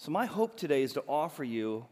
So, 0.00 0.10
my 0.10 0.24
hope 0.24 0.56
today 0.56 0.82
is 0.82 0.94
to 0.94 1.04
offer 1.06 1.44
you 1.44 1.84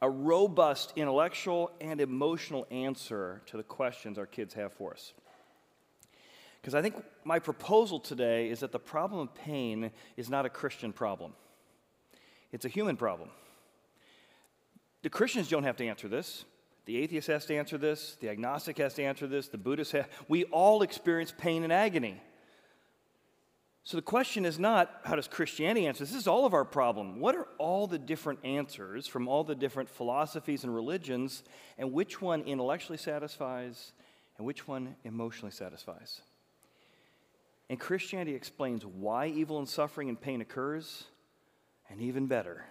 a 0.00 0.08
robust 0.08 0.92
intellectual 0.94 1.72
and 1.80 2.00
emotional 2.00 2.64
answer 2.70 3.42
to 3.46 3.56
the 3.56 3.64
questions 3.64 4.18
our 4.18 4.26
kids 4.26 4.54
have 4.54 4.72
for 4.72 4.92
us. 4.92 5.14
Because 6.60 6.76
I 6.76 6.80
think 6.80 6.94
my 7.24 7.40
proposal 7.40 7.98
today 7.98 8.50
is 8.50 8.60
that 8.60 8.70
the 8.70 8.78
problem 8.78 9.22
of 9.22 9.34
pain 9.34 9.90
is 10.16 10.30
not 10.30 10.46
a 10.46 10.48
Christian 10.48 10.92
problem, 10.92 11.32
it's 12.52 12.64
a 12.64 12.68
human 12.68 12.96
problem. 12.96 13.30
The 15.02 15.10
Christians 15.10 15.48
don't 15.48 15.64
have 15.64 15.78
to 15.78 15.86
answer 15.88 16.06
this. 16.06 16.44
The 16.84 16.98
atheist 16.98 17.26
has 17.26 17.46
to 17.46 17.56
answer 17.56 17.78
this. 17.78 18.16
The 18.20 18.28
agnostic 18.28 18.78
has 18.78 18.94
to 18.94 19.02
answer 19.02 19.26
this. 19.26 19.48
The 19.48 19.58
Buddhist 19.58 19.90
has. 19.90 20.04
We 20.28 20.44
all 20.44 20.82
experience 20.82 21.34
pain 21.36 21.64
and 21.64 21.72
agony. 21.72 22.20
So 23.90 23.96
the 23.96 24.02
question 24.02 24.44
is 24.44 24.56
not 24.56 25.00
how 25.02 25.16
does 25.16 25.26
Christianity 25.26 25.84
answer 25.84 26.04
this? 26.04 26.12
This 26.12 26.20
is 26.20 26.28
all 26.28 26.46
of 26.46 26.54
our 26.54 26.64
problem. 26.64 27.18
What 27.18 27.34
are 27.34 27.48
all 27.58 27.88
the 27.88 27.98
different 27.98 28.38
answers 28.44 29.08
from 29.08 29.26
all 29.26 29.42
the 29.42 29.56
different 29.56 29.88
philosophies 29.88 30.62
and 30.62 30.72
religions, 30.72 31.42
and 31.76 31.92
which 31.92 32.22
one 32.22 32.42
intellectually 32.42 32.98
satisfies 32.98 33.90
and 34.38 34.46
which 34.46 34.68
one 34.68 34.94
emotionally 35.02 35.50
satisfies? 35.50 36.20
And 37.68 37.80
Christianity 37.80 38.36
explains 38.36 38.86
why 38.86 39.26
evil 39.26 39.58
and 39.58 39.68
suffering 39.68 40.08
and 40.08 40.20
pain 40.20 40.40
occurs, 40.40 41.06
and 41.88 42.00
even 42.00 42.28
better, 42.28 42.64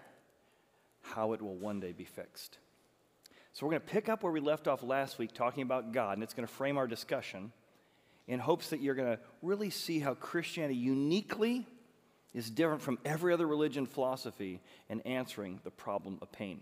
how 1.02 1.34
it 1.34 1.42
will 1.42 1.58
one 1.58 1.82
day 1.82 1.92
be 1.92 2.06
fixed. 2.06 2.60
So 3.52 3.66
we're 3.66 3.72
going 3.72 3.82
to 3.82 3.88
pick 3.90 4.08
up 4.08 4.24
where 4.24 4.32
we 4.32 4.40
left 4.40 4.70
off 4.70 4.84
last 4.84 5.20
week 5.20 5.34
talking 5.34 5.64
about 5.64 5.92
God, 5.92 6.14
and 6.14 6.24
it's 6.24 6.34
going 6.34 6.48
to 6.48 6.54
frame 6.54 6.78
our 6.78 6.88
discussion 6.88 7.52
in 8.30 8.40
hopes 8.40 8.70
that 8.70 8.80
you're 8.80 8.96
going 8.96 9.18
to 9.18 9.20
really 9.42 9.72
see 9.72 10.00
how 10.00 10.14
Christianity 10.14 10.76
uniquely 10.76 11.66
is 12.34 12.50
different 12.50 12.82
from 12.82 13.00
every 13.04 13.34
other 13.34 13.48
religion 13.48 13.88
philosophy 13.88 14.62
in 14.88 15.02
answering 15.02 15.60
the 15.64 15.72
problem 15.72 16.20
of 16.22 16.32
pain. 16.32 16.62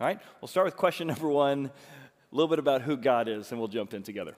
All 0.00 0.06
right, 0.06 0.18
we'll 0.40 0.48
start 0.48 0.64
with 0.64 0.76
question 0.76 1.06
number 1.08 1.28
one 1.28 1.66
a 1.66 2.34
little 2.34 2.48
bit 2.48 2.58
about 2.58 2.82
who 2.82 2.96
God 2.96 3.28
is, 3.28 3.52
and 3.52 3.60
we'll 3.60 3.68
jump 3.68 3.92
in 3.92 4.02
together. 4.02 4.34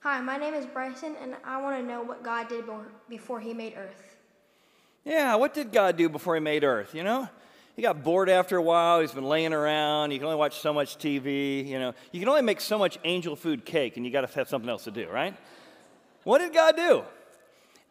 Hi, 0.00 0.20
my 0.20 0.36
name 0.36 0.54
is 0.54 0.66
Bryson, 0.66 1.16
and 1.20 1.34
I 1.42 1.60
want 1.60 1.80
to 1.80 1.86
know 1.86 2.02
what 2.02 2.22
God 2.22 2.48
did 2.48 2.64
before 3.08 3.40
He 3.40 3.54
made 3.54 3.74
Earth. 3.76 4.16
Yeah, 5.04 5.34
what 5.36 5.54
did 5.54 5.72
God 5.72 5.96
do 5.96 6.10
before 6.10 6.34
He 6.34 6.40
made 6.40 6.64
Earth? 6.64 6.94
You 6.94 7.02
know, 7.02 7.28
he 7.80 7.82
got 7.82 8.04
bored 8.04 8.28
after 8.28 8.58
a 8.58 8.62
while. 8.62 9.00
He's 9.00 9.12
been 9.12 9.24
laying 9.24 9.54
around. 9.54 10.10
You 10.10 10.18
can 10.18 10.26
only 10.26 10.36
watch 10.36 10.60
so 10.60 10.70
much 10.70 10.98
TV. 10.98 11.66
You 11.66 11.78
know, 11.78 11.94
you 12.12 12.20
can 12.20 12.28
only 12.28 12.42
make 12.42 12.60
so 12.60 12.76
much 12.76 12.98
angel 13.04 13.36
food 13.36 13.64
cake, 13.64 13.96
and 13.96 14.04
you 14.04 14.12
got 14.12 14.20
to 14.20 14.34
have 14.34 14.50
something 14.50 14.68
else 14.68 14.84
to 14.84 14.90
do, 14.90 15.08
right? 15.08 15.34
What 16.24 16.40
did 16.40 16.52
God 16.52 16.76
do? 16.76 17.04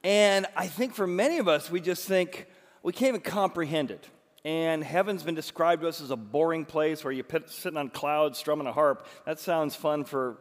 And 0.03 0.45
I 0.55 0.67
think 0.67 0.93
for 0.93 1.07
many 1.07 1.39
of 1.39 1.47
us, 1.47 1.71
we 1.71 1.81
just 1.81 2.07
think 2.07 2.45
we 2.83 2.93
can't 2.93 3.09
even 3.09 3.21
comprehend 3.21 3.89
it. 3.89 4.07
And 4.45 4.83
heaven's 4.83 5.23
been 5.23 5.33
described 5.33 5.81
to 5.81 5.87
us 5.87 6.01
as 6.01 6.11
a 6.11 6.15
boring 6.15 6.65
place 6.65 7.03
where 7.03 7.11
you're 7.11 7.25
sitting 7.47 7.79
on 7.79 7.89
clouds 7.89 8.37
strumming 8.37 8.67
a 8.67 8.71
harp. 8.71 9.07
That 9.25 9.39
sounds 9.39 9.75
fun 9.75 10.03
for, 10.03 10.37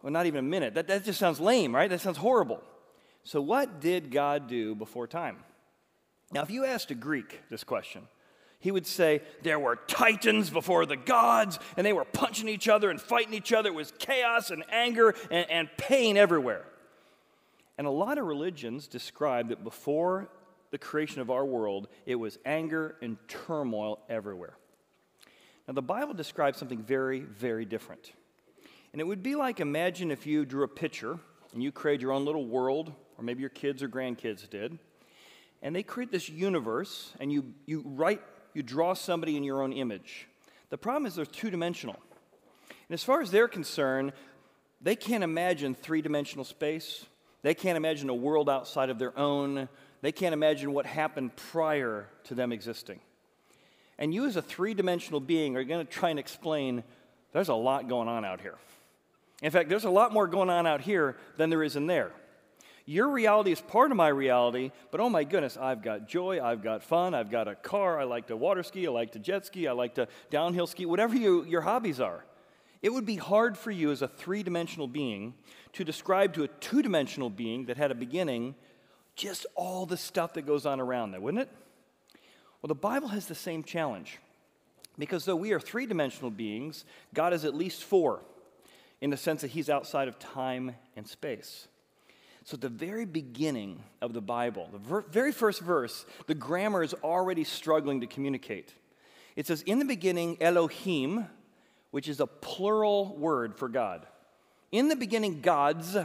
well, 0.00 0.12
not 0.12 0.26
even 0.26 0.38
a 0.38 0.48
minute. 0.48 0.74
That, 0.74 0.86
that 0.86 1.04
just 1.04 1.18
sounds 1.18 1.40
lame, 1.40 1.74
right? 1.74 1.90
That 1.90 2.02
sounds 2.02 2.18
horrible. 2.18 2.62
So, 3.24 3.40
what 3.40 3.80
did 3.80 4.12
God 4.12 4.46
do 4.46 4.76
before 4.76 5.08
time? 5.08 5.38
Now, 6.30 6.42
if 6.42 6.50
you 6.50 6.64
asked 6.64 6.92
a 6.92 6.94
Greek 6.94 7.40
this 7.50 7.64
question, 7.64 8.06
he 8.60 8.70
would 8.70 8.86
say 8.86 9.22
there 9.42 9.58
were 9.58 9.76
titans 9.76 10.50
before 10.50 10.86
the 10.86 10.96
gods, 10.96 11.58
and 11.76 11.86
they 11.86 11.94
were 11.94 12.04
punching 12.04 12.48
each 12.48 12.68
other 12.68 12.90
and 12.90 13.00
fighting 13.00 13.34
each 13.34 13.52
other. 13.52 13.70
It 13.70 13.74
was 13.74 13.92
chaos 13.98 14.50
and 14.50 14.64
anger 14.70 15.14
and, 15.30 15.50
and 15.50 15.70
pain 15.78 16.16
everywhere. 16.18 16.64
And 17.78 17.86
a 17.86 17.90
lot 17.90 18.18
of 18.18 18.26
religions 18.26 18.86
describe 18.86 19.48
that 19.48 19.64
before 19.64 20.28
the 20.70 20.78
creation 20.78 21.22
of 21.22 21.30
our 21.30 21.44
world, 21.44 21.88
it 22.04 22.16
was 22.16 22.38
anger 22.44 22.96
and 23.00 23.16
turmoil 23.26 23.98
everywhere. 24.10 24.56
Now, 25.66 25.72
the 25.72 25.82
Bible 25.82 26.12
describes 26.12 26.58
something 26.58 26.82
very, 26.82 27.20
very 27.20 27.64
different. 27.64 28.12
And 28.92 29.00
it 29.00 29.06
would 29.06 29.22
be 29.22 29.36
like 29.36 29.60
imagine 29.60 30.10
if 30.10 30.26
you 30.26 30.44
drew 30.44 30.64
a 30.64 30.68
picture 30.68 31.18
and 31.54 31.62
you 31.62 31.72
created 31.72 32.02
your 32.02 32.12
own 32.12 32.26
little 32.26 32.44
world, 32.44 32.92
or 33.16 33.24
maybe 33.24 33.40
your 33.40 33.50
kids 33.50 33.82
or 33.82 33.88
grandkids 33.88 34.48
did, 34.48 34.78
and 35.62 35.74
they 35.74 35.82
create 35.82 36.10
this 36.10 36.28
universe, 36.28 37.12
and 37.20 37.32
you, 37.32 37.52
you 37.66 37.82
write 37.84 38.20
you 38.54 38.62
draw 38.62 38.94
somebody 38.94 39.36
in 39.36 39.44
your 39.44 39.62
own 39.62 39.72
image. 39.72 40.26
The 40.70 40.78
problem 40.78 41.06
is 41.06 41.14
they're 41.14 41.26
two 41.26 41.50
dimensional. 41.50 41.96
And 42.68 42.94
as 42.94 43.04
far 43.04 43.20
as 43.20 43.30
they're 43.30 43.48
concerned, 43.48 44.12
they 44.80 44.96
can't 44.96 45.24
imagine 45.24 45.74
three 45.74 46.02
dimensional 46.02 46.44
space. 46.44 47.04
They 47.42 47.54
can't 47.54 47.76
imagine 47.76 48.08
a 48.08 48.14
world 48.14 48.48
outside 48.48 48.90
of 48.90 48.98
their 48.98 49.16
own. 49.18 49.68
They 50.02 50.12
can't 50.12 50.32
imagine 50.32 50.72
what 50.72 50.86
happened 50.86 51.36
prior 51.36 52.08
to 52.24 52.34
them 52.34 52.52
existing. 52.52 53.00
And 53.98 54.14
you, 54.14 54.26
as 54.26 54.36
a 54.36 54.42
three 54.42 54.74
dimensional 54.74 55.20
being, 55.20 55.56
are 55.56 55.64
going 55.64 55.86
to 55.86 55.92
try 55.92 56.10
and 56.10 56.18
explain 56.18 56.82
there's 57.32 57.48
a 57.48 57.54
lot 57.54 57.88
going 57.88 58.08
on 58.08 58.24
out 58.24 58.40
here. 58.40 58.56
In 59.42 59.50
fact, 59.50 59.68
there's 59.68 59.84
a 59.84 59.90
lot 59.90 60.12
more 60.12 60.26
going 60.26 60.50
on 60.50 60.66
out 60.66 60.80
here 60.80 61.16
than 61.36 61.50
there 61.50 61.62
is 61.62 61.76
in 61.76 61.86
there. 61.86 62.12
Your 62.86 63.08
reality 63.08 63.52
is 63.52 63.60
part 63.60 63.90
of 63.90 63.96
my 63.96 64.08
reality, 64.08 64.72
but 64.90 65.00
oh 65.00 65.08
my 65.08 65.24
goodness, 65.24 65.56
I've 65.56 65.82
got 65.82 66.08
joy, 66.08 66.42
I've 66.42 66.62
got 66.62 66.82
fun, 66.82 67.14
I've 67.14 67.30
got 67.30 67.46
a 67.48 67.54
car, 67.54 68.00
I 68.00 68.04
like 68.04 68.28
to 68.28 68.36
water 68.36 68.62
ski, 68.62 68.86
I 68.86 68.90
like 68.90 69.12
to 69.12 69.18
jet 69.18 69.46
ski, 69.46 69.68
I 69.68 69.72
like 69.72 69.94
to 69.94 70.08
downhill 70.30 70.66
ski, 70.66 70.86
whatever 70.86 71.14
you, 71.14 71.44
your 71.44 71.60
hobbies 71.60 72.00
are. 72.00 72.24
It 72.82 72.92
would 72.92 73.06
be 73.06 73.16
hard 73.16 73.58
for 73.58 73.70
you 73.70 73.90
as 73.90 74.02
a 74.02 74.08
three 74.08 74.42
dimensional 74.42 74.88
being 74.88 75.34
to 75.74 75.84
describe 75.84 76.34
to 76.34 76.44
a 76.44 76.48
two 76.48 76.82
dimensional 76.82 77.30
being 77.30 77.66
that 77.66 77.76
had 77.76 77.90
a 77.90 77.94
beginning 77.94 78.54
just 79.16 79.44
all 79.54 79.84
the 79.84 79.96
stuff 79.96 80.34
that 80.34 80.46
goes 80.46 80.64
on 80.64 80.80
around 80.80 81.10
there, 81.10 81.20
wouldn't 81.20 81.42
it? 81.42 81.50
Well, 82.62 82.68
the 82.68 82.74
Bible 82.74 83.08
has 83.08 83.26
the 83.26 83.34
same 83.34 83.62
challenge. 83.62 84.18
Because 84.98 85.24
though 85.24 85.36
we 85.36 85.52
are 85.52 85.60
three 85.60 85.86
dimensional 85.86 86.30
beings, 86.30 86.84
God 87.14 87.32
is 87.32 87.44
at 87.44 87.54
least 87.54 87.84
four 87.84 88.20
in 89.00 89.10
the 89.10 89.16
sense 89.16 89.40
that 89.40 89.48
He's 89.48 89.70
outside 89.70 90.08
of 90.08 90.18
time 90.18 90.74
and 90.96 91.08
space. 91.08 91.68
So, 92.44 92.54
at 92.54 92.62
the 92.62 92.68
very 92.68 93.04
beginning 93.04 93.82
of 94.00 94.12
the 94.14 94.22
Bible, 94.22 94.68
the 94.72 94.78
ver- 94.78 95.04
very 95.10 95.32
first 95.32 95.60
verse, 95.60 96.06
the 96.26 96.34
grammar 96.34 96.82
is 96.82 96.94
already 96.94 97.44
struggling 97.44 98.00
to 98.00 98.06
communicate. 98.06 98.74
It 99.36 99.46
says, 99.46 99.62
In 99.62 99.78
the 99.78 99.84
beginning, 99.84 100.38
Elohim, 100.40 101.26
which 101.90 102.08
is 102.08 102.20
a 102.20 102.26
plural 102.26 103.16
word 103.16 103.56
for 103.56 103.68
God. 103.68 104.06
In 104.72 104.88
the 104.88 104.96
beginning, 104.96 105.40
gods. 105.40 105.96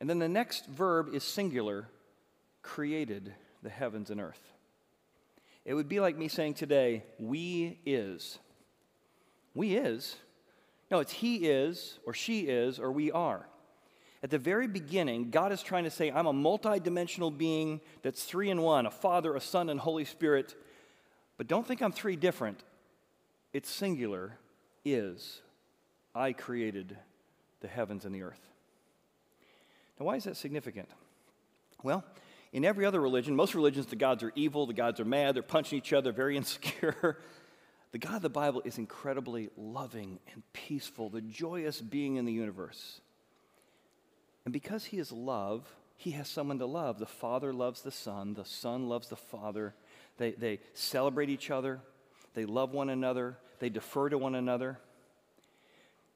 And 0.00 0.10
then 0.10 0.18
the 0.18 0.28
next 0.28 0.66
verb 0.66 1.14
is 1.14 1.24
singular, 1.24 1.88
created 2.62 3.34
the 3.62 3.70
heavens 3.70 4.10
and 4.10 4.20
earth. 4.20 4.52
It 5.64 5.74
would 5.74 5.88
be 5.88 5.98
like 5.98 6.16
me 6.16 6.28
saying 6.28 6.54
today, 6.54 7.02
we 7.18 7.80
is. 7.84 8.38
We 9.54 9.74
is. 9.74 10.16
No, 10.90 11.00
it's 11.00 11.12
he 11.12 11.48
is, 11.48 11.98
or 12.06 12.14
she 12.14 12.42
is, 12.42 12.78
or 12.78 12.92
we 12.92 13.10
are. 13.10 13.48
At 14.22 14.30
the 14.30 14.38
very 14.38 14.66
beginning, 14.66 15.30
God 15.30 15.52
is 15.52 15.62
trying 15.62 15.84
to 15.84 15.90
say, 15.90 16.10
I'm 16.10 16.26
a 16.26 16.32
multidimensional 16.32 17.36
being 17.36 17.80
that's 18.02 18.24
three 18.24 18.50
in 18.50 18.62
one 18.62 18.86
a 18.86 18.90
Father, 18.90 19.34
a 19.34 19.40
Son, 19.40 19.68
and 19.68 19.78
Holy 19.78 20.04
Spirit. 20.04 20.54
But 21.36 21.48
don't 21.48 21.66
think 21.66 21.82
I'm 21.82 21.92
three 21.92 22.16
different. 22.16 22.62
It's 23.52 23.70
singular, 23.70 24.38
is. 24.84 25.42
I 26.14 26.32
created 26.32 26.96
the 27.60 27.68
heavens 27.68 28.04
and 28.04 28.14
the 28.14 28.22
earth. 28.22 28.40
Now, 29.98 30.06
why 30.06 30.16
is 30.16 30.24
that 30.24 30.36
significant? 30.36 30.88
Well, 31.82 32.04
in 32.52 32.64
every 32.64 32.86
other 32.86 33.00
religion, 33.00 33.36
most 33.36 33.54
religions, 33.54 33.86
the 33.86 33.96
gods 33.96 34.22
are 34.22 34.32
evil, 34.34 34.66
the 34.66 34.72
gods 34.72 34.98
are 34.98 35.04
mad, 35.04 35.34
they're 35.34 35.42
punching 35.42 35.76
each 35.76 35.92
other, 35.92 36.12
very 36.12 36.36
insecure. 36.38 37.18
the 37.92 37.98
God 37.98 38.16
of 38.16 38.22
the 38.22 38.30
Bible 38.30 38.62
is 38.64 38.78
incredibly 38.78 39.50
loving 39.56 40.18
and 40.32 40.42
peaceful, 40.52 41.10
the 41.10 41.20
joyous 41.20 41.80
being 41.80 42.16
in 42.16 42.24
the 42.24 42.32
universe. 42.32 43.00
And 44.46 44.52
because 44.52 44.86
he 44.86 44.98
is 44.98 45.10
love, 45.10 45.66
he 45.96 46.12
has 46.12 46.28
someone 46.28 46.60
to 46.60 46.66
love. 46.66 47.00
The 47.00 47.04
Father 47.04 47.52
loves 47.52 47.82
the 47.82 47.90
Son, 47.90 48.32
the 48.32 48.44
Son 48.44 48.88
loves 48.88 49.08
the 49.08 49.16
Father. 49.16 49.74
They, 50.18 50.30
they 50.30 50.60
celebrate 50.72 51.28
each 51.28 51.50
other, 51.50 51.80
they 52.34 52.46
love 52.46 52.72
one 52.72 52.88
another, 52.88 53.36
they 53.58 53.68
defer 53.68 54.08
to 54.08 54.16
one 54.16 54.36
another. 54.36 54.78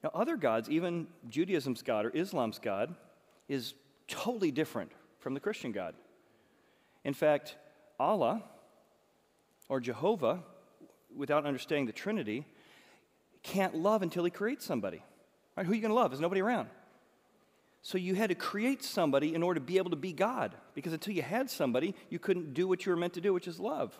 Now, 0.01 0.11
other 0.15 0.37
gods, 0.37 0.69
even 0.69 1.07
Judaism's 1.29 1.83
God 1.83 2.05
or 2.05 2.09
Islam's 2.09 2.57
God, 2.57 2.95
is 3.49 3.73
totally 4.07 4.49
different 4.49 4.93
from 5.19 5.33
the 5.33 5.39
Christian 5.41 5.73
God. 5.73 5.93
In 7.03 7.13
fact, 7.13 7.57
Allah 7.99 8.43
or 9.67 9.81
Jehovah, 9.81 10.39
without 11.15 11.45
understanding 11.45 11.85
the 11.85 11.91
Trinity, 11.91 12.45
can't 13.43 13.75
love 13.75 14.01
until 14.01 14.23
he 14.23 14.31
creates 14.31 14.65
somebody. 14.65 15.03
Right? 15.57 15.65
Who 15.65 15.73
are 15.73 15.75
you 15.75 15.81
going 15.81 15.91
to 15.91 15.95
love? 15.95 16.11
There's 16.11 16.21
nobody 16.21 16.41
around. 16.41 16.69
So 17.81 17.97
you 17.97 18.15
had 18.15 18.29
to 18.29 18.35
create 18.35 18.83
somebody 18.83 19.33
in 19.33 19.43
order 19.43 19.59
to 19.59 19.65
be 19.65 19.77
able 19.77 19.89
to 19.89 19.95
be 19.95 20.13
God, 20.13 20.55
because 20.75 20.93
until 20.93 21.13
you 21.13 21.23
had 21.23 21.49
somebody, 21.49 21.95
you 22.09 22.19
couldn't 22.19 22.53
do 22.53 22.67
what 22.67 22.85
you 22.85 22.91
were 22.91 22.97
meant 22.97 23.13
to 23.13 23.21
do, 23.21 23.33
which 23.33 23.47
is 23.47 23.59
love. 23.59 23.97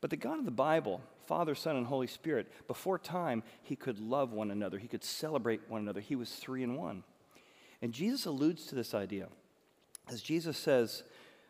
But 0.00 0.10
the 0.10 0.16
God 0.16 0.38
of 0.38 0.44
the 0.44 0.50
Bible, 0.50 1.00
Father, 1.26 1.54
Son, 1.54 1.76
and 1.76 1.86
Holy 1.86 2.06
Spirit, 2.06 2.52
before 2.66 2.98
time, 2.98 3.42
he 3.62 3.76
could 3.76 3.98
love 3.98 4.32
one 4.32 4.50
another, 4.50 4.78
he 4.78 4.88
could 4.88 5.04
celebrate 5.04 5.62
one 5.68 5.80
another. 5.80 6.00
He 6.00 6.16
was 6.16 6.30
three 6.36 6.62
in 6.62 6.76
one. 6.76 7.02
And 7.80 7.92
Jesus 7.92 8.26
alludes 8.26 8.66
to 8.66 8.74
this 8.74 8.94
idea. 8.94 9.28
As 10.08 10.22
Jesus 10.22 10.56
says, 10.56 11.02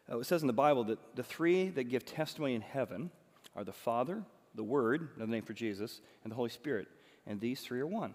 Uh, 0.09 0.21
it 0.21 0.27
says 0.27 0.43
in 0.43 0.47
the 0.47 0.53
Bible 0.53 0.85
that 0.85 0.99
the 1.17 1.23
three 1.25 1.69
that 1.71 1.89
give 1.89 2.05
testimony 2.05 2.55
in 2.55 2.63
heaven 2.63 3.11
are 3.57 3.65
the 3.65 3.73
Father, 3.73 4.23
the 4.55 4.63
Word, 4.63 5.09
another 5.17 5.33
name 5.33 5.43
for 5.43 5.53
Jesus, 5.53 6.01
and 6.23 6.31
the 6.31 6.37
Holy 6.37 6.51
Spirit. 6.51 6.87
And 7.27 7.41
these 7.41 7.61
three 7.61 7.81
are 7.81 7.87
one. 7.89 8.15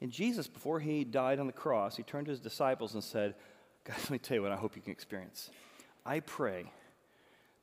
And 0.00 0.10
Jesus, 0.10 0.48
before 0.48 0.80
he 0.80 1.04
died 1.04 1.38
on 1.38 1.46
the 1.46 1.52
cross, 1.52 1.96
he 1.96 2.02
turned 2.02 2.26
to 2.26 2.30
his 2.30 2.40
disciples 2.40 2.94
and 2.94 3.04
said, 3.04 3.34
Guys, 3.84 3.98
let 4.00 4.10
me 4.10 4.18
tell 4.18 4.36
you 4.36 4.42
what 4.42 4.52
I 4.52 4.56
hope 4.56 4.76
you 4.76 4.82
can 4.82 4.92
experience. 4.92 5.50
I 6.04 6.20
pray, 6.20 6.70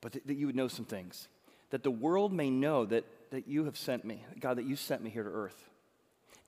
but 0.01 0.11
that, 0.13 0.27
that 0.27 0.35
you 0.35 0.45
would 0.45 0.55
know 0.55 0.67
some 0.67 0.85
things, 0.85 1.27
that 1.71 1.83
the 1.83 1.91
world 1.91 2.31
may 2.31 2.49
know 2.49 2.85
that, 2.85 3.05
that 3.31 3.47
you 3.47 3.65
have 3.65 3.77
sent 3.77 4.05
me, 4.05 4.23
God, 4.39 4.57
that 4.57 4.65
you 4.65 4.75
sent 4.75 5.03
me 5.03 5.09
here 5.09 5.23
to 5.23 5.29
earth, 5.29 5.69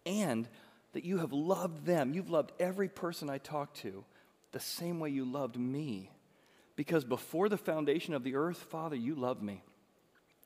and 0.06 0.47
that 0.94 1.03
you 1.06 1.19
have 1.19 1.33
loved 1.33 1.86
them. 1.86 2.13
You've 2.13 2.30
loved 2.30 2.51
every 2.59 2.89
person 2.89 3.30
I 3.30 3.38
talk 3.38 3.74
to 3.75 4.03
the 4.51 4.59
same 4.59 5.00
way 5.00 5.09
you 5.09 5.25
loved 5.25 5.57
me. 5.57 6.12
Because 6.75 7.03
before 7.03 7.50
the 7.50 7.57
foundation 7.57 8.13
of 8.13 8.24
the 8.24 8.36
earth, 8.36 8.57
Father, 8.57 8.95
you 8.95 9.13
loved 9.13 9.44
me. 9.44 9.63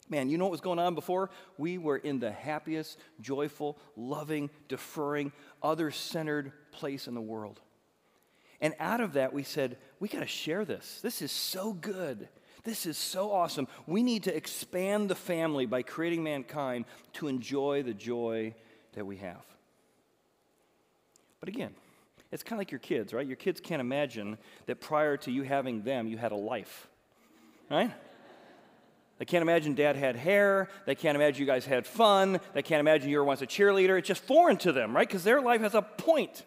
Man, 0.09 0.29
you 0.29 0.38
know 0.38 0.45
what 0.45 0.51
was 0.51 0.61
going 0.61 0.79
on 0.79 0.95
before? 0.95 1.29
We 1.57 1.77
were 1.77 1.97
in 1.97 2.19
the 2.19 2.31
happiest, 2.31 3.00
joyful, 3.21 3.77
loving, 3.95 4.50
deferring, 4.67 5.31
other 5.61 5.91
centered 5.91 6.51
place 6.71 7.07
in 7.07 7.13
the 7.13 7.21
world. 7.21 7.61
And 8.59 8.73
out 8.79 9.01
of 9.01 9.13
that, 9.13 9.33
we 9.33 9.44
said, 9.44 9.77
we 10.00 10.07
got 10.07 10.19
to 10.19 10.27
share 10.27 10.65
this. 10.65 11.00
This 11.01 11.21
is 11.21 11.31
so 11.31 11.73
good. 11.73 12.27
This 12.63 12.85
is 12.85 12.97
so 12.97 13.31
awesome. 13.31 13.67
We 13.88 14.03
need 14.03 14.23
to 14.23 14.35
expand 14.35 15.09
the 15.09 15.15
family 15.15 15.65
by 15.65 15.81
creating 15.81 16.23
mankind 16.23 16.85
to 17.13 17.27
enjoy 17.27 17.83
the 17.83 17.94
joy 17.94 18.55
that 18.94 19.05
we 19.05 19.17
have. 19.17 19.44
But 21.39 21.50
again, 21.50 21.71
it's 22.31 22.41
kind 22.41 22.53
of 22.53 22.59
like 22.59 22.71
your 22.71 22.79
kids, 22.79 23.13
right? 23.13 23.27
Your 23.27 23.35
kids 23.35 23.59
can't 23.59 23.81
imagine 23.81 24.38
that 24.65 24.79
prior 24.79 25.17
to 25.17 25.31
you 25.31 25.44
having 25.44 25.83
them, 25.83 26.07
you 26.07 26.17
had 26.17 26.31
a 26.31 26.38
life, 26.38 26.88
right? 27.69 27.91
They 29.19 29.25
can't 29.25 29.42
imagine 29.42 29.75
dad 29.75 29.95
had 29.95 30.15
hair. 30.15 30.69
They 30.86 30.95
can't 30.95 31.15
imagine 31.15 31.39
you 31.39 31.45
guys 31.45 31.65
had 31.65 31.86
fun. 31.86 32.39
They 32.54 32.62
can't 32.62 32.80
imagine 32.80 33.10
you 33.10 33.18
were 33.18 33.24
once 33.24 33.42
a 33.42 33.48
cheerleader. 33.48 33.98
It's 33.98 34.07
just 34.07 34.24
foreign 34.24 34.57
to 34.57 34.71
them, 34.71 34.95
right? 34.95 35.07
Because 35.07 35.24
their 35.24 35.42
life 35.42 35.62
has 35.62 35.75
a 35.75 35.81
point. 35.81 36.44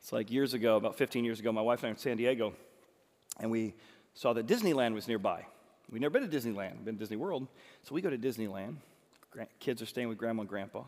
It's 0.00 0.12
like 0.12 0.30
years 0.30 0.54
ago, 0.54 0.76
about 0.76 0.96
15 0.96 1.24
years 1.24 1.40
ago, 1.40 1.52
my 1.52 1.60
wife 1.60 1.80
and 1.80 1.86
I 1.86 1.90
were 1.90 1.94
in 1.94 1.98
San 1.98 2.16
Diego, 2.16 2.54
and 3.38 3.50
we 3.50 3.74
saw 4.14 4.32
that 4.32 4.46
Disneyland 4.46 4.94
was 4.94 5.08
nearby. 5.08 5.44
We'd 5.90 6.02
never 6.02 6.18
been 6.18 6.28
to 6.28 6.36
Disneyland, 6.36 6.84
been 6.84 6.94
to 6.94 7.00
Disney 7.00 7.16
World. 7.16 7.48
So 7.82 7.94
we 7.94 8.00
go 8.00 8.10
to 8.10 8.18
Disneyland. 8.18 8.76
Kids 9.58 9.82
are 9.82 9.86
staying 9.86 10.08
with 10.08 10.18
grandma 10.18 10.42
and 10.42 10.48
grandpa. 10.48 10.84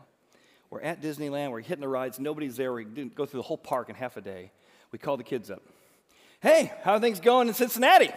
We're 0.69 0.81
at 0.81 1.01
Disneyland, 1.01 1.51
we're 1.51 1.61
hitting 1.61 1.81
the 1.81 1.87
rides, 1.87 2.19
nobody's 2.19 2.57
there. 2.57 2.73
We 2.73 2.85
didn't 2.85 3.13
go 3.15 3.25
through 3.25 3.39
the 3.39 3.43
whole 3.43 3.57
park 3.57 3.89
in 3.89 3.95
half 3.95 4.17
a 4.17 4.21
day. 4.21 4.51
We 4.91 4.97
call 4.97 5.17
the 5.17 5.23
kids 5.23 5.51
up. 5.51 5.61
Hey, 6.41 6.73
how 6.83 6.93
are 6.93 6.99
things 6.99 7.19
going 7.19 7.47
in 7.47 7.53
Cincinnati? 7.53 8.09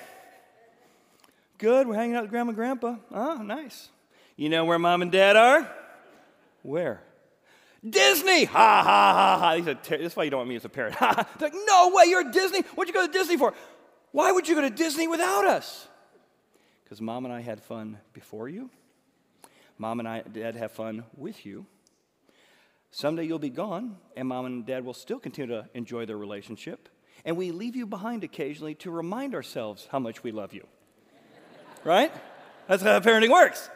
Good, 1.59 1.87
we're 1.87 1.95
hanging 1.95 2.17
out 2.17 2.23
with 2.23 2.31
grandma 2.31 2.51
and 2.51 2.57
grandpa. 2.57 2.97
Oh, 3.13 3.37
nice. 3.43 3.89
You 4.37 4.49
know 4.49 4.65
where 4.65 4.79
mom 4.79 5.03
and 5.03 5.11
dad 5.11 5.37
are? 5.37 5.71
Where? 6.63 7.03
Disney! 7.89 8.45
Ha 8.45 8.83
ha 8.83 9.39
ha 9.39 9.63
ha. 9.65 9.75
Ter- 9.83 9.99
That's 9.99 10.17
why 10.17 10.25
you 10.25 10.31
don't 10.31 10.39
want 10.39 10.49
me 10.49 10.57
as 10.57 10.65
a 10.65 10.69
parent. 10.69 10.97
They're 10.99 11.25
like, 11.41 11.55
no 11.67 11.93
way, 11.95 12.05
you're 12.07 12.27
at 12.27 12.33
Disney? 12.33 12.61
What'd 12.75 12.93
you 12.93 13.01
go 13.01 13.07
to 13.07 13.13
Disney 13.13 13.37
for? 13.37 13.55
Why 14.13 14.33
would 14.33 14.49
you 14.49 14.55
go 14.55 14.63
to 14.63 14.71
Disney 14.71 15.09
without 15.09 15.47
us? 15.47 15.87
Because 16.85 17.01
mom 17.01 17.25
and 17.25 17.33
I 17.33 17.41
had 17.41 17.63
fun 17.63 17.99
before 18.13 18.49
you. 18.49 18.71
Mom 19.79 20.01
and 20.01 20.09
I 20.09 20.23
dad 20.23 20.57
have 20.57 20.73
fun 20.73 21.05
with 21.17 21.45
you. 21.47 21.67
Someday 22.91 23.25
you'll 23.25 23.39
be 23.39 23.51
gone, 23.51 23.97
and 24.17 24.29
mom 24.29 24.47
and 24.47 24.65
dad 24.65 24.85
will 24.85 24.95
still 24.95 25.19
continue 25.19 25.55
to 25.55 25.69
enjoy 25.75 26.07
their 26.07 26.17
relationship. 26.17 26.89
And 27.25 27.37
we 27.37 27.51
leave 27.51 27.77
you 27.77 27.87
behind 27.87 28.25
occasionally 28.25 28.75
to 28.77 28.91
remind 28.91 29.35
ourselves 29.35 29.87
how 29.91 29.99
much 29.99 30.23
we 30.23 30.33
love 30.33 30.55
you. 30.55 30.67
Right? 31.87 32.13
That's 32.67 32.83
how 32.83 32.99
parenting 33.01 33.31
works. 33.31 33.71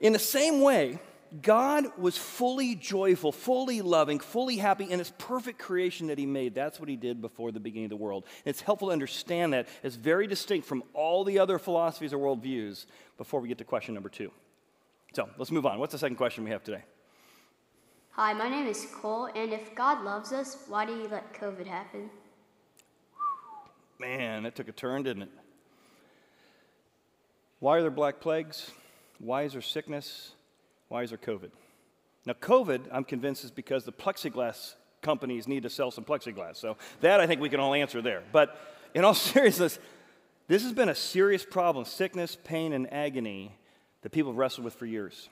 In 0.00 0.12
the 0.12 0.18
same 0.18 0.60
way, 0.60 0.98
God 1.42 1.86
was 1.96 2.18
fully 2.18 2.74
joyful, 2.74 3.32
fully 3.32 3.82
loving, 3.82 4.18
fully 4.18 4.56
happy 4.56 4.84
in 4.84 4.98
his 4.98 5.10
perfect 5.16 5.58
creation 5.58 6.08
that 6.08 6.18
he 6.18 6.26
made. 6.26 6.54
That's 6.54 6.78
what 6.80 6.88
he 6.88 6.96
did 6.96 7.20
before 7.20 7.52
the 7.52 7.60
beginning 7.60 7.86
of 7.86 7.90
the 7.90 7.96
world. 7.96 8.24
And 8.44 8.50
it's 8.50 8.60
helpful 8.60 8.88
to 8.88 8.92
understand 8.92 9.52
that 9.52 9.68
as 9.82 9.94
very 9.96 10.26
distinct 10.26 10.66
from 10.66 10.82
all 10.92 11.24
the 11.24 11.38
other 11.38 11.58
philosophies 11.58 12.12
or 12.12 12.18
worldviews 12.18 12.86
before 13.16 13.40
we 13.40 13.48
get 13.48 13.58
to 13.58 13.64
question 13.64 13.94
number 13.94 14.08
two. 14.08 14.30
So 15.14 15.28
let's 15.38 15.50
move 15.50 15.66
on. 15.66 15.78
What's 15.78 15.92
the 15.92 15.98
second 15.98 16.16
question 16.16 16.44
we 16.44 16.50
have 16.50 16.64
today? 16.64 16.82
Hi, 18.12 18.32
my 18.32 18.48
name 18.48 18.66
is 18.66 18.86
Cole, 18.92 19.26
and 19.34 19.52
if 19.52 19.74
God 19.74 20.04
loves 20.04 20.32
us, 20.32 20.64
why 20.68 20.84
did 20.84 21.00
He 21.00 21.06
let 21.06 21.32
COVID 21.32 21.66
happen? 21.66 22.10
Man, 23.98 24.42
that 24.42 24.56
took 24.56 24.68
a 24.68 24.72
turn, 24.72 25.04
didn't 25.04 25.22
it? 25.22 25.30
Why 27.60 27.76
are 27.76 27.82
there 27.82 27.90
black 27.90 28.20
plagues? 28.20 28.70
Why 29.18 29.42
is 29.42 29.52
there 29.52 29.62
sickness? 29.62 30.32
Why 30.88 31.02
is 31.02 31.10
there 31.10 31.18
COVID? 31.18 31.50
Now, 32.26 32.32
COVID, 32.32 32.88
I'm 32.90 33.04
convinced, 33.04 33.44
is 33.44 33.50
because 33.50 33.84
the 33.84 33.92
plexiglass 33.92 34.74
companies 35.02 35.46
need 35.46 35.62
to 35.62 35.70
sell 35.70 35.90
some 35.90 36.04
plexiglass. 36.04 36.56
So 36.56 36.76
that 37.00 37.20
I 37.20 37.26
think 37.26 37.40
we 37.40 37.50
can 37.50 37.60
all 37.60 37.74
answer 37.74 38.00
there. 38.02 38.22
But 38.32 38.58
in 38.94 39.04
all 39.04 39.14
seriousness, 39.32 39.78
this 40.48 40.62
has 40.62 40.72
been 40.72 40.88
a 40.88 40.94
serious 40.94 41.44
problem 41.44 41.84
sickness, 41.84 42.36
pain, 42.42 42.72
and 42.72 42.92
agony 42.92 43.54
that 44.02 44.10
people 44.10 44.32
have 44.32 44.38
wrestled 44.38 44.64
with 44.64 44.74
for 44.74 44.86
years. 44.86 45.28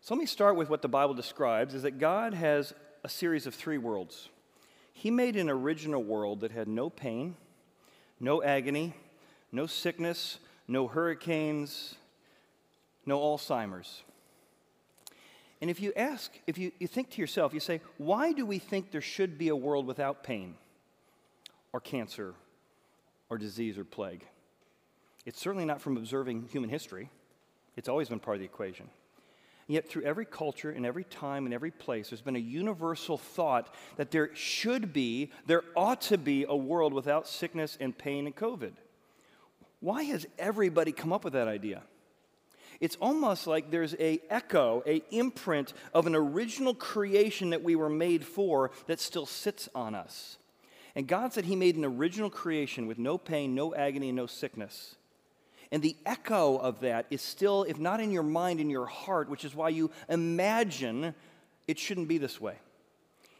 So 0.00 0.14
let 0.14 0.20
me 0.20 0.26
start 0.26 0.56
with 0.56 0.68
what 0.68 0.82
the 0.82 0.88
Bible 0.88 1.14
describes 1.14 1.74
is 1.74 1.82
that 1.82 1.98
God 1.98 2.34
has 2.34 2.74
a 3.04 3.08
series 3.08 3.46
of 3.46 3.54
three 3.54 3.78
worlds. 3.78 4.28
He 4.92 5.10
made 5.12 5.36
an 5.36 5.48
original 5.48 6.02
world 6.02 6.40
that 6.40 6.50
had 6.50 6.66
no 6.66 6.90
pain, 6.90 7.36
no 8.18 8.42
agony, 8.42 8.94
no 9.52 9.66
sickness, 9.66 10.38
no 10.68 10.86
hurricanes, 10.86 11.94
no 13.06 13.18
Alzheimer's. 13.18 14.02
And 15.60 15.70
if 15.70 15.80
you 15.80 15.92
ask, 15.96 16.30
if 16.46 16.56
you, 16.58 16.70
you 16.78 16.86
think 16.86 17.10
to 17.10 17.20
yourself, 17.20 17.52
you 17.52 17.60
say, 17.60 17.80
why 17.96 18.32
do 18.32 18.46
we 18.46 18.58
think 18.58 18.92
there 18.92 19.00
should 19.00 19.38
be 19.38 19.48
a 19.48 19.56
world 19.56 19.86
without 19.86 20.22
pain 20.22 20.54
or 21.72 21.80
cancer 21.80 22.34
or 23.28 23.38
disease 23.38 23.76
or 23.76 23.84
plague? 23.84 24.24
It's 25.26 25.40
certainly 25.40 25.64
not 25.64 25.80
from 25.80 25.96
observing 25.96 26.48
human 26.52 26.70
history, 26.70 27.10
it's 27.76 27.88
always 27.88 28.08
been 28.08 28.20
part 28.20 28.36
of 28.36 28.40
the 28.40 28.46
equation. 28.46 28.88
Yet, 29.66 29.86
through 29.86 30.04
every 30.04 30.24
culture 30.24 30.70
and 30.70 30.86
every 30.86 31.04
time 31.04 31.44
and 31.44 31.52
every 31.52 31.70
place, 31.70 32.08
there's 32.08 32.22
been 32.22 32.36
a 32.36 32.38
universal 32.38 33.18
thought 33.18 33.74
that 33.96 34.10
there 34.10 34.34
should 34.34 34.94
be, 34.94 35.30
there 35.44 35.62
ought 35.76 36.00
to 36.02 36.16
be 36.16 36.46
a 36.48 36.56
world 36.56 36.94
without 36.94 37.28
sickness 37.28 37.76
and 37.78 37.96
pain 37.96 38.24
and 38.24 38.34
COVID. 38.34 38.72
Why 39.80 40.02
has 40.04 40.26
everybody 40.38 40.92
come 40.92 41.12
up 41.12 41.24
with 41.24 41.34
that 41.34 41.48
idea? 41.48 41.82
It's 42.80 42.96
almost 42.96 43.46
like 43.46 43.70
there's 43.70 43.94
a 43.98 44.20
echo, 44.30 44.82
a 44.86 45.02
imprint 45.10 45.72
of 45.92 46.06
an 46.06 46.14
original 46.14 46.74
creation 46.74 47.50
that 47.50 47.62
we 47.62 47.74
were 47.74 47.88
made 47.88 48.24
for 48.24 48.70
that 48.86 49.00
still 49.00 49.26
sits 49.26 49.68
on 49.74 49.94
us. 49.94 50.38
And 50.94 51.06
God 51.06 51.32
said 51.32 51.44
He 51.44 51.56
made 51.56 51.76
an 51.76 51.84
original 51.84 52.30
creation 52.30 52.86
with 52.86 52.98
no 52.98 53.18
pain, 53.18 53.54
no 53.54 53.74
agony, 53.74 54.08
and 54.08 54.16
no 54.16 54.26
sickness. 54.26 54.96
And 55.70 55.82
the 55.82 55.96
echo 56.06 56.56
of 56.56 56.80
that 56.80 57.06
is 57.10 57.20
still, 57.20 57.64
if 57.64 57.78
not 57.78 58.00
in 58.00 58.10
your 58.10 58.22
mind, 58.22 58.60
in 58.60 58.70
your 58.70 58.86
heart, 58.86 59.28
which 59.28 59.44
is 59.44 59.54
why 59.54 59.68
you 59.68 59.90
imagine 60.08 61.14
it 61.66 61.78
shouldn't 61.78 62.08
be 62.08 62.18
this 62.18 62.40
way. 62.40 62.54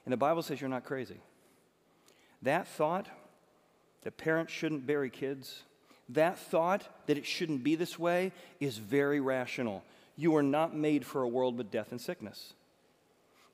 And 0.04 0.12
the 0.12 0.18
Bible 0.18 0.42
says 0.42 0.61
you're 0.61 0.68
not 0.68 0.85
crazy. 0.85 1.21
That 2.42 2.68
thought 2.68 3.09
that 4.02 4.16
parents 4.18 4.52
shouldn't 4.52 4.87
bury 4.87 5.11
kids, 5.11 5.62
that 6.10 6.38
thought 6.38 6.88
that 7.06 7.18
it 7.18 7.26
shouldn't 7.26 7.62
be 7.62 7.74
this 7.74 7.98
way 7.98 8.32
is 8.60 8.78
very 8.78 9.20
rational. 9.20 9.84
You 10.16 10.36
are 10.36 10.42
not 10.42 10.74
made 10.74 11.04
for 11.04 11.22
a 11.22 11.28
world 11.28 11.58
with 11.58 11.70
death 11.70 11.90
and 11.90 12.00
sickness. 12.00 12.54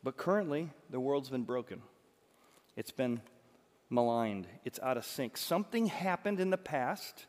But 0.03 0.17
currently, 0.17 0.71
the 0.91 1.01
world's 1.01 1.31
been 1.31 1.45
broken. 1.45 1.83
It's 2.77 2.91
been 2.91 3.21
maligned. 3.91 4.47
It's 4.65 4.81
out 4.83 4.97
of 4.97 5.05
sync. 5.05 5.37
Something 5.37 5.87
happened 5.87 6.41
in 6.41 6.51
the 6.51 6.59
past 6.59 7.27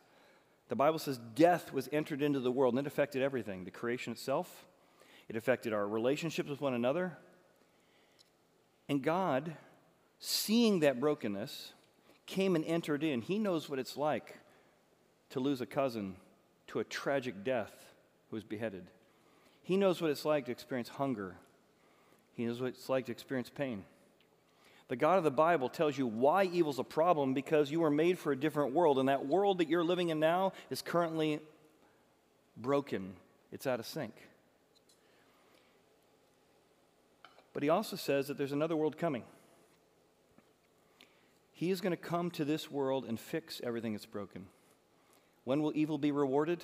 the 0.67 0.75
Bible 0.75 0.99
says 0.99 1.19
death 1.35 1.71
was 1.71 1.89
entered 1.91 2.21
into 2.21 2.39
the 2.39 2.51
world, 2.51 2.73
and 2.73 2.85
it 2.85 2.87
affected 2.87 3.21
everything 3.21 3.65
the 3.65 3.71
creation 3.71 4.13
itself, 4.13 4.65
it 5.27 5.35
affected 5.35 5.73
our 5.73 5.87
relationships 5.87 6.49
with 6.49 6.61
one 6.61 6.73
another. 6.73 7.17
And 8.87 9.01
God, 9.01 9.55
seeing 10.19 10.79
that 10.79 10.99
brokenness, 10.99 11.73
came 12.25 12.55
and 12.55 12.65
entered 12.65 13.03
in. 13.03 13.21
He 13.21 13.39
knows 13.39 13.69
what 13.69 13.79
it's 13.79 13.97
like 13.97 14.37
to 15.31 15.39
lose 15.39 15.61
a 15.61 15.65
cousin 15.65 16.15
to 16.67 16.79
a 16.79 16.83
tragic 16.83 17.43
death 17.43 17.73
who 18.29 18.35
was 18.35 18.43
beheaded. 18.43 18.87
He 19.63 19.77
knows 19.77 20.01
what 20.01 20.11
it's 20.11 20.25
like 20.25 20.45
to 20.45 20.51
experience 20.51 20.89
hunger. 20.89 21.35
He 22.35 22.45
knows 22.45 22.61
what 22.61 22.69
it's 22.69 22.89
like 22.89 23.05
to 23.05 23.11
experience 23.11 23.49
pain. 23.49 23.83
The 24.87 24.95
God 24.95 25.17
of 25.17 25.23
the 25.23 25.31
Bible 25.31 25.69
tells 25.69 25.97
you 25.97 26.05
why 26.05 26.43
evil's 26.43 26.77
a 26.77 26.83
problem 26.83 27.33
because 27.33 27.71
you 27.71 27.79
were 27.79 27.89
made 27.89 28.19
for 28.19 28.31
a 28.31 28.35
different 28.35 28.73
world, 28.73 28.99
and 28.99 29.09
that 29.09 29.25
world 29.25 29.57
that 29.57 29.67
you're 29.67 29.83
living 29.83 30.09
in 30.09 30.19
now 30.19 30.53
is 30.69 30.81
currently 30.81 31.39
broken, 32.55 33.13
it's 33.51 33.65
out 33.65 33.79
of 33.79 33.87
sync. 33.87 34.13
But 37.53 37.63
he 37.63 37.69
also 37.69 37.95
says 37.95 38.27
that 38.27 38.37
there's 38.37 38.51
another 38.51 38.75
world 38.75 38.97
coming. 38.97 39.23
He 41.53 41.71
is 41.71 41.79
going 41.79 41.91
to 41.91 41.97
come 41.97 42.29
to 42.31 42.43
this 42.43 42.69
world 42.69 43.05
and 43.05 43.17
fix 43.17 43.61
everything 43.63 43.93
that's 43.93 44.05
broken. 44.05 44.47
When 45.45 45.61
will 45.61 45.71
evil 45.75 45.97
be 45.97 46.11
rewarded? 46.11 46.63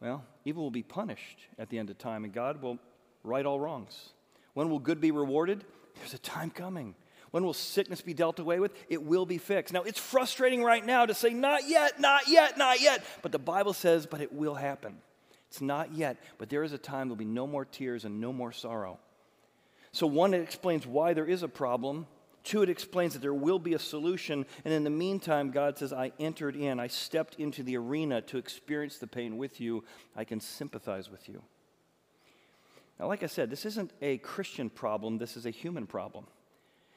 Well, 0.00 0.24
evil 0.44 0.64
will 0.64 0.70
be 0.70 0.82
punished 0.82 1.38
at 1.58 1.70
the 1.70 1.78
end 1.78 1.88
of 1.90 1.96
time, 1.96 2.24
and 2.24 2.32
God 2.32 2.60
will 2.60 2.78
right 3.24 3.46
all 3.46 3.58
wrongs. 3.58 4.10
When 4.54 4.68
will 4.68 4.80
good 4.80 5.00
be 5.00 5.12
rewarded? 5.12 5.64
There's 5.96 6.14
a 6.14 6.18
time 6.18 6.50
coming. 6.50 6.94
When 7.30 7.44
will 7.44 7.54
sickness 7.54 8.02
be 8.02 8.12
dealt 8.12 8.38
away 8.40 8.58
with? 8.60 8.72
It 8.90 9.02
will 9.02 9.24
be 9.24 9.38
fixed. 9.38 9.72
Now, 9.72 9.82
it's 9.82 9.98
frustrating 9.98 10.62
right 10.62 10.84
now 10.84 11.06
to 11.06 11.14
say, 11.14 11.30
not 11.30 11.68
yet, 11.68 11.98
not 11.98 12.28
yet, 12.28 12.58
not 12.58 12.80
yet. 12.82 13.04
But 13.22 13.32
the 13.32 13.38
Bible 13.38 13.72
says, 13.72 14.04
but 14.04 14.20
it 14.20 14.32
will 14.32 14.54
happen. 14.54 14.98
It's 15.48 15.60
not 15.60 15.92
yet, 15.92 16.18
but 16.36 16.50
there 16.50 16.62
is 16.62 16.72
a 16.72 16.78
time 16.78 17.08
there'll 17.08 17.16
be 17.16 17.24
no 17.24 17.46
more 17.46 17.64
tears 17.64 18.04
and 18.04 18.20
no 18.20 18.32
more 18.32 18.52
sorrow. 18.52 18.98
So, 19.92 20.06
one, 20.06 20.34
it 20.34 20.40
explains 20.40 20.86
why 20.86 21.14
there 21.14 21.26
is 21.26 21.42
a 21.42 21.48
problem. 21.48 22.06
Two, 22.44 22.62
it 22.62 22.68
explains 22.68 23.12
that 23.12 23.20
there 23.20 23.34
will 23.34 23.58
be 23.58 23.74
a 23.74 23.78
solution. 23.78 24.46
And 24.64 24.74
in 24.74 24.84
the 24.84 24.90
meantime, 24.90 25.50
God 25.50 25.78
says, 25.78 25.92
I 25.92 26.12
entered 26.18 26.56
in, 26.56 26.80
I 26.80 26.88
stepped 26.88 27.36
into 27.36 27.62
the 27.62 27.76
arena 27.76 28.20
to 28.22 28.38
experience 28.38 28.98
the 28.98 29.06
pain 29.06 29.36
with 29.38 29.60
you. 29.60 29.84
I 30.16 30.24
can 30.24 30.40
sympathize 30.40 31.10
with 31.10 31.28
you. 31.28 31.42
Now, 32.98 33.06
like 33.06 33.22
I 33.22 33.26
said, 33.26 33.50
this 33.50 33.64
isn't 33.64 33.92
a 34.00 34.18
Christian 34.18 34.70
problem, 34.70 35.18
this 35.18 35.36
is 35.36 35.46
a 35.46 35.50
human 35.50 35.86
problem. 35.86 36.26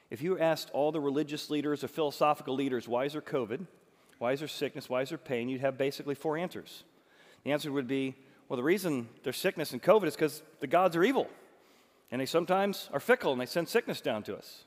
If 0.10 0.22
you 0.22 0.38
asked 0.38 0.70
all 0.72 0.92
the 0.92 1.02
religious 1.02 1.50
leaders 1.50 1.84
or 1.84 1.88
philosophical 1.88 2.56
leaders, 2.56 2.88
why 2.88 3.06
is 3.06 3.14
there 3.14 3.22
COVID? 3.22 3.66
Why 4.20 4.32
is 4.32 4.40
there 4.40 4.48
sickness? 4.48 4.90
Why 4.90 5.02
is 5.02 5.10
there 5.10 5.18
pain? 5.18 5.50
You'd 5.50 5.62
have 5.62 5.78
basically 5.78 6.16
four 6.16 6.38
answers. 6.38 6.84
The 7.44 7.52
answer 7.52 7.72
would 7.72 7.88
be, 7.88 8.16
well, 8.48 8.58
the 8.58 8.64
reason 8.64 9.10
there's 9.24 9.38
sickness 9.38 9.74
and 9.74 9.82
COVID 9.82 10.06
is 10.06 10.16
because 10.16 10.42
the 10.60 10.68
gods 10.68 10.96
are 10.96 11.04
evil. 11.04 11.28
And 12.12 12.22
they 12.22 12.25
sometimes 12.25 12.90
are 12.94 13.00
fickle 13.00 13.32
and 13.32 13.42
they 13.42 13.46
send 13.48 13.68
sickness 13.68 14.00
down 14.00 14.24
to 14.24 14.38
us. 14.38 14.64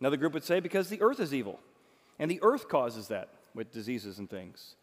Another 0.00 0.16
group 0.16 0.32
would 0.32 0.44
say, 0.44 0.60
because 0.60 0.88
the 0.88 1.00
earth 1.02 1.20
is 1.20 1.34
evil. 1.34 1.60
And 2.18 2.30
the 2.30 2.40
earth 2.42 2.68
causes 2.68 3.08
that 3.08 3.28
with 3.54 3.72
diseases 3.72 4.18
and 4.18 4.28
things. 4.28 4.74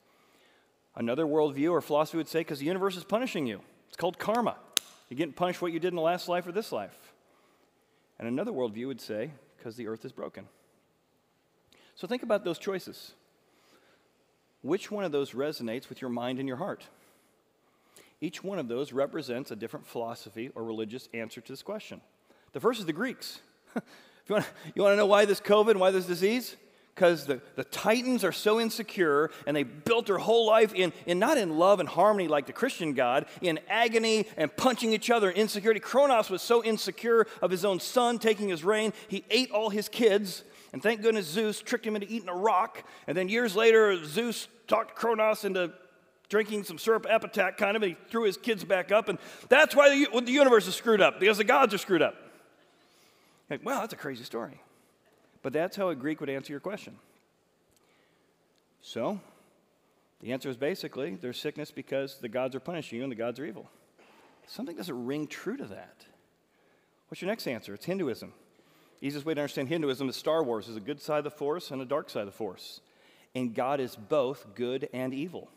Another 0.96 1.26
worldview 1.26 1.72
or 1.72 1.82
philosophy 1.82 2.18
would 2.18 2.28
say, 2.28 2.40
because 2.40 2.60
the 2.60 2.66
universe 2.66 2.96
is 2.96 3.04
punishing 3.04 3.46
you. 3.46 3.62
It's 3.88 3.98
called 3.98 4.20
karma. 4.20 4.58
You're 5.10 5.18
getting 5.18 5.34
punished 5.34 5.62
what 5.62 5.72
you 5.72 5.80
did 5.80 5.90
in 5.90 5.96
the 5.96 6.02
last 6.02 6.28
life 6.28 6.46
or 6.48 6.52
this 6.52 6.72
life. 6.72 7.14
And 8.20 8.28
another 8.28 8.52
worldview 8.52 8.88
would 8.88 9.02
say, 9.02 9.32
because 9.58 9.76
the 9.76 9.88
earth 9.88 10.06
is 10.06 10.12
broken. 10.12 10.48
So 11.96 12.08
think 12.08 12.24
about 12.24 12.44
those 12.44 12.60
choices. 12.60 13.14
Which 14.62 14.92
one 14.92 15.04
of 15.04 15.12
those 15.12 15.32
resonates 15.32 15.90
with 15.90 16.02
your 16.02 16.10
mind 16.10 16.40
and 16.40 16.48
your 16.48 16.58
heart? 16.58 16.88
Each 18.20 18.44
one 18.44 18.58
of 18.60 18.68
those 18.68 18.92
represents 18.94 19.52
a 19.52 19.56
different 19.56 19.86
philosophy 19.86 20.52
or 20.56 20.64
religious 20.64 21.08
answer 21.14 21.42
to 21.42 21.52
this 21.52 21.62
question. 21.62 22.02
The 22.54 22.60
first 22.60 22.80
is 22.80 22.86
the 22.86 22.94
Greeks. 22.94 23.40
you, 24.28 24.36
want, 24.36 24.46
you 24.76 24.84
want 24.84 24.94
to 24.94 24.98
know 24.98 25.06
why 25.06 25.26
this 25.26 25.42
COVID, 25.42 25.72
and 25.72 25.80
why 25.80 25.92
this 25.92 26.06
disease? 26.06 26.56
because 26.98 27.28
the, 27.28 27.40
the 27.56 27.64
Titans 27.64 28.24
are 28.24 28.32
so 28.32 28.60
insecure 28.60 29.30
and 29.46 29.56
they 29.56 29.62
built 29.62 30.08
their 30.08 30.18
whole 30.18 30.48
life 30.48 30.74
in, 30.74 30.92
in 31.06 31.20
not 31.20 31.38
in 31.38 31.60
love 31.60 31.80
and 31.80 31.88
harmony 31.88 32.28
like 32.28 32.48
the 32.48 32.54
Christian 32.54 32.94
God, 32.94 33.28
in 33.40 33.60
agony 33.70 34.26
and 34.36 34.54
punching 34.58 34.94
each 34.94 35.12
other 35.12 35.30
and 35.30 35.38
insecurity. 35.38 35.80
Kronos 35.80 36.32
was 36.32 36.42
so 36.42 36.64
insecure 36.64 37.28
of 37.40 37.52
his 37.52 37.64
own 37.64 37.80
son 37.80 38.18
taking 38.18 38.50
his 38.50 38.64
reign, 38.64 38.94
he 39.10 39.24
ate 39.30 39.52
all 39.52 39.70
his 39.70 39.88
kids. 39.88 40.44
And 40.74 40.82
thank 40.82 41.04
goodness 41.04 41.28
Zeus 41.28 41.62
tricked 41.62 41.86
him 41.86 41.96
into 41.96 42.12
eating 42.12 42.30
a 42.30 42.36
rock. 42.36 42.84
And 43.06 43.16
then 43.16 43.30
years 43.30 43.56
later, 43.56 44.04
Zeus 44.04 44.48
talked 44.68 44.96
Kronos 44.96 45.46
into 45.46 45.72
drinking 46.30 46.64
some 46.64 46.80
syrup 46.80 47.06
Ipecac 47.06 47.58
kind 47.58 47.78
of, 47.78 47.84
and 47.84 47.92
he 47.92 47.98
threw 48.10 48.24
his 48.24 48.38
kids 48.38 48.64
back 48.64 48.92
up. 48.92 49.08
And 49.08 49.20
that's 49.50 49.76
why 49.76 49.90
the, 49.90 50.22
the 50.22 50.32
universe 50.32 50.68
is 50.68 50.74
screwed 50.74 51.00
up, 51.00 51.20
because 51.20 51.38
the 51.38 51.44
gods 51.44 51.76
are 51.76 51.78
screwed 51.78 52.02
up. 52.02 52.16
Like, 53.50 53.64
that's 53.64 53.94
a 53.94 53.98
crazy 53.98 54.24
story. 54.24 54.62
But 55.42 55.54
that's 55.54 55.78
how 55.78 55.90
a 55.90 55.96
Greek 55.96 56.20
would 56.20 56.30
answer 56.30 56.52
your 56.52 56.60
question. 56.60 56.98
So, 58.82 59.20
the 60.22 60.34
answer 60.34 60.50
is 60.50 60.58
basically 60.58 61.16
there's 61.16 61.40
sickness 61.40 61.72
because 61.72 62.20
the 62.20 62.30
gods 62.30 62.56
are 62.56 62.60
punishing 62.60 62.98
you 62.98 63.04
and 63.04 63.12
the 63.12 63.16
gods 63.16 63.40
are 63.40 63.46
evil. 63.46 63.70
Something 64.48 64.76
doesn't 64.76 65.06
ring 65.06 65.28
true 65.28 65.58
to 65.58 65.66
that. 65.66 66.06
What's 67.08 67.22
your 67.22 67.30
next 67.30 67.48
answer? 67.48 67.74
It's 67.74 67.86
Hinduism. 67.86 68.34
Easiest 69.02 69.26
way 69.26 69.36
to 69.36 69.42
understand 69.42 69.70
Hinduism 69.70 70.10
is 70.10 70.16
Star 70.16 70.44
Wars. 70.44 70.66
There's 70.66 70.78
a 70.78 70.82
good 70.82 71.02
side 71.02 71.20
of 71.20 71.24
the 71.24 71.32
force 71.32 71.70
and 71.72 71.82
a 71.82 71.86
dark 71.86 72.10
side 72.10 72.22
of 72.22 72.26
the 72.28 72.32
force. 72.32 72.82
And 73.36 73.54
God 73.54 73.80
is 73.80 73.96
both 73.96 74.56
good 74.56 74.90
and 74.92 75.14
evil. 75.14 75.50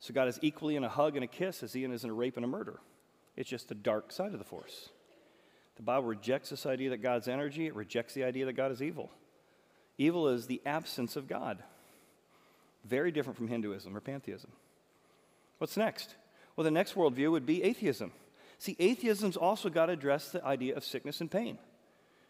So 0.00 0.14
God 0.14 0.28
is 0.28 0.38
equally 0.42 0.76
in 0.76 0.84
a 0.84 0.88
hug 0.88 1.16
and 1.16 1.24
a 1.24 1.28
kiss 1.28 1.62
as 1.62 1.72
he 1.72 1.84
is 1.84 2.04
in 2.04 2.10
a 2.10 2.14
rape 2.14 2.36
and 2.36 2.44
a 2.44 2.48
murder. 2.48 2.80
It's 3.36 3.50
just 3.50 3.68
the 3.68 3.74
dark 3.74 4.12
side 4.12 4.32
of 4.32 4.38
the 4.38 4.44
force. 4.44 4.88
The 5.78 5.84
Bible 5.84 6.08
rejects 6.08 6.50
this 6.50 6.66
idea 6.66 6.90
that 6.90 6.98
God's 6.98 7.28
energy, 7.28 7.66
it 7.66 7.74
rejects 7.74 8.12
the 8.12 8.24
idea 8.24 8.44
that 8.46 8.54
God 8.54 8.72
is 8.72 8.82
evil. 8.82 9.10
Evil 9.96 10.28
is 10.28 10.46
the 10.46 10.60
absence 10.66 11.16
of 11.16 11.28
God. 11.28 11.62
Very 12.84 13.10
different 13.12 13.36
from 13.36 13.48
Hinduism 13.48 13.96
or 13.96 14.00
pantheism. 14.00 14.50
What's 15.58 15.76
next? 15.76 16.14
Well, 16.56 16.64
the 16.64 16.70
next 16.70 16.94
worldview 16.94 17.30
would 17.30 17.46
be 17.46 17.62
atheism. 17.62 18.12
See, 18.58 18.76
atheism's 18.80 19.36
also 19.36 19.70
got 19.70 19.86
to 19.86 19.92
address 19.92 20.30
the 20.30 20.44
idea 20.44 20.76
of 20.76 20.84
sickness 20.84 21.20
and 21.20 21.30
pain. 21.30 21.58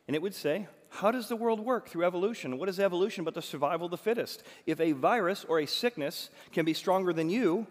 And 0.07 0.15
it 0.15 0.21
would 0.21 0.35
say, 0.35 0.69
how 0.91 1.11
does 1.11 1.29
the 1.29 1.37
world 1.37 1.61
work 1.61 1.89
through 1.89 2.05
evolution? 2.05 2.59
What 2.59 2.69
is 2.69 2.79
evolution 2.79 3.25
but 3.25 3.35
the 3.35 3.43
survival 3.43 3.87
of 3.87 3.91
the 3.91 3.99
fittest? 3.99 4.43
If 4.67 4.81
a 4.81 4.93
virus 4.93 5.47
or 5.49 5.61
a 5.61 5.67
sickness 5.67 6.29
can 6.53 6.67
be 6.67 6.75
stronger 6.75 7.15
than 7.15 7.31
you, 7.31 7.67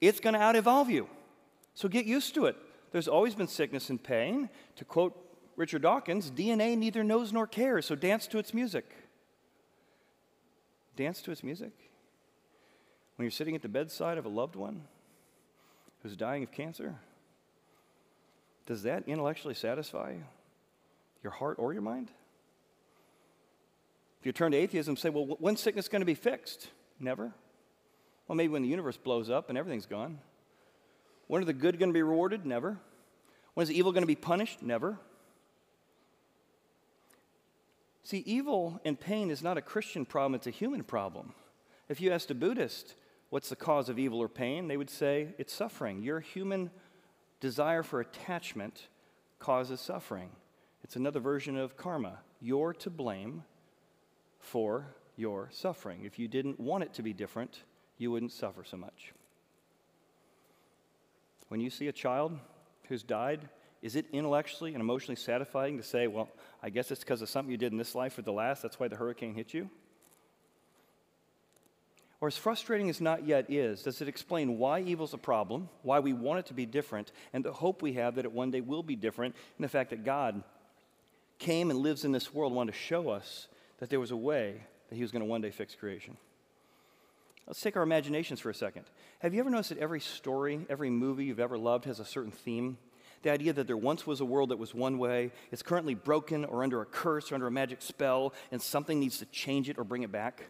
it's 0.00 0.20
going 0.20 0.34
to 0.34 0.40
out 0.40 0.56
evolve 0.56 0.88
you. 0.90 1.08
So 1.74 1.88
get 1.88 2.06
used 2.06 2.34
to 2.34 2.46
it. 2.46 2.56
There's 2.92 3.08
always 3.08 3.34
been 3.34 3.48
sickness 3.48 3.90
and 3.90 4.02
pain. 4.02 4.48
To 4.76 4.84
quote 4.84 5.16
Richard 5.56 5.82
Dawkins, 5.82 6.30
DNA 6.30 6.76
neither 6.76 7.04
knows 7.04 7.32
nor 7.32 7.46
cares, 7.46 7.86
so 7.86 7.94
dance 7.94 8.26
to 8.28 8.38
its 8.38 8.54
music. 8.54 8.90
Dance 10.96 11.20
to 11.22 11.30
its 11.30 11.42
music? 11.42 11.72
When 13.16 13.24
you're 13.24 13.30
sitting 13.30 13.54
at 13.54 13.62
the 13.62 13.68
bedside 13.68 14.18
of 14.18 14.24
a 14.24 14.28
loved 14.28 14.56
one 14.56 14.82
who's 16.02 16.16
dying 16.16 16.42
of 16.42 16.52
cancer, 16.52 16.94
does 18.66 18.84
that 18.84 19.04
intellectually 19.06 19.54
satisfy 19.54 20.14
your 21.22 21.32
heart 21.32 21.56
or 21.58 21.72
your 21.72 21.82
mind? 21.82 22.10
If 24.20 24.26
you 24.26 24.32
turn 24.32 24.52
to 24.52 24.58
atheism 24.58 24.92
and 24.92 24.98
say, 24.98 25.10
well, 25.10 25.24
when's 25.38 25.60
sickness 25.60 25.88
going 25.88 26.00
to 26.00 26.06
be 26.06 26.14
fixed? 26.14 26.68
Never. 27.00 27.32
Well, 28.26 28.36
maybe 28.36 28.52
when 28.52 28.62
the 28.62 28.68
universe 28.68 28.96
blows 28.96 29.30
up 29.30 29.48
and 29.48 29.56
everything's 29.56 29.86
gone. 29.86 30.18
When 31.28 31.40
are 31.42 31.46
the 31.46 31.52
good 31.52 31.78
going 31.78 31.90
to 31.90 31.94
be 31.94 32.02
rewarded? 32.02 32.44
Never. 32.44 32.78
When 33.54 33.62
is 33.62 33.68
the 33.68 33.78
evil 33.78 33.92
going 33.92 34.02
to 34.02 34.06
be 34.06 34.16
punished? 34.16 34.62
Never. 34.62 34.98
See, 38.02 38.18
evil 38.18 38.80
and 38.84 38.98
pain 38.98 39.30
is 39.30 39.42
not 39.42 39.58
a 39.58 39.62
Christian 39.62 40.06
problem, 40.06 40.34
it's 40.34 40.46
a 40.46 40.50
human 40.50 40.82
problem. 40.82 41.34
If 41.90 42.00
you 42.00 42.10
asked 42.10 42.30
a 42.30 42.34
Buddhist, 42.34 42.94
what's 43.28 43.50
the 43.50 43.56
cause 43.56 43.90
of 43.90 43.98
evil 43.98 44.20
or 44.20 44.28
pain, 44.28 44.66
they 44.66 44.78
would 44.78 44.88
say 44.88 45.34
it's 45.36 45.52
suffering. 45.52 46.02
Your 46.02 46.20
human 46.20 46.70
desire 47.40 47.82
for 47.82 48.00
attachment 48.00 48.88
causes 49.38 49.80
suffering. 49.80 50.30
It's 50.82 50.96
another 50.96 51.20
version 51.20 51.58
of 51.58 51.76
karma. 51.76 52.20
You're 52.40 52.72
to 52.74 52.88
blame 52.88 53.44
for 54.40 54.86
your 55.16 55.48
suffering. 55.52 56.04
If 56.04 56.18
you 56.18 56.28
didn't 56.28 56.58
want 56.58 56.84
it 56.84 56.94
to 56.94 57.02
be 57.02 57.12
different, 57.12 57.62
you 57.98 58.10
wouldn't 58.10 58.32
suffer 58.32 58.64
so 58.64 58.78
much. 58.78 59.12
When 61.48 61.60
you 61.60 61.70
see 61.70 61.88
a 61.88 61.92
child 61.92 62.38
who's 62.88 63.02
died, 63.02 63.48
is 63.82 63.96
it 63.96 64.06
intellectually 64.12 64.74
and 64.74 64.80
emotionally 64.80 65.16
satisfying 65.16 65.76
to 65.76 65.82
say, 65.82 66.06
well, 66.06 66.28
I 66.62 66.70
guess 66.70 66.90
it's 66.90 67.00
because 67.00 67.22
of 67.22 67.28
something 67.28 67.50
you 67.50 67.58
did 67.58 67.72
in 67.72 67.78
this 67.78 67.94
life 67.94 68.18
or 68.18 68.22
the 68.22 68.32
last, 68.32 68.62
that's 68.62 68.78
why 68.78 68.88
the 68.88 68.96
hurricane 68.96 69.34
hit 69.34 69.54
you? 69.54 69.70
Or 72.20 72.26
as 72.26 72.36
frustrating 72.36 72.90
as 72.90 73.00
not 73.00 73.26
yet 73.26 73.48
is, 73.48 73.84
does 73.84 74.00
it 74.00 74.08
explain 74.08 74.58
why 74.58 74.80
evil's 74.80 75.14
a 75.14 75.18
problem, 75.18 75.68
why 75.82 76.00
we 76.00 76.12
want 76.12 76.40
it 76.40 76.46
to 76.46 76.54
be 76.54 76.66
different, 76.66 77.12
and 77.32 77.44
the 77.44 77.52
hope 77.52 77.80
we 77.80 77.92
have 77.92 78.16
that 78.16 78.24
it 78.24 78.32
one 78.32 78.50
day 78.50 78.60
will 78.60 78.82
be 78.82 78.96
different, 78.96 79.36
and 79.56 79.64
the 79.64 79.68
fact 79.68 79.90
that 79.90 80.04
God 80.04 80.42
came 81.38 81.70
and 81.70 81.78
lives 81.78 82.04
in 82.04 82.10
this 82.10 82.34
world, 82.34 82.52
wanted 82.52 82.72
to 82.72 82.78
show 82.78 83.10
us 83.10 83.46
that 83.78 83.88
there 83.88 84.00
was 84.00 84.10
a 84.10 84.16
way 84.16 84.60
that 84.88 84.96
He 84.96 85.02
was 85.02 85.12
going 85.12 85.22
to 85.22 85.28
one 85.28 85.40
day 85.40 85.52
fix 85.52 85.76
creation? 85.76 86.16
Let's 87.48 87.62
take 87.62 87.78
our 87.78 87.82
imaginations 87.82 88.40
for 88.40 88.50
a 88.50 88.54
second. 88.54 88.84
Have 89.20 89.32
you 89.32 89.40
ever 89.40 89.48
noticed 89.48 89.70
that 89.70 89.78
every 89.78 90.00
story, 90.00 90.66
every 90.68 90.90
movie 90.90 91.24
you've 91.24 91.40
ever 91.40 91.56
loved 91.56 91.86
has 91.86 91.98
a 91.98 92.04
certain 92.04 92.30
theme? 92.30 92.76
The 93.22 93.30
idea 93.30 93.54
that 93.54 93.66
there 93.66 93.76
once 93.76 94.06
was 94.06 94.20
a 94.20 94.24
world 94.26 94.50
that 94.50 94.58
was 94.58 94.74
one 94.74 94.98
way, 94.98 95.32
it's 95.50 95.62
currently 95.62 95.94
broken 95.94 96.44
or 96.44 96.62
under 96.62 96.82
a 96.82 96.84
curse 96.84 97.32
or 97.32 97.36
under 97.36 97.46
a 97.46 97.50
magic 97.50 97.80
spell, 97.80 98.34
and 98.52 98.60
something 98.60 99.00
needs 99.00 99.18
to 99.20 99.26
change 99.26 99.70
it 99.70 99.78
or 99.78 99.84
bring 99.84 100.02
it 100.02 100.12
back. 100.12 100.44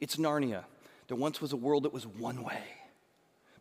It's 0.00 0.16
Narnia. 0.16 0.64
There 1.08 1.18
once 1.18 1.42
was 1.42 1.52
a 1.52 1.56
world 1.56 1.82
that 1.82 1.92
was 1.92 2.06
one 2.06 2.42
way, 2.42 2.62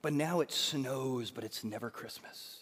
but 0.01 0.13
now 0.13 0.39
it 0.39 0.49
snows, 0.49 1.31
but 1.31 1.43
it's 1.43 1.65
never 1.65 1.89
Christmas. 1.89 2.59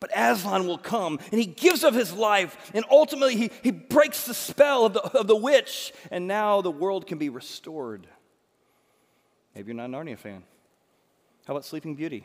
But 0.00 0.10
Aslan 0.14 0.66
will 0.66 0.78
come 0.78 1.18
and 1.32 1.40
he 1.40 1.46
gives 1.46 1.82
of 1.82 1.94
his 1.94 2.12
life, 2.12 2.70
and 2.74 2.84
ultimately 2.90 3.36
he, 3.36 3.50
he 3.62 3.70
breaks 3.70 4.26
the 4.26 4.34
spell 4.34 4.84
of 4.84 4.92
the, 4.92 5.00
of 5.00 5.26
the 5.26 5.34
witch, 5.34 5.94
and 6.10 6.28
now 6.28 6.60
the 6.60 6.70
world 6.70 7.06
can 7.06 7.16
be 7.16 7.30
restored. 7.30 8.06
Maybe 9.54 9.68
you're 9.68 9.76
not 9.76 9.86
an 9.86 9.92
Narnia 9.92 10.18
fan. 10.18 10.42
How 11.46 11.54
about 11.54 11.64
Sleeping 11.64 11.94
Beauty? 11.94 12.24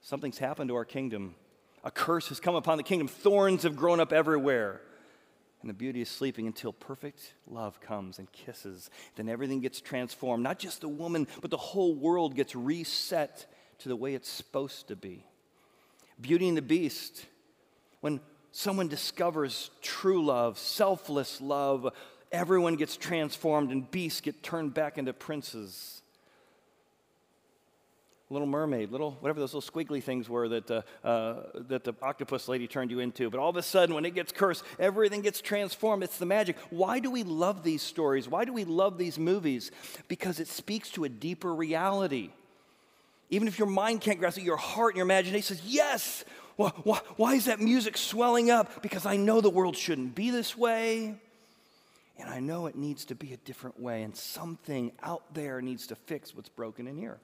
Something's 0.00 0.38
happened 0.38 0.68
to 0.68 0.74
our 0.74 0.84
kingdom. 0.84 1.34
A 1.84 1.90
curse 1.90 2.28
has 2.28 2.40
come 2.40 2.54
upon 2.54 2.76
the 2.76 2.82
kingdom. 2.82 3.08
Thorns 3.08 3.62
have 3.62 3.76
grown 3.76 4.00
up 4.00 4.12
everywhere. 4.12 4.80
and 5.60 5.70
the 5.70 5.74
beauty 5.74 6.02
is 6.02 6.10
sleeping 6.10 6.46
until 6.46 6.74
perfect 6.74 7.32
love 7.46 7.80
comes 7.80 8.18
and 8.18 8.30
kisses. 8.32 8.90
Then 9.16 9.30
everything 9.30 9.60
gets 9.60 9.80
transformed. 9.80 10.42
Not 10.42 10.58
just 10.58 10.82
the 10.82 10.88
woman, 10.88 11.26
but 11.40 11.50
the 11.50 11.56
whole 11.56 11.94
world 11.94 12.34
gets 12.34 12.54
reset 12.54 13.46
to 13.78 13.88
the 13.88 13.96
way 13.96 14.14
it's 14.14 14.28
supposed 14.28 14.88
to 14.88 14.96
be. 14.96 15.24
Beauty 16.20 16.48
and 16.48 16.56
the 16.56 16.62
Beast, 16.62 17.24
when 18.00 18.20
someone 18.52 18.88
discovers 18.88 19.70
true 19.80 20.22
love, 20.24 20.58
selfless 20.58 21.40
love, 21.40 21.94
everyone 22.30 22.76
gets 22.76 22.96
transformed 22.96 23.72
and 23.72 23.90
beasts 23.90 24.20
get 24.20 24.42
turned 24.42 24.74
back 24.74 24.98
into 24.98 25.14
princes. 25.14 25.93
Little 28.30 28.46
Mermaid, 28.46 28.90
little 28.90 29.12
whatever 29.20 29.38
those 29.38 29.52
little 29.52 29.70
squiggly 29.70 30.02
things 30.02 30.30
were 30.30 30.48
that, 30.48 30.70
uh, 30.70 30.82
uh, 31.04 31.42
that 31.68 31.84
the 31.84 31.92
octopus 32.00 32.48
lady 32.48 32.66
turned 32.66 32.90
you 32.90 33.00
into. 33.00 33.28
But 33.28 33.38
all 33.38 33.50
of 33.50 33.56
a 33.56 33.62
sudden, 33.62 33.94
when 33.94 34.06
it 34.06 34.14
gets 34.14 34.32
cursed, 34.32 34.64
everything 34.78 35.20
gets 35.20 35.42
transformed. 35.42 36.02
It's 36.02 36.16
the 36.16 36.24
magic. 36.24 36.56
Why 36.70 37.00
do 37.00 37.10
we 37.10 37.22
love 37.22 37.62
these 37.62 37.82
stories? 37.82 38.26
Why 38.26 38.46
do 38.46 38.52
we 38.52 38.64
love 38.64 38.96
these 38.96 39.18
movies? 39.18 39.70
Because 40.08 40.40
it 40.40 40.48
speaks 40.48 40.88
to 40.92 41.04
a 41.04 41.08
deeper 41.08 41.54
reality. 41.54 42.30
Even 43.28 43.46
if 43.46 43.58
your 43.58 43.68
mind 43.68 44.00
can't 44.00 44.18
grasp 44.18 44.38
it, 44.38 44.44
your 44.44 44.56
heart 44.56 44.94
and 44.94 44.98
your 44.98 45.06
imagination 45.06 45.56
says, 45.56 45.66
Yes! 45.66 46.24
Why, 46.56 46.70
why, 46.84 47.00
why 47.16 47.34
is 47.34 47.46
that 47.46 47.60
music 47.60 47.96
swelling 47.96 48.50
up? 48.50 48.80
Because 48.80 49.06
I 49.06 49.16
know 49.16 49.40
the 49.40 49.50
world 49.50 49.76
shouldn't 49.76 50.14
be 50.14 50.30
this 50.30 50.56
way. 50.56 51.14
And 52.18 52.30
I 52.30 52.38
know 52.38 52.66
it 52.66 52.76
needs 52.76 53.04
to 53.06 53.16
be 53.16 53.32
a 53.32 53.36
different 53.38 53.80
way, 53.80 54.04
and 54.04 54.16
something 54.16 54.92
out 55.02 55.22
there 55.34 55.60
needs 55.60 55.88
to 55.88 55.96
fix 55.96 56.34
what's 56.34 56.48
broken 56.48 56.86
in 56.86 56.96
here. 56.96 57.18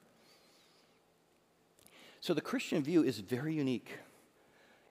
So 2.21 2.35
the 2.35 2.41
Christian 2.41 2.83
view 2.83 3.03
is 3.03 3.19
very 3.19 3.55
unique. 3.55 3.97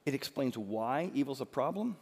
It 0.05 0.15
explains 0.15 0.59
why 0.59 1.11
evil's 1.15 1.41
a 1.41 1.47
problem. 1.47 1.97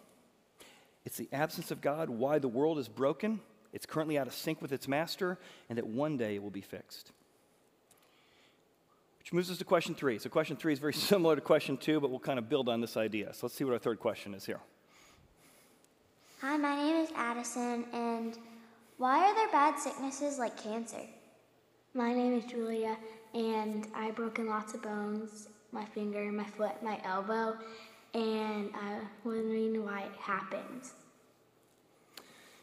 It's 1.04 1.18
the 1.18 1.28
absence 1.32 1.70
of 1.70 1.80
God, 1.80 2.08
why 2.08 2.38
the 2.38 2.48
world 2.48 2.78
is 2.78 2.88
broken, 2.88 3.40
it's 3.72 3.86
currently 3.86 4.18
out 4.18 4.26
of 4.26 4.34
sync 4.34 4.62
with 4.62 4.72
its 4.72 4.88
master, 4.88 5.38
and 5.68 5.76
that 5.76 5.86
one 5.86 6.16
day 6.16 6.34
it 6.34 6.42
will 6.42 6.50
be 6.50 6.62
fixed. 6.62 7.12
Which 9.18 9.32
moves 9.32 9.50
us 9.50 9.58
to 9.58 9.64
question 9.64 9.94
three. 9.94 10.18
So, 10.18 10.30
question 10.30 10.56
three 10.56 10.72
is 10.72 10.78
very 10.78 10.94
similar 11.12 11.34
to 11.34 11.42
question 11.42 11.76
two, 11.76 12.00
but 12.00 12.10
we'll 12.10 12.18
kind 12.18 12.38
of 12.38 12.48
build 12.48 12.68
on 12.68 12.80
this 12.80 12.96
idea. 12.96 13.34
So, 13.34 13.46
let's 13.46 13.54
see 13.54 13.64
what 13.64 13.74
our 13.74 13.78
third 13.78 14.00
question 14.00 14.32
is 14.32 14.46
here. 14.46 14.60
Hi, 16.40 16.56
my 16.56 16.74
name 16.76 16.96
is 16.96 17.10
Addison, 17.14 17.84
and 17.92 18.38
why 18.96 19.18
are 19.28 19.34
there 19.34 19.48
bad 19.48 19.78
sicknesses 19.78 20.38
like 20.38 20.56
cancer? 20.56 21.02
My 21.92 22.14
name 22.14 22.38
is 22.38 22.44
Julia, 22.44 22.96
and 23.34 23.86
I've 23.94 24.16
broken 24.16 24.46
lots 24.46 24.74
of 24.74 24.82
bones 24.82 25.48
my 25.72 25.84
finger, 25.84 26.32
my 26.32 26.44
foot, 26.44 26.82
my 26.82 27.00
elbow, 27.04 27.56
and 28.14 28.70
I'm 28.74 29.08
wondering 29.24 29.84
why 29.84 30.02
it 30.02 30.16
happens. 30.18 30.94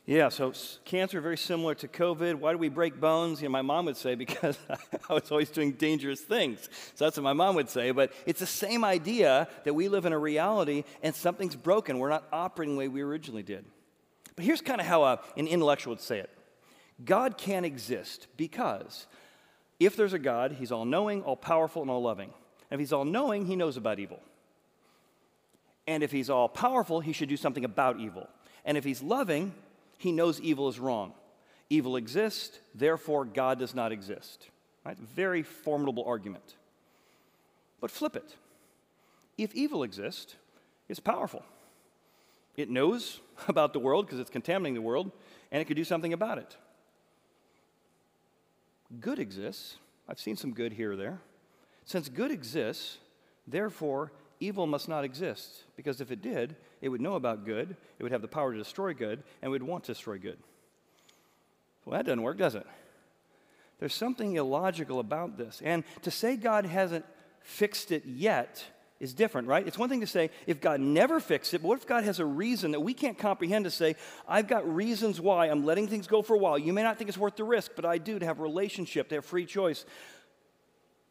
Yeah, 0.07 0.29
so 0.29 0.53
cancer 0.83 1.19
very 1.19 1.37
similar 1.37 1.73
to 1.75 1.87
COVID. 1.87 2.35
Why 2.35 2.51
do 2.51 2.59
we 2.59 2.69
break 2.69 2.99
bones? 2.99 3.41
You 3.41 3.47
know, 3.47 3.53
my 3.53 3.63
mom 3.63 3.85
would 3.85 3.97
say 3.97 4.13
because 4.15 4.57
I 5.09 5.13
was 5.13 5.31
always 5.31 5.49
doing 5.49 5.71
dangerous 5.73 6.21
things. 6.21 6.69
So 6.93 7.05
that's 7.05 7.17
what 7.17 7.23
my 7.23 7.33
mom 7.33 7.55
would 7.55 7.69
say. 7.69 7.91
But 7.91 8.11
it's 8.27 8.39
the 8.39 8.45
same 8.45 8.83
idea 8.83 9.47
that 9.63 9.73
we 9.73 9.87
live 9.87 10.05
in 10.05 10.13
a 10.13 10.19
reality 10.19 10.83
and 11.01 11.15
something's 11.15 11.55
broken. 11.55 11.97
We're 11.97 12.09
not 12.09 12.27
operating 12.31 12.75
the 12.75 12.79
way 12.79 12.87
we 12.87 13.01
originally 13.01 13.41
did. 13.41 13.65
But 14.35 14.45
here's 14.45 14.61
kind 14.61 14.79
of 14.79 14.85
how 14.85 15.03
a, 15.03 15.19
an 15.37 15.47
intellectual 15.47 15.93
would 15.93 16.01
say 16.01 16.19
it 16.19 16.29
God 17.03 17.37
can't 17.37 17.65
exist 17.65 18.27
because 18.37 19.07
if 19.79 19.95
there's 19.95 20.13
a 20.13 20.19
God, 20.19 20.53
he's 20.53 20.71
all 20.71 20.85
knowing, 20.85 21.23
all 21.23 21.35
powerful, 21.35 21.81
and 21.81 21.91
all 21.91 22.01
loving. 22.01 22.31
And 22.71 22.79
if 22.79 22.79
he's 22.79 22.93
all 22.93 23.05
knowing, 23.05 23.45
he 23.45 23.55
knows 23.55 23.77
about 23.77 23.99
evil. 23.99 24.19
And 25.87 26.01
if 26.01 26.11
he's 26.11 26.29
all 26.29 26.49
powerful, 26.49 26.99
he 26.99 27.13
should 27.13 27.29
do 27.29 27.37
something 27.37 27.65
about 27.65 27.99
evil. 27.99 28.27
And 28.63 28.77
if 28.77 28.83
he's 28.83 29.03
loving, 29.03 29.53
he 29.97 30.11
knows 30.11 30.41
evil 30.41 30.69
is 30.69 30.79
wrong. 30.79 31.13
Evil 31.69 31.95
exists, 31.95 32.59
therefore 32.73 33.25
God 33.25 33.59
does 33.59 33.75
not 33.75 33.91
exist. 33.91 34.49
Right? 34.85 34.97
Very 34.97 35.43
formidable 35.43 36.05
argument. 36.05 36.55
But 37.81 37.91
flip 37.91 38.15
it. 38.15 38.35
If 39.37 39.53
evil 39.53 39.83
exists, 39.83 40.35
it's 40.87 40.99
powerful. 40.99 41.43
It 42.55 42.69
knows 42.69 43.19
about 43.47 43.73
the 43.73 43.79
world 43.79 44.05
because 44.05 44.19
it's 44.19 44.29
contaminating 44.29 44.75
the 44.75 44.81
world, 44.81 45.11
and 45.51 45.61
it 45.61 45.65
could 45.65 45.77
do 45.77 45.83
something 45.83 46.13
about 46.13 46.37
it 46.37 46.55
good 49.01 49.19
exists, 49.19 49.77
I've 50.07 50.19
seen 50.19 50.35
some 50.35 50.53
good 50.53 50.73
here 50.73 50.93
or 50.93 50.95
there. 50.95 51.19
Since 51.85 52.09
good 52.09 52.31
exists, 52.31 52.97
therefore 53.47 54.11
evil 54.39 54.67
must 54.67 54.89
not 54.89 55.03
exist, 55.03 55.63
because 55.75 56.01
if 56.01 56.11
it 56.11 56.21
did, 56.21 56.55
it 56.81 56.89
would 56.89 57.01
know 57.01 57.15
about 57.15 57.45
good, 57.45 57.75
it 57.97 58.03
would 58.03 58.11
have 58.11 58.21
the 58.21 58.27
power 58.27 58.51
to 58.51 58.57
destroy 58.57 58.93
good, 58.93 59.23
and 59.41 59.51
would 59.51 59.63
want 59.63 59.83
to 59.85 59.93
destroy 59.93 60.17
good. 60.17 60.37
Well, 61.85 61.97
that 61.97 62.05
doesn't 62.05 62.21
work, 62.21 62.37
does 62.37 62.55
it? 62.55 62.65
There's 63.79 63.93
something 63.93 64.35
illogical 64.35 64.99
about 64.99 65.37
this. 65.37 65.61
And 65.63 65.83
to 66.01 66.11
say 66.11 66.37
God 66.37 66.65
hasn't 66.65 67.05
fixed 67.41 67.91
it 67.91 68.05
yet 68.05 68.63
is 68.99 69.13
different, 69.13 69.47
right? 69.47 69.67
It's 69.67 69.77
one 69.77 69.89
thing 69.89 70.01
to 70.01 70.07
say, 70.07 70.29
if 70.47 70.61
God 70.61 70.79
never 70.79 71.19
fixed 71.19 71.53
it, 71.53 71.61
but 71.61 71.67
what 71.67 71.79
if 71.79 71.87
God 71.87 72.03
has 72.05 72.19
a 72.19 72.25
reason 72.25 72.71
that 72.71 72.79
we 72.79 72.93
can't 72.93 73.17
comprehend 73.17 73.65
to 73.65 73.71
say, 73.71 73.95
I've 74.27 74.47
got 74.47 74.73
reasons 74.73 75.19
why 75.19 75.47
I'm 75.47 75.65
letting 75.65 75.87
things 75.87 76.07
go 76.07 76.21
for 76.21 76.33
a 76.33 76.37
while. 76.37 76.57
You 76.57 76.71
may 76.71 76.83
not 76.83 76.97
think 76.97 77.09
it's 77.09 77.17
worth 77.17 77.35
the 77.35 77.43
risk, 77.43 77.71
but 77.75 77.85
I 77.85 77.97
do 77.97 78.19
to 78.19 78.25
have 78.25 78.39
relationship, 78.39 79.09
to 79.09 79.15
have 79.15 79.25
free 79.25 79.45
choice. 79.45 79.85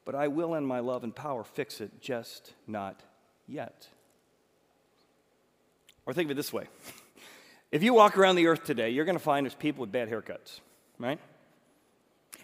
But 0.05 0.15
I 0.15 0.29
will, 0.29 0.55
in 0.55 0.65
my 0.65 0.81
love 0.81 1.05
and 1.05 1.15
power, 1.15 1.45
fix 1.45 1.81
it, 1.81 2.01
just 2.01 2.55
not 2.67 3.03
yet. 3.47 3.89
Or 6.07 6.13
think 6.13 6.29
of 6.29 6.33
it 6.33 6.35
this 6.35 6.53
way 6.53 6.69
if 7.73 7.83
you 7.83 7.93
walk 7.93 8.17
around 8.17 8.37
the 8.37 8.47
earth 8.47 8.65
today, 8.65 8.91
you're 8.91 9.05
going 9.05 9.19
to 9.19 9.23
find 9.23 9.45
there's 9.45 9.55
people 9.55 9.83
with 9.83 9.93
bad 9.93 10.09
haircuts, 10.11 10.61
right? 10.99 11.19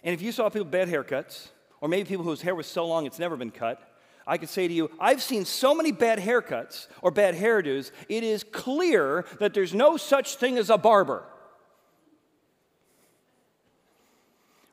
And 0.03 0.13
if 0.13 0.21
you 0.21 0.31
saw 0.31 0.49
people 0.49 0.65
with 0.65 0.71
bad 0.71 0.87
haircuts, 0.87 1.49
or 1.79 1.89
maybe 1.89 2.07
people 2.07 2.25
whose 2.25 2.41
hair 2.43 2.53
was 2.53 2.67
so 2.67 2.85
long 2.85 3.07
it's 3.07 3.19
never 3.19 3.35
been 3.35 3.51
cut, 3.51 3.90
I 4.31 4.37
could 4.37 4.47
say 4.47 4.65
to 4.65 4.73
you, 4.73 4.89
I've 4.97 5.21
seen 5.21 5.43
so 5.43 5.75
many 5.75 5.91
bad 5.91 6.17
haircuts 6.17 6.87
or 7.01 7.11
bad 7.11 7.35
hairdos, 7.35 7.91
it 8.07 8.23
is 8.23 8.45
clear 8.45 9.25
that 9.39 9.53
there's 9.53 9.73
no 9.73 9.97
such 9.97 10.37
thing 10.37 10.57
as 10.57 10.69
a 10.69 10.77
barber. 10.77 11.25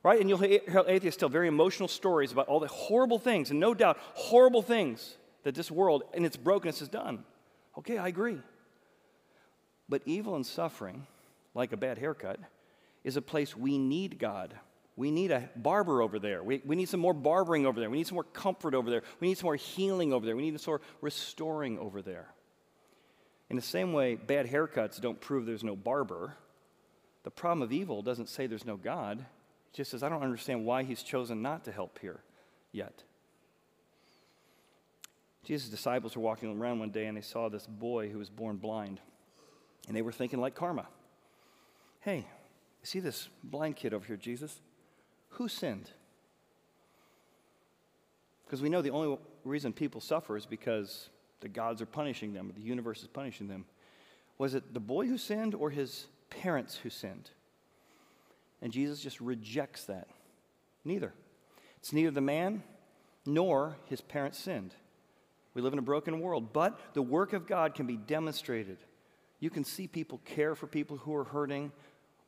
Right? 0.04 0.20
And 0.20 0.28
you'll 0.28 0.38
hear 0.38 0.60
atheists 0.86 1.18
tell 1.18 1.28
very 1.28 1.48
emotional 1.48 1.88
stories 1.88 2.30
about 2.30 2.46
all 2.46 2.60
the 2.60 2.68
horrible 2.68 3.18
things, 3.18 3.50
and 3.50 3.58
no 3.58 3.74
doubt, 3.74 3.98
horrible 4.14 4.62
things 4.62 5.16
that 5.42 5.56
this 5.56 5.72
world 5.72 6.04
and 6.14 6.24
its 6.24 6.36
brokenness 6.36 6.78
has 6.78 6.88
done. 6.88 7.24
Okay, 7.78 7.98
I 7.98 8.06
agree. 8.06 8.38
But 9.88 10.02
evil 10.06 10.36
and 10.36 10.46
suffering, 10.46 11.04
like 11.52 11.72
a 11.72 11.76
bad 11.76 11.98
haircut, 11.98 12.38
is 13.02 13.16
a 13.16 13.22
place 13.22 13.56
we 13.56 13.76
need 13.76 14.20
God. 14.20 14.54
We 14.98 15.12
need 15.12 15.30
a 15.30 15.48
barber 15.54 16.02
over 16.02 16.18
there. 16.18 16.42
We, 16.42 16.60
we 16.64 16.74
need 16.74 16.88
some 16.88 16.98
more 16.98 17.14
barbering 17.14 17.66
over 17.66 17.78
there. 17.78 17.88
We 17.88 17.98
need 17.98 18.08
some 18.08 18.16
more 18.16 18.24
comfort 18.24 18.74
over 18.74 18.90
there. 18.90 19.04
We 19.20 19.28
need 19.28 19.38
some 19.38 19.46
more 19.46 19.54
healing 19.54 20.12
over 20.12 20.26
there. 20.26 20.34
We 20.34 20.50
need 20.50 20.60
some 20.60 20.72
more 20.72 20.80
restoring 21.00 21.78
over 21.78 22.02
there. 22.02 22.26
In 23.48 23.54
the 23.54 23.62
same 23.62 23.92
way, 23.92 24.16
bad 24.16 24.46
haircuts 24.48 25.00
don't 25.00 25.20
prove 25.20 25.46
there's 25.46 25.62
no 25.62 25.76
barber. 25.76 26.34
The 27.22 27.30
problem 27.30 27.62
of 27.62 27.72
evil 27.72 28.02
doesn't 28.02 28.28
say 28.28 28.48
there's 28.48 28.66
no 28.66 28.76
God. 28.76 29.20
It 29.20 29.76
just 29.76 29.92
says, 29.92 30.02
I 30.02 30.08
don't 30.08 30.24
understand 30.24 30.66
why 30.66 30.82
he's 30.82 31.04
chosen 31.04 31.42
not 31.42 31.64
to 31.66 31.70
help 31.70 32.00
here 32.00 32.18
yet. 32.72 33.04
Jesus' 35.44 35.68
disciples 35.68 36.16
were 36.16 36.22
walking 36.22 36.60
around 36.60 36.80
one 36.80 36.90
day 36.90 37.06
and 37.06 37.16
they 37.16 37.20
saw 37.22 37.48
this 37.48 37.68
boy 37.68 38.08
who 38.08 38.18
was 38.18 38.30
born 38.30 38.56
blind. 38.56 38.98
And 39.86 39.96
they 39.96 40.02
were 40.02 40.10
thinking 40.10 40.40
like 40.40 40.56
karma. 40.56 40.88
Hey, 42.00 42.26
see 42.82 42.98
this 42.98 43.28
blind 43.44 43.76
kid 43.76 43.94
over 43.94 44.04
here, 44.04 44.16
Jesus? 44.16 44.60
Who 45.38 45.46
sinned? 45.46 45.88
Because 48.44 48.60
we 48.60 48.68
know 48.68 48.82
the 48.82 48.90
only 48.90 49.16
reason 49.44 49.72
people 49.72 50.00
suffer 50.00 50.36
is 50.36 50.46
because 50.46 51.10
the 51.40 51.48
gods 51.48 51.80
are 51.80 51.86
punishing 51.86 52.32
them, 52.32 52.52
the 52.56 52.62
universe 52.62 53.02
is 53.02 53.08
punishing 53.08 53.46
them. 53.46 53.64
Was 54.36 54.54
it 54.54 54.74
the 54.74 54.80
boy 54.80 55.06
who 55.06 55.16
sinned 55.16 55.54
or 55.54 55.70
his 55.70 56.06
parents 56.28 56.74
who 56.76 56.90
sinned? 56.90 57.30
And 58.60 58.72
Jesus 58.72 59.00
just 59.00 59.20
rejects 59.20 59.84
that. 59.84 60.08
Neither. 60.84 61.14
It's 61.76 61.92
neither 61.92 62.10
the 62.10 62.20
man 62.20 62.64
nor 63.24 63.76
his 63.86 64.00
parents 64.00 64.38
sinned. 64.38 64.74
We 65.54 65.62
live 65.62 65.72
in 65.72 65.78
a 65.78 65.82
broken 65.82 66.20
world, 66.20 66.52
but 66.52 66.80
the 66.94 67.02
work 67.02 67.32
of 67.32 67.46
God 67.46 67.76
can 67.76 67.86
be 67.86 67.96
demonstrated. 67.96 68.78
You 69.38 69.50
can 69.50 69.62
see 69.62 69.86
people 69.86 70.20
care 70.24 70.56
for 70.56 70.66
people 70.66 70.96
who 70.96 71.14
are 71.14 71.24
hurting, 71.24 71.70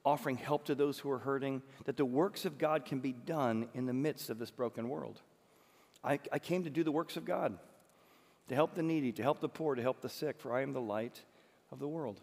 offering 0.05 0.37
help 0.37 0.65
to 0.65 0.75
those 0.75 0.99
who 0.99 1.11
are 1.11 1.19
hurting, 1.19 1.63
that 1.85 1.97
the 1.97 2.05
works 2.05 2.45
of 2.45 2.59
God 2.59 2.85
can 2.85 3.01
be 3.01 3.13
done 3.13 3.69
in 3.75 3.87
the 3.87 3.93
midst 3.93 4.31
of 4.31 4.39
this 4.39 4.51
broken 4.51 4.89
world. 4.89 5.21
I, 6.03 6.19
I 6.33 6.39
came 6.39 6.65
to 6.65 6.71
do 6.71 6.83
the 6.83 6.93
works 6.93 7.17
of 7.17 7.25
God, 7.25 7.59
to 8.49 8.55
help 8.55 8.75
the 8.75 8.83
needy, 8.83 9.13
to 9.13 9.23
help 9.23 9.41
the 9.41 9.49
poor, 9.49 9.75
to 9.75 9.83
help 9.83 10.01
the 10.01 10.09
sick, 10.09 10.41
for 10.41 10.55
I 10.55 10.63
am 10.63 10.73
the 10.73 10.81
light 10.81 11.21
of 11.71 11.79
the 11.79 11.89
world. 11.89 12.21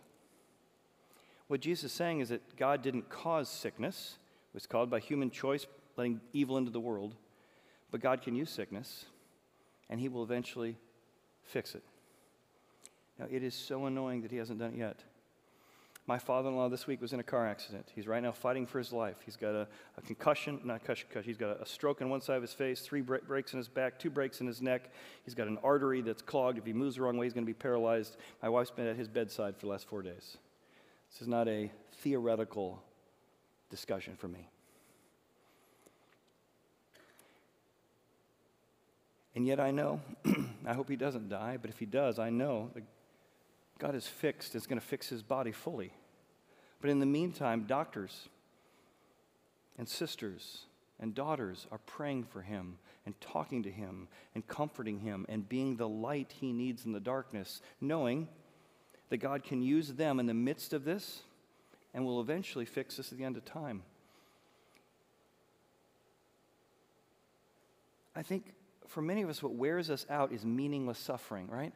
What 1.48 1.62
Jesus 1.62 1.92
is 1.92 1.94
saying 1.94 2.20
is 2.20 2.30
that 2.30 2.58
God 2.58 2.82
didn't 2.82 3.10
cause 3.10 3.48
sickness, 3.50 4.18
it 4.52 4.54
was 4.54 4.66
caused 4.66 4.90
by 4.90 5.00
human 5.00 5.30
choice, 5.30 5.68
letting 5.96 6.20
evil 6.34 6.58
into 6.58 6.72
the 6.72 6.80
world. 6.80 7.16
But 7.92 8.02
God 8.02 8.22
can 8.22 8.36
use 8.36 8.50
sickness, 8.50 9.06
and 9.90 10.00
He 10.00 10.10
will 10.10 10.24
eventually 10.24 10.76
fix 11.44 11.76
it. 11.76 11.84
Now, 13.18 13.28
it 13.32 13.44
is 13.44 13.56
so 13.56 13.86
annoying 13.86 14.24
that 14.24 14.32
He 14.32 14.38
hasn't 14.38 14.60
done 14.60 14.74
it 14.74 14.78
yet. 14.78 15.00
My 16.08 16.17
father 16.17 16.48
in 16.48 16.56
law 16.56 16.70
this 16.70 16.88
week 16.88 17.02
was 17.02 17.12
in 17.12 17.20
a 17.20 17.24
car 17.24 17.46
accident. 17.46 17.91
He's 17.93 18.08
right 18.08 18.24
now 18.24 18.32
fighting 18.32 18.65
for 18.65 18.78
his 18.78 18.93
life. 18.93 19.17
He's 19.26 19.36
got 19.36 19.54
a, 19.54 19.67
a 19.98 20.02
concussion, 20.02 20.62
not 20.63 20.86
concussion, 20.86 21.24
he's 21.24 21.36
got 21.36 21.58
a, 21.58 21.63
a, 21.63 21.65
stroke 21.65 22.02
on 22.02 22.10
one 22.10 22.22
side 22.22 22.38
of 22.38 22.41
his 22.41 22.54
face, 22.54 22.80
three 22.80 23.02
breaks 23.02 23.52
in 23.52 23.58
his 23.58 23.67
back, 23.67 24.00
two 24.00 24.10
breaks 24.10 24.39
in 24.39 24.48
his 24.48 24.62
neck. 24.62 24.89
He's 25.26 25.36
got 25.36 25.48
an 25.48 25.58
artery 25.63 26.00
that's 26.00 26.22
clogged. 26.22 26.58
If 26.58 26.65
he 26.65 26.72
moves 26.72 26.96
the 26.96 27.02
wrong 27.02 27.17
way, 27.17 27.26
he's 27.26 27.34
going 27.34 27.43
to 27.43 27.50
be 27.50 27.54
paralyzed. 27.54 28.15
My 28.41 28.48
wife's 28.48 28.72
been 28.72 28.88
at 28.88 28.96
his 28.96 29.10
bedside 29.10 29.56
for 29.56 29.65
the 29.65 29.67
last 29.67 29.86
four 29.89 30.02
days. 30.02 30.38
This 31.12 31.22
is 31.22 31.28
not 31.28 31.50
a 31.50 31.70
theoretical 32.02 32.82
discussion 33.70 34.15
for 34.15 34.30
me. 34.30 34.50
And 39.36 39.46
yet 39.46 39.60
I 39.60 39.72
know, 39.72 40.00
I 40.65 40.74
hope 40.74 40.89
he 40.89 40.96
doesn't 40.96 41.28
die, 41.28 41.58
but 41.62 41.70
if 41.70 41.80
he 41.80 41.86
does, 41.86 42.17
I 42.17 42.30
know 42.30 42.72
God 43.78 43.96
is 43.96 44.08
fixed, 44.08 44.56
is 44.56 44.68
going 44.68 44.80
to 44.80 44.86
fix 44.86 45.10
his 45.10 45.22
body 45.22 45.52
fully. 45.52 45.92
But 46.82 46.90
in 46.90 47.00
the 47.00 47.06
meantime, 47.06 47.66
doctors 47.68 48.30
and 49.78 49.88
sisters 49.88 50.66
and 51.00 51.13
daughters 51.13 51.68
are 51.72 51.80
praying 51.80 52.24
for 52.26 52.42
him 52.42 52.78
and 53.06 53.20
talking 53.22 53.63
to 53.63 53.72
him 53.72 54.08
and 54.36 54.46
comforting 54.48 55.00
him 55.00 55.26
and 55.30 55.48
being 55.48 55.78
the 55.78 55.88
light 55.88 56.34
he 56.40 56.52
needs 56.52 56.86
in 56.86 56.92
the 56.92 57.00
darkness, 57.00 57.62
knowing 57.80 58.28
that 59.10 59.18
God 59.18 59.44
can 59.44 59.62
use 59.62 59.94
them 59.94 60.20
in 60.20 60.26
the 60.26 60.34
midst 60.34 60.74
of 60.74 60.84
this 60.84 61.22
and 61.94 62.06
will 62.06 62.20
eventually 62.20 62.66
fix 62.66 62.98
this 62.98 63.12
at 63.12 63.18
the 63.18 63.24
end 63.24 63.38
of 63.38 63.46
time. 63.46 63.84
I 68.16 68.24
think 68.24 68.54
for 68.88 69.02
many 69.02 69.22
of 69.22 69.30
us, 69.30 69.44
what 69.44 69.54
wears 69.54 69.90
us 69.90 70.06
out 70.10 70.32
is 70.32 70.44
meaningless 70.44 70.98
suffering, 70.98 71.48
right? 71.48 71.74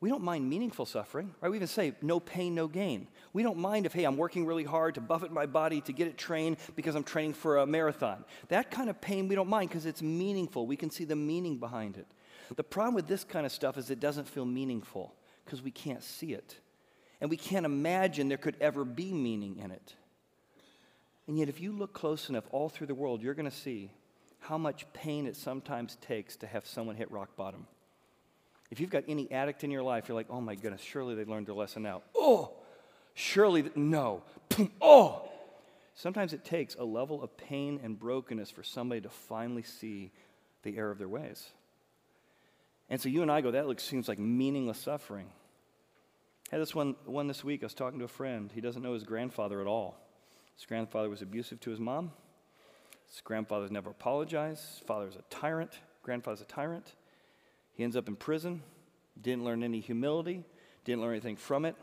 We 0.00 0.08
don't 0.08 0.22
mind 0.22 0.48
meaningful 0.48 0.86
suffering, 0.86 1.34
right? 1.40 1.48
We 1.48 1.56
even 1.56 1.66
say 1.66 1.92
no 2.02 2.20
pain, 2.20 2.54
no 2.54 2.68
gain. 2.68 3.08
We 3.32 3.42
don't 3.42 3.58
mind 3.58 3.84
if, 3.84 3.92
hey, 3.92 4.04
I'm 4.04 4.16
working 4.16 4.46
really 4.46 4.62
hard 4.62 4.94
to 4.94 5.00
buffet 5.00 5.32
my 5.32 5.46
body 5.46 5.80
to 5.82 5.92
get 5.92 6.06
it 6.06 6.16
trained 6.16 6.58
because 6.76 6.94
I'm 6.94 7.02
training 7.02 7.32
for 7.32 7.58
a 7.58 7.66
marathon. 7.66 8.24
That 8.46 8.70
kind 8.70 8.88
of 8.88 9.00
pain 9.00 9.26
we 9.26 9.34
don't 9.34 9.48
mind 9.48 9.70
because 9.70 9.86
it's 9.86 10.00
meaningful. 10.00 10.66
We 10.68 10.76
can 10.76 10.90
see 10.90 11.04
the 11.04 11.16
meaning 11.16 11.58
behind 11.58 11.96
it. 11.96 12.06
The 12.54 12.62
problem 12.62 12.94
with 12.94 13.08
this 13.08 13.24
kind 13.24 13.44
of 13.44 13.50
stuff 13.50 13.76
is 13.76 13.90
it 13.90 13.98
doesn't 13.98 14.28
feel 14.28 14.44
meaningful 14.44 15.14
because 15.44 15.62
we 15.62 15.72
can't 15.72 16.02
see 16.02 16.32
it. 16.32 16.56
And 17.20 17.28
we 17.28 17.36
can't 17.36 17.66
imagine 17.66 18.28
there 18.28 18.38
could 18.38 18.56
ever 18.60 18.84
be 18.84 19.12
meaning 19.12 19.56
in 19.58 19.72
it. 19.72 19.94
And 21.26 21.36
yet, 21.36 21.48
if 21.48 21.60
you 21.60 21.72
look 21.72 21.92
close 21.92 22.28
enough 22.30 22.44
all 22.52 22.68
through 22.68 22.86
the 22.86 22.94
world, 22.94 23.20
you're 23.20 23.34
going 23.34 23.50
to 23.50 23.56
see 23.56 23.90
how 24.38 24.56
much 24.56 24.90
pain 24.92 25.26
it 25.26 25.36
sometimes 25.36 25.96
takes 26.00 26.36
to 26.36 26.46
have 26.46 26.66
someone 26.66 26.94
hit 26.94 27.10
rock 27.10 27.36
bottom. 27.36 27.66
If 28.70 28.80
you've 28.80 28.90
got 28.90 29.04
any 29.08 29.30
addict 29.32 29.64
in 29.64 29.70
your 29.70 29.82
life, 29.82 30.08
you're 30.08 30.14
like, 30.14 30.26
oh 30.30 30.40
my 30.40 30.54
goodness, 30.54 30.82
surely 30.82 31.14
they 31.14 31.24
learned 31.24 31.46
their 31.46 31.54
lesson 31.54 31.82
now. 31.82 32.02
Oh, 32.14 32.52
surely, 33.14 33.62
th- 33.62 33.76
no. 33.76 34.22
oh. 34.80 35.28
Sometimes 35.94 36.32
it 36.32 36.44
takes 36.44 36.76
a 36.76 36.84
level 36.84 37.22
of 37.22 37.36
pain 37.36 37.80
and 37.82 37.98
brokenness 37.98 38.50
for 38.50 38.62
somebody 38.62 39.00
to 39.00 39.08
finally 39.08 39.62
see 39.62 40.12
the 40.62 40.76
error 40.76 40.90
of 40.90 40.98
their 40.98 41.08
ways. 41.08 41.48
And 42.90 43.00
so 43.00 43.08
you 43.08 43.22
and 43.22 43.30
I 43.30 43.40
go, 43.40 43.50
that 43.50 43.66
looks, 43.66 43.82
seems 43.82 44.08
like 44.08 44.18
meaningless 44.18 44.78
suffering. 44.78 45.26
I 46.50 46.56
had 46.56 46.62
this 46.62 46.74
one, 46.74 46.94
one 47.04 47.26
this 47.26 47.44
week. 47.44 47.62
I 47.62 47.66
was 47.66 47.74
talking 47.74 47.98
to 47.98 48.04
a 48.04 48.08
friend. 48.08 48.50
He 48.54 48.60
doesn't 48.60 48.82
know 48.82 48.94
his 48.94 49.04
grandfather 49.04 49.60
at 49.60 49.66
all. 49.66 49.98
His 50.56 50.66
grandfather 50.66 51.10
was 51.10 51.20
abusive 51.20 51.60
to 51.60 51.70
his 51.70 51.80
mom. 51.80 52.12
His 53.10 53.20
grandfather's 53.20 53.70
never 53.70 53.90
apologized. 53.90 54.60
His 54.60 54.82
father's 54.86 55.16
a 55.16 55.22
tyrant. 55.30 55.72
Grandfather's 56.02 56.40
a 56.40 56.44
tyrant. 56.44 56.94
He 57.78 57.84
ends 57.84 57.94
up 57.94 58.08
in 58.08 58.16
prison, 58.16 58.60
didn't 59.22 59.44
learn 59.44 59.62
any 59.62 59.78
humility, 59.78 60.42
didn't 60.84 61.00
learn 61.00 61.12
anything 61.12 61.36
from 61.36 61.64
it. 61.64 61.76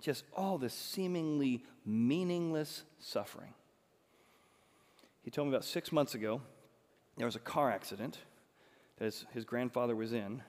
Just 0.00 0.24
all 0.36 0.58
this 0.58 0.74
seemingly 0.74 1.62
meaningless 1.86 2.82
suffering. 2.98 3.54
He 5.22 5.30
told 5.30 5.46
me 5.46 5.54
about 5.54 5.64
six 5.64 5.92
months 5.92 6.16
ago 6.16 6.42
there 7.16 7.26
was 7.26 7.36
a 7.36 7.40
car 7.40 7.70
accident 7.70 8.18
that 8.96 9.04
his, 9.04 9.26
his 9.32 9.44
grandfather 9.44 9.94
was 9.94 10.12
in. 10.12 10.42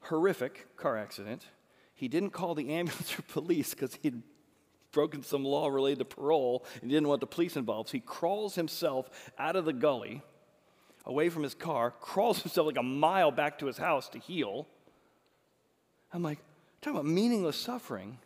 Horrific 0.00 0.76
car 0.76 0.98
accident. 0.98 1.46
He 1.94 2.08
didn't 2.08 2.30
call 2.30 2.56
the 2.56 2.70
ambulance 2.70 3.16
or 3.16 3.22
police 3.22 3.72
because 3.72 3.96
he'd 4.02 4.20
broken 4.90 5.22
some 5.22 5.44
law 5.44 5.68
related 5.68 6.00
to 6.00 6.04
parole 6.06 6.66
and 6.80 6.90
didn't 6.90 7.06
want 7.06 7.20
the 7.20 7.26
police 7.28 7.56
involved. 7.56 7.90
So 7.90 7.92
he 7.92 8.00
crawls 8.00 8.56
himself 8.56 9.30
out 9.38 9.54
of 9.54 9.64
the 9.64 9.72
gully 9.72 10.22
away 11.04 11.28
from 11.28 11.42
his 11.42 11.54
car, 11.54 11.90
crawls 12.00 12.42
himself 12.42 12.66
like 12.66 12.76
a 12.76 12.82
mile 12.82 13.30
back 13.30 13.58
to 13.58 13.66
his 13.66 13.78
house 13.78 14.08
to 14.10 14.18
heal. 14.18 14.66
I'm 16.12 16.22
like, 16.22 16.38
talking 16.80 16.98
about 16.98 17.06
meaningless 17.06 17.56
suffering. 17.56 18.18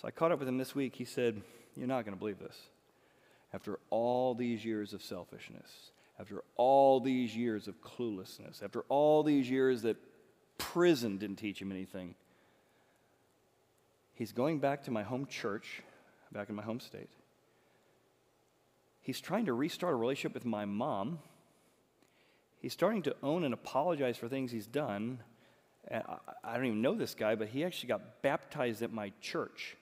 So 0.00 0.08
I 0.08 0.10
caught 0.10 0.32
up 0.32 0.38
with 0.38 0.48
him 0.48 0.56
this 0.56 0.74
week. 0.74 0.94
He 0.96 1.04
said, 1.04 1.42
You're 1.76 1.86
not 1.86 2.04
going 2.04 2.14
to 2.14 2.18
believe 2.18 2.38
this. 2.38 2.56
After 3.52 3.78
all 3.90 4.34
these 4.34 4.64
years 4.64 4.94
of 4.94 5.02
selfishness, 5.02 5.90
after 6.18 6.42
all 6.56 7.00
these 7.00 7.36
years 7.36 7.66
of 7.66 7.82
cluelessness, 7.82 8.62
after 8.62 8.84
all 8.88 9.22
these 9.22 9.50
years 9.50 9.82
that 9.82 9.96
prison 10.56 11.18
didn't 11.18 11.36
teach 11.36 11.60
him 11.60 11.72
anything, 11.72 12.14
he's 14.14 14.32
going 14.32 14.60
back 14.60 14.84
to 14.84 14.90
my 14.90 15.02
home 15.02 15.26
church, 15.26 15.82
back 16.30 16.48
in 16.48 16.54
my 16.54 16.62
home 16.62 16.80
state. 16.80 17.10
He's 19.00 19.20
trying 19.20 19.46
to 19.46 19.52
restart 19.52 19.92
a 19.92 19.96
relationship 19.96 20.34
with 20.34 20.44
my 20.44 20.64
mom 20.64 21.18
he's 22.60 22.72
starting 22.72 23.02
to 23.02 23.16
own 23.22 23.44
and 23.44 23.52
apologize 23.52 24.16
for 24.16 24.28
things 24.28 24.52
he's 24.52 24.66
done. 24.66 25.20
I 25.90 26.54
don't 26.54 26.66
even 26.66 26.82
know 26.82 26.94
this 26.94 27.14
guy, 27.14 27.34
but 27.34 27.48
he 27.48 27.64
actually 27.64 27.88
got 27.88 28.22
baptized 28.22 28.82
at 28.82 28.92
my 28.92 29.12
church. 29.20 29.76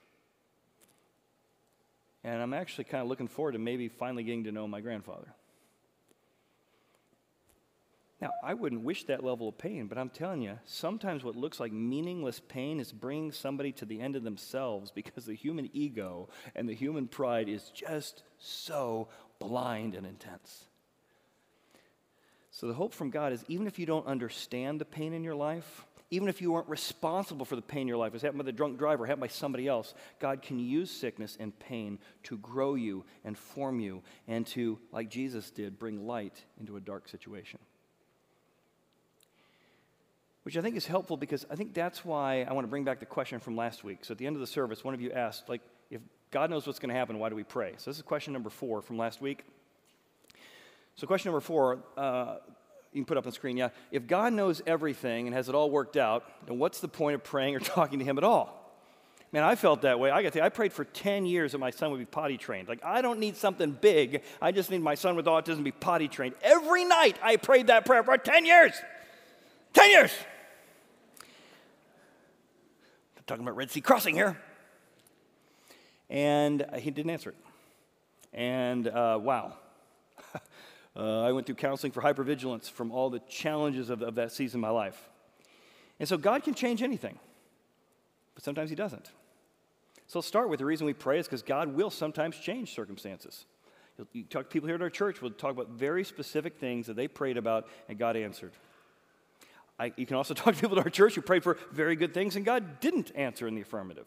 And 2.23 2.41
I'm 2.41 2.53
actually 2.53 2.85
kind 2.85 3.01
of 3.01 3.07
looking 3.07 3.27
forward 3.27 3.53
to 3.53 3.59
maybe 3.59 3.87
finally 3.87 4.23
getting 4.23 4.45
to 4.45 4.51
know 4.51 4.67
my 4.67 4.81
grandfather. 4.81 5.33
Now, 8.21 8.31
I 8.43 8.53
wouldn't 8.53 8.81
wish 8.81 9.05
that 9.05 9.23
level 9.23 9.47
of 9.47 9.57
pain, 9.57 9.87
but 9.87 9.97
I'm 9.97 10.09
telling 10.09 10.41
you, 10.41 10.59
sometimes 10.65 11.23
what 11.23 11.37
looks 11.37 11.59
like 11.59 11.71
meaningless 11.71 12.41
pain 12.41 12.81
is 12.81 12.91
bringing 12.91 13.31
somebody 13.31 13.71
to 13.73 13.85
the 13.85 14.01
end 14.01 14.17
of 14.17 14.23
themselves 14.23 14.91
because 14.91 15.25
the 15.25 15.35
human 15.35 15.69
ego 15.71 16.27
and 16.53 16.67
the 16.67 16.75
human 16.75 17.07
pride 17.07 17.47
is 17.47 17.69
just 17.69 18.23
so 18.37 19.07
blind 19.39 19.95
and 19.95 20.05
intense. 20.05 20.65
So, 22.59 22.67
the 22.67 22.73
hope 22.73 22.93
from 22.93 23.09
God 23.09 23.31
is 23.31 23.45
even 23.47 23.67
if 23.67 23.79
you 23.79 23.85
don't 23.85 24.05
understand 24.05 24.81
the 24.81 24.85
pain 24.85 25.13
in 25.13 25.23
your 25.23 25.33
life, 25.33 25.85
even 26.11 26.27
if 26.27 26.41
you 26.41 26.55
aren't 26.55 26.67
responsible 26.67 27.45
for 27.45 27.55
the 27.55 27.61
pain 27.61 27.83
in 27.83 27.87
your 27.87 27.95
life, 27.95 28.09
it 28.09 28.13
was 28.15 28.21
happened 28.21 28.39
by 28.39 28.43
the 28.43 28.51
drunk 28.51 28.77
driver, 28.77 29.05
happened 29.05 29.21
by 29.21 29.27
somebody 29.27 29.65
else, 29.65 29.93
God 30.19 30.41
can 30.41 30.59
use 30.59 30.91
sickness 30.91 31.37
and 31.39 31.57
pain 31.57 31.99
to 32.23 32.37
grow 32.39 32.75
you 32.75 33.05
and 33.23 33.37
form 33.37 33.79
you 33.79 34.03
and 34.27 34.45
to, 34.47 34.77
like 34.91 35.09
Jesus 35.09 35.51
did, 35.51 35.79
bring 35.79 36.05
light 36.05 36.43
into 36.59 36.75
a 36.75 36.81
dark 36.81 37.07
situation. 37.07 37.59
Which 40.43 40.57
I 40.57 40.61
think 40.61 40.75
is 40.75 40.85
helpful 40.85 41.15
because 41.15 41.45
I 41.49 41.55
think 41.55 41.73
that's 41.73 42.03
why 42.03 42.41
I 42.43 42.51
want 42.51 42.65
to 42.65 42.69
bring 42.69 42.83
back 42.83 42.99
the 42.99 43.05
question 43.05 43.39
from 43.39 43.55
last 43.55 43.85
week. 43.85 44.03
So 44.03 44.11
at 44.11 44.17
the 44.17 44.27
end 44.27 44.35
of 44.35 44.41
the 44.41 44.47
service, 44.47 44.83
one 44.83 44.93
of 44.93 44.99
you 44.99 45.13
asked, 45.13 45.47
like, 45.47 45.61
if 45.89 46.01
God 46.29 46.49
knows 46.49 46.67
what's 46.67 46.79
going 46.79 46.89
to 46.89 46.95
happen, 46.95 47.19
why 47.19 47.29
do 47.29 47.35
we 47.35 47.43
pray? 47.43 47.75
So 47.77 47.89
this 47.89 47.95
is 47.95 48.03
question 48.03 48.33
number 48.33 48.49
four 48.49 48.81
from 48.81 48.97
last 48.97 49.21
week. 49.21 49.45
So, 50.99 51.07
question 51.07 51.31
number 51.31 51.39
four, 51.39 51.79
uh, 51.95 52.39
you 52.91 52.99
can 52.99 53.05
put 53.05 53.15
up 53.15 53.23
on 53.23 53.29
the 53.29 53.33
screen, 53.33 53.55
yeah. 53.55 53.69
If 53.89 54.05
God 54.05 54.33
knows 54.33 54.61
everything 54.67 55.27
and 55.27 55.33
has 55.33 55.47
it 55.47 55.55
all 55.55 55.71
worked 55.71 55.95
out, 55.95 56.25
then 56.45 56.59
what's 56.59 56.81
the 56.81 56.89
point 56.89 57.15
of 57.15 57.23
praying 57.23 57.55
or 57.55 57.59
talking 57.61 57.99
to 57.99 58.05
Him 58.05 58.17
at 58.17 58.25
all? 58.25 58.69
Man, 59.31 59.45
I 59.45 59.55
felt 59.55 59.83
that 59.83 59.97
way. 59.97 60.11
I 60.11 60.21
got 60.21 60.33
to, 60.33 60.43
I 60.43 60.49
prayed 60.49 60.73
for 60.73 60.83
10 60.83 61.25
years 61.25 61.53
that 61.53 61.59
my 61.59 61.69
son 61.69 61.91
would 61.91 61.99
be 61.99 62.05
potty 62.05 62.35
trained. 62.35 62.67
Like, 62.67 62.83
I 62.83 63.01
don't 63.01 63.17
need 63.17 63.37
something 63.37 63.71
big. 63.71 64.23
I 64.41 64.51
just 64.51 64.69
need 64.69 64.81
my 64.81 64.95
son 64.95 65.15
with 65.15 65.25
autism 65.25 65.55
to 65.59 65.63
be 65.63 65.71
potty 65.71 66.09
trained. 66.09 66.35
Every 66.41 66.83
night 66.83 67.17
I 67.23 67.37
prayed 67.37 67.67
that 67.67 67.85
prayer 67.85 68.03
for 68.03 68.17
10 68.17 68.45
years. 68.45 68.73
10 69.75 69.89
years. 69.91 70.11
I'm 73.15 73.23
talking 73.25 73.45
about 73.45 73.55
Red 73.55 73.71
Sea 73.71 73.79
crossing 73.79 74.15
here. 74.15 74.37
And 76.09 76.65
he 76.77 76.91
didn't 76.91 77.11
answer 77.11 77.29
it. 77.29 77.37
And 78.33 78.85
uh, 78.85 79.17
wow, 79.21 79.55
uh, 80.95 81.21
I 81.21 81.31
went 81.31 81.45
through 81.45 81.55
counseling 81.55 81.91
for 81.91 82.01
hypervigilance 82.01 82.69
from 82.69 82.91
all 82.91 83.09
the 83.09 83.19
challenges 83.29 83.89
of, 83.89 84.01
of 84.01 84.15
that 84.15 84.31
season 84.31 84.59
of 84.59 84.61
my 84.61 84.69
life. 84.69 85.09
And 85.99 86.07
so 86.07 86.17
God 86.17 86.43
can 86.43 86.53
change 86.53 86.81
anything, 86.81 87.19
but 88.35 88.43
sometimes 88.43 88.69
He 88.69 88.75
doesn't. 88.75 89.11
So 90.07 90.19
I'll 90.19 90.23
start 90.23 90.49
with 90.49 90.59
the 90.59 90.65
reason 90.65 90.87
we 90.87 90.93
pray 90.93 91.19
is 91.19 91.27
because 91.27 91.43
God 91.43 91.75
will 91.75 91.91
sometimes 91.91 92.37
change 92.37 92.73
circumstances. 92.73 93.45
You 94.13 94.23
talk 94.23 94.45
to 94.45 94.49
people 94.49 94.67
here 94.67 94.75
at 94.75 94.81
our 94.81 94.89
church, 94.89 95.21
we'll 95.21 95.31
talk 95.31 95.51
about 95.51 95.69
very 95.69 96.03
specific 96.03 96.57
things 96.57 96.87
that 96.87 96.95
they 96.95 97.07
prayed 97.07 97.37
about 97.37 97.67
and 97.89 97.99
God 97.99 98.15
answered. 98.15 98.53
I, 99.77 99.93
you 99.97 100.05
can 100.05 100.15
also 100.15 100.33
talk 100.35 100.55
to 100.55 100.61
people 100.61 100.79
at 100.79 100.85
our 100.85 100.89
church 100.89 101.15
who 101.15 101.21
prayed 101.21 101.43
for 101.43 101.57
very 101.71 101.95
good 101.95 102.13
things 102.13 102.35
and 102.35 102.45
God 102.45 102.79
didn't 102.79 103.11
answer 103.13 103.47
in 103.47 103.55
the 103.55 103.61
affirmative. 103.61 104.05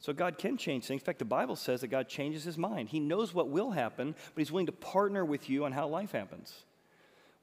So 0.00 0.12
God 0.12 0.38
can 0.38 0.56
change 0.56 0.84
things. 0.84 1.00
In 1.00 1.04
fact, 1.04 1.18
the 1.18 1.24
Bible 1.24 1.56
says 1.56 1.80
that 1.80 1.88
God 1.88 2.08
changes 2.08 2.44
his 2.44 2.56
mind. 2.56 2.88
He 2.88 3.00
knows 3.00 3.34
what 3.34 3.48
will 3.48 3.72
happen, 3.72 4.14
but 4.34 4.40
he's 4.40 4.52
willing 4.52 4.66
to 4.66 4.72
partner 4.72 5.24
with 5.24 5.50
you 5.50 5.64
on 5.64 5.72
how 5.72 5.88
life 5.88 6.12
happens. 6.12 6.64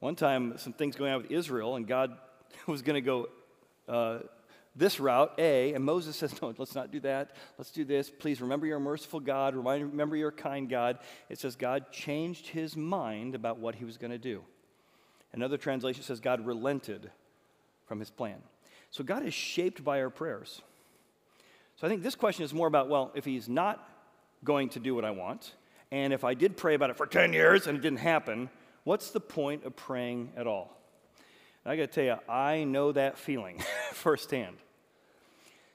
One 0.00 0.16
time, 0.16 0.56
some 0.56 0.72
things 0.72 0.96
going 0.96 1.12
on 1.12 1.22
with 1.22 1.30
Israel, 1.30 1.76
and 1.76 1.86
God 1.86 2.16
was 2.66 2.82
going 2.82 2.94
to 2.94 3.00
go 3.00 3.28
uh, 3.88 4.18
this 4.74 5.00
route, 5.00 5.32
A, 5.38 5.72
and 5.72 5.84
Moses 5.84 6.16
says, 6.16 6.40
no, 6.42 6.54
let's 6.58 6.74
not 6.74 6.90
do 6.90 7.00
that. 7.00 7.30
Let's 7.56 7.70
do 7.70 7.84
this. 7.84 8.10
Please 8.10 8.42
remember 8.42 8.66
you're 8.66 8.78
merciful 8.78 9.20
God. 9.20 9.54
Remember 9.54 10.16
you're 10.16 10.30
kind 10.30 10.68
God. 10.68 10.98
It 11.30 11.38
says 11.38 11.56
God 11.56 11.90
changed 11.92 12.48
his 12.48 12.76
mind 12.76 13.34
about 13.34 13.58
what 13.58 13.74
he 13.74 13.86
was 13.86 13.96
going 13.96 14.10
to 14.10 14.18
do. 14.18 14.42
Another 15.32 15.56
translation 15.56 16.02
says 16.02 16.20
God 16.20 16.46
relented 16.46 17.10
from 17.86 18.00
his 18.00 18.10
plan. 18.10 18.36
So 18.90 19.02
God 19.02 19.24
is 19.24 19.34
shaped 19.34 19.82
by 19.82 20.00
our 20.00 20.10
prayers. 20.10 20.60
So 21.76 21.86
I 21.86 21.90
think 21.90 22.02
this 22.02 22.14
question 22.14 22.44
is 22.44 22.54
more 22.54 22.66
about, 22.66 22.88
well, 22.88 23.12
if 23.14 23.24
he's 23.24 23.48
not 23.48 23.86
going 24.44 24.70
to 24.70 24.80
do 24.80 24.94
what 24.94 25.04
I 25.04 25.10
want, 25.10 25.54
and 25.90 26.12
if 26.12 26.24
I 26.24 26.34
did 26.34 26.56
pray 26.56 26.74
about 26.74 26.90
it 26.90 26.96
for 26.96 27.06
10 27.06 27.32
years 27.32 27.66
and 27.66 27.78
it 27.78 27.82
didn't 27.82 27.98
happen, 27.98 28.48
what's 28.84 29.10
the 29.10 29.20
point 29.20 29.64
of 29.64 29.76
praying 29.76 30.32
at 30.36 30.46
all? 30.46 30.74
And 31.64 31.72
I 31.72 31.76
got 31.76 31.82
to 31.82 31.86
tell 31.88 32.04
you, 32.04 32.32
I 32.32 32.64
know 32.64 32.92
that 32.92 33.18
feeling 33.18 33.62
firsthand. 33.92 34.56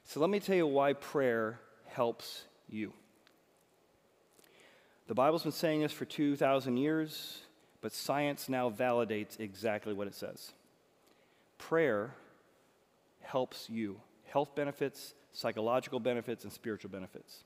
So 0.05 0.19
let 0.19 0.29
me 0.29 0.39
tell 0.39 0.55
you 0.55 0.67
why 0.67 0.93
prayer 0.93 1.59
helps 1.87 2.45
you. 2.67 2.93
The 5.07 5.13
Bible's 5.13 5.43
been 5.43 5.51
saying 5.51 5.81
this 5.81 5.91
for 5.91 6.05
2,000 6.05 6.77
years, 6.77 7.39
but 7.81 7.91
science 7.91 8.49
now 8.49 8.69
validates 8.69 9.39
exactly 9.39 9.93
what 9.93 10.07
it 10.07 10.15
says. 10.15 10.53
Prayer 11.57 12.15
helps 13.21 13.69
you 13.69 13.99
health 14.25 14.55
benefits, 14.55 15.13
psychological 15.33 15.99
benefits, 15.99 16.43
and 16.43 16.51
spiritual 16.51 16.89
benefits. 16.89 17.43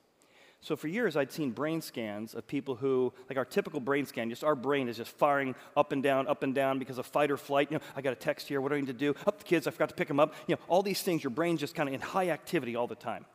So 0.61 0.75
for 0.75 0.87
years, 0.87 1.15
I'd 1.15 1.31
seen 1.31 1.51
brain 1.51 1.79
scans 1.81 2.33
of 2.33 2.47
people 2.47 2.75
who, 2.75 3.13
like 3.29 3.37
our 3.37 3.45
typical 3.45 3.79
brain 3.79 4.07
scan, 4.07 4.29
just 4.29 4.43
our 4.43 4.55
brain 4.55 4.87
is 4.87 4.97
just 4.97 5.11
firing 5.11 5.53
up 5.77 5.91
and 5.91 6.01
down, 6.01 6.27
up 6.27 6.41
and 6.41 6.55
down 6.55 6.79
because 6.79 6.97
of 6.97 7.05
fight 7.05 7.29
or 7.29 7.37
flight. 7.37 7.69
You 7.69 7.77
know, 7.77 7.83
I 7.95 8.01
got 8.01 8.13
a 8.13 8.15
text 8.15 8.47
here. 8.47 8.59
What 8.59 8.69
do 8.69 8.75
I 8.75 8.79
need 8.79 8.87
to 8.87 8.93
do? 8.93 9.13
Up 9.27 9.37
the 9.37 9.43
kids. 9.43 9.67
I 9.67 9.71
forgot 9.71 9.89
to 9.89 9.95
pick 9.95 10.07
them 10.07 10.19
up. 10.19 10.33
You 10.47 10.55
know, 10.55 10.61
all 10.67 10.81
these 10.81 11.03
things. 11.03 11.23
Your 11.23 11.29
brain's 11.29 11.59
just 11.59 11.75
kind 11.75 11.87
of 11.87 11.93
in 11.93 12.01
high 12.01 12.29
activity 12.29 12.75
all 12.75 12.87
the 12.87 12.95
time, 12.95 13.25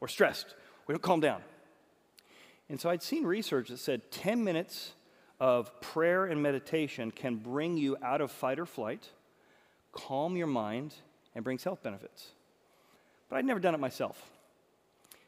or 0.00 0.08
stressed. 0.08 0.54
We 0.88 0.94
don't 0.94 1.02
calm 1.02 1.20
down. 1.20 1.42
And 2.68 2.80
so 2.80 2.90
I'd 2.90 3.02
seen 3.02 3.24
research 3.24 3.68
that 3.68 3.78
said 3.78 4.10
10 4.10 4.42
minutes 4.42 4.94
of 5.38 5.80
prayer 5.80 6.24
and 6.24 6.42
meditation 6.42 7.10
can 7.10 7.36
bring 7.36 7.76
you 7.76 7.96
out 8.02 8.20
of 8.20 8.32
fight 8.32 8.58
or 8.58 8.66
flight, 8.66 9.10
calm 9.92 10.36
your 10.36 10.46
mind, 10.46 10.94
and 11.34 11.44
brings 11.44 11.62
health 11.62 11.82
benefits. 11.82 12.32
But 13.34 13.38
I'd 13.38 13.46
never 13.46 13.58
done 13.58 13.74
it 13.74 13.80
myself. 13.80 14.30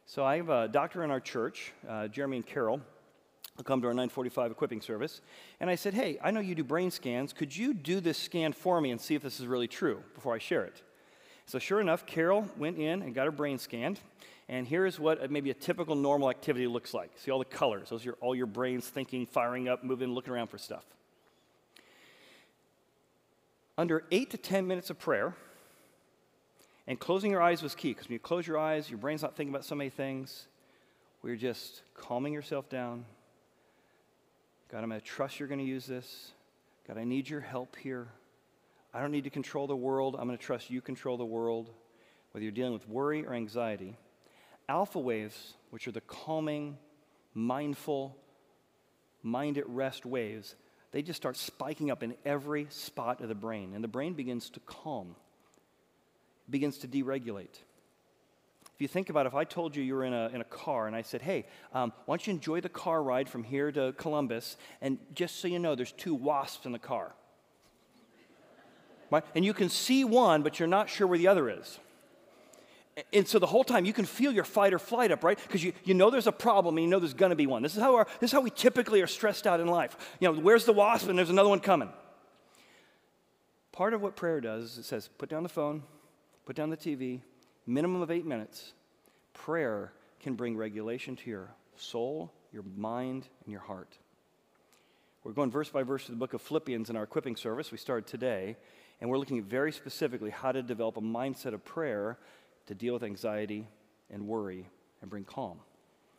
So 0.07 0.25
I 0.25 0.37
have 0.37 0.49
a 0.49 0.69
doctor 0.69 1.03
in 1.03 1.11
our 1.11 1.19
church, 1.19 1.73
uh, 1.89 2.07
Jeremy 2.07 2.37
and 2.37 2.47
Carol, 2.47 2.81
who 3.57 3.65
come 3.65 3.81
to 3.81 3.89
our 3.89 3.95
945 3.95 4.53
equipping 4.53 4.81
service. 4.81 5.21
And 5.59 5.69
I 5.69 5.75
said, 5.75 5.93
hey, 5.93 6.17
I 6.23 6.31
know 6.31 6.39
you 6.39 6.55
do 6.55 6.63
brain 6.63 6.93
scans. 6.93 7.33
Could 7.33 7.57
you 7.57 7.75
do 7.75 7.99
this 7.99 8.17
scan 8.17 8.53
for 8.53 8.81
me 8.81 8.93
and 8.93 9.01
see 9.01 9.17
if 9.17 9.23
this 9.23 9.41
is 9.41 9.49
really 9.49 9.67
true 9.67 10.05
before 10.15 10.37
I 10.37 10.39
share 10.39 10.65
it? 10.65 10.85
So 11.47 11.59
sure 11.59 11.81
enough, 11.81 12.07
Carol 12.07 12.49
went 12.57 12.79
in 12.79 13.03
and 13.03 13.13
got 13.13 13.25
her 13.25 13.33
brain 13.33 13.59
scanned. 13.59 13.99
And 14.49 14.69
here's 14.69 15.01
what 15.01 15.29
maybe 15.29 15.51
a 15.51 15.55
typical 15.55 15.97
normal 15.97 16.31
activity 16.31 16.69
looks 16.69 16.95
like. 16.95 17.11
See 17.17 17.33
all 17.33 17.41
the 17.41 17.45
colors. 17.45 17.91
Those 17.91 18.07
are 18.07 18.13
all 18.21 18.37
your 18.37 18.47
brains 18.47 18.87
thinking, 18.87 19.27
firing 19.27 19.69
up, 19.69 19.83
moving, 19.83 20.11
looking 20.11 20.33
around 20.33 20.47
for 20.47 20.59
stuff. 20.59 20.85
Under 23.77 24.05
eight 24.13 24.31
to 24.31 24.37
10 24.37 24.65
minutes 24.65 24.91
of 24.91 24.99
prayer, 25.01 25.35
and 26.87 26.99
closing 26.99 27.31
your 27.31 27.43
eyes 27.43 27.63
was 27.63 27.75
key 27.75 27.91
because 27.91 28.09
when 28.09 28.15
you 28.15 28.19
close 28.19 28.47
your 28.47 28.59
eyes, 28.59 28.89
your 28.89 28.99
brain's 28.99 29.23
not 29.23 29.37
thinking 29.37 29.53
about 29.53 29.65
so 29.65 29.75
many 29.75 29.91
things. 29.91 30.47
We're 31.23 31.37
just 31.37 31.83
calming 31.95 32.33
yourself 32.33 32.69
down. 32.69 33.05
God, 34.71 34.83
I'm 34.83 34.89
going 34.89 35.01
to 35.01 35.07
trust 35.07 35.39
you're 35.41 35.49
going 35.49 35.61
to 35.61 35.65
use 35.65 35.87
this. 35.87 36.31
God, 36.87 36.99
I 36.99 37.05
need 37.05 37.29
your 37.29 37.41
help 37.41 37.77
here. 37.77 38.09
I 38.95 39.01
don't 39.01 39.11
need 39.11 39.25
to 39.25 39.31
control 39.31 39.67
the 39.67 39.77
world. 39.77 40.17
I'm 40.19 40.27
going 40.27 40.39
to 40.39 40.45
trust 40.45 40.71
you 40.71 40.81
control 40.81 41.17
the 41.17 41.25
world. 41.25 41.71
Whether 42.31 42.45
you're 42.45 42.53
dealing 42.53 42.73
with 42.73 42.89
worry 42.89 43.27
or 43.27 43.35
anxiety, 43.35 43.97
alpha 44.69 44.99
waves, 44.99 45.55
which 45.71 45.89
are 45.89 45.93
the 45.93 46.01
calming, 46.03 46.77
mindful, 47.35 48.17
mind 49.23 49.59
at 49.59 49.69
rest 49.69 50.07
waves, 50.07 50.55
they 50.93 51.03
just 51.03 51.17
start 51.17 51.37
spiking 51.37 51.91
up 51.91 52.03
in 52.03 52.15
every 52.25 52.67
spot 52.71 53.21
of 53.21 53.29
the 53.29 53.35
brain, 53.35 53.73
and 53.75 53.83
the 53.83 53.89
brain 53.89 54.15
begins 54.15 54.51
to 54.51 54.61
calm 54.61 55.17
begins 56.49 56.79
to 56.79 56.89
deregulate. 56.89 57.61
If 58.77 58.83
you 58.83 58.89
think 58.89 59.09
about 59.09 59.25
it, 59.25 59.29
if 59.29 59.35
I 59.35 59.45
told 59.45 59.75
you 59.75 59.83
you 59.83 59.95
were 59.95 60.05
in 60.05 60.13
a, 60.13 60.29
in 60.35 60.43
a 60.43 60.45
car 60.45 60.87
and 60.87 60.95
I 60.95 61.01
said, 61.01 61.23
hey, 61.23 61.47
um, 61.73 61.95
why 62.05 62.17
don't 62.17 62.27
you 62.27 62.35
enjoy 62.35 62.61
the 62.61 62.69
car 62.69 63.03
ride 63.03 63.27
from 63.27 63.43
here 63.43 63.73
to 63.73 63.95
Columbus, 63.97 64.59
and 64.83 64.99
just 65.15 65.37
so 65.37 65.49
you 65.49 65.59
know, 65.59 65.75
there's 65.75 65.93
two 65.93 66.15
wasps 66.15 66.67
in 66.67 66.73
the 66.73 66.79
car. 66.79 67.15
Right? 69.11 69.25
And 69.35 69.45
you 69.45 69.55
can 69.55 69.71
see 69.71 70.05
one, 70.05 70.43
but 70.43 70.59
you're 70.59 70.69
not 70.69 70.91
sure 70.91 71.07
where 71.07 71.17
the 71.17 71.29
other 71.29 71.49
is. 71.49 71.79
And 73.13 73.27
so 73.27 73.39
the 73.39 73.47
whole 73.47 73.65
time 73.65 73.85
you 73.85 73.93
can 73.93 74.05
feel 74.05 74.33
your 74.33 74.45
fight 74.45 74.73
or 74.73 74.79
flight 74.79 75.11
up, 75.11 75.23
right? 75.23 75.39
Because 75.41 75.63
you, 75.63 75.73
you 75.85 75.95
know 75.95 76.11
there's 76.11 76.27
a 76.27 76.33
problem 76.33 76.77
and 76.77 76.85
you 76.85 76.91
know 76.91 76.99
there's 76.99 77.15
going 77.15 77.31
to 77.31 77.37
be 77.37 77.47
one. 77.47 77.63
This 77.63 77.77
is, 77.77 77.83
how 77.83 77.95
our, 77.95 78.07
this 78.21 78.29
is 78.29 78.33
how 78.33 78.41
we 78.41 78.51
typically 78.51 79.03
are 79.03 79.07
stressed 79.07 79.47
out 79.47 79.61
in 79.61 79.69
life. 79.69 79.97
You 80.19 80.33
know, 80.33 80.41
where's 80.41 80.65
the 80.65 80.73
wasp 80.73 81.09
and 81.09 81.17
there's 81.17 81.31
another 81.31 81.49
one 81.49 81.61
coming. 81.61 81.91
Part 83.73 83.93
of 83.93 84.01
what 84.01 84.17
prayer 84.17 84.41
does 84.41 84.73
is 84.73 84.79
it 84.79 84.85
says, 84.85 85.09
put 85.19 85.29
down 85.29 85.43
the 85.43 85.51
phone, 85.51 85.83
put 86.47 86.55
down 86.55 86.71
the 86.71 86.77
TV, 86.77 87.21
minimum 87.67 88.01
of 88.01 88.11
eight 88.11 88.25
minutes. 88.25 88.73
Prayer 89.35 89.93
can 90.21 90.35
bring 90.35 90.57
regulation 90.57 91.17
to 91.17 91.29
your 91.29 91.51
soul, 91.77 92.33
your 92.53 92.63
mind, 92.77 93.29
and 93.45 93.53
your 93.53 93.61
heart. 93.61 93.99
We're 95.25 95.33
going 95.33 95.51
verse 95.51 95.69
by 95.69 95.83
verse 95.83 96.07
to 96.07 96.13
the 96.13 96.17
book 96.17 96.35
of 96.35 96.41
Philippians 96.41 96.89
in 96.89 96.97
our 96.97 97.03
equipping 97.03 97.35
service. 97.35 97.73
We 97.73 97.79
started 97.79 98.07
today, 98.07 98.57
and 99.01 99.11
we're 99.11 99.19
looking 99.19 99.39
at 99.39 99.45
very 99.45 99.73
specifically 99.73 100.31
how 100.31 100.53
to 100.53 100.63
develop 100.63 100.97
a 100.97 101.01
mindset 101.01 101.53
of 101.53 101.65
prayer 101.65 102.17
to 102.67 102.75
deal 102.75 102.95
with 102.95 103.03
anxiety 103.03 103.67
and 104.09 104.29
worry 104.29 104.71
and 105.03 105.11
bring 105.11 105.25
calm. 105.25 105.59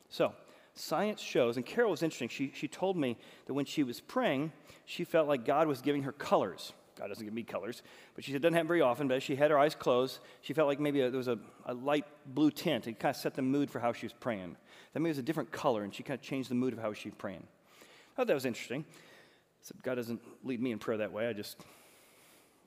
So, 0.09 0.33
science 0.73 1.21
shows, 1.21 1.55
and 1.55 1.65
Carol 1.65 1.91
was 1.91 2.03
interesting. 2.03 2.27
She, 2.27 2.51
she 2.53 2.67
told 2.67 2.97
me 2.97 3.17
that 3.45 3.53
when 3.53 3.65
she 3.65 3.83
was 3.83 4.01
praying, 4.01 4.51
she 4.85 5.05
felt 5.05 5.29
like 5.29 5.45
God 5.45 5.67
was 5.67 5.81
giving 5.81 6.03
her 6.03 6.11
colors. 6.11 6.73
God 6.97 7.07
doesn't 7.07 7.23
give 7.23 7.33
me 7.33 7.43
colors, 7.43 7.81
but 8.15 8.23
she 8.23 8.31
said 8.31 8.37
it 8.37 8.41
doesn't 8.41 8.53
happen 8.53 8.67
very 8.67 8.81
often. 8.81 9.07
But 9.07 9.21
she 9.21 9.35
had 9.35 9.51
her 9.51 9.59
eyes 9.59 9.75
closed, 9.75 10.19
she 10.41 10.53
felt 10.53 10.67
like 10.67 10.79
maybe 10.79 11.01
a, 11.01 11.09
there 11.09 11.17
was 11.17 11.27
a, 11.27 11.39
a, 11.65 11.73
light 11.73 12.05
blue 12.25 12.51
tint. 12.51 12.87
It 12.87 12.99
kind 12.99 13.15
of 13.15 13.21
set 13.21 13.35
the 13.35 13.41
mood 13.41 13.69
for 13.69 13.79
how 13.79 13.93
she 13.93 14.05
was 14.05 14.13
praying. 14.13 14.55
That 14.93 14.99
maybe 14.99 15.09
it 15.09 15.11
was 15.11 15.17
a 15.19 15.23
different 15.23 15.51
color, 15.51 15.83
and 15.83 15.93
she 15.93 16.03
kind 16.03 16.19
of 16.19 16.23
changed 16.23 16.49
the 16.49 16.55
mood 16.55 16.73
of 16.73 16.79
how 16.79 16.93
she 16.93 17.09
was 17.09 17.15
praying. 17.17 17.43
I 17.81 18.15
thought 18.15 18.27
that 18.27 18.33
was 18.33 18.45
interesting. 18.45 18.85
I 18.87 19.61
said, 19.61 19.77
God 19.83 19.95
doesn't 19.95 20.21
lead 20.43 20.61
me 20.61 20.71
in 20.71 20.79
prayer 20.79 20.97
that 20.97 21.11
way. 21.11 21.27
I 21.27 21.33
just, 21.33 21.57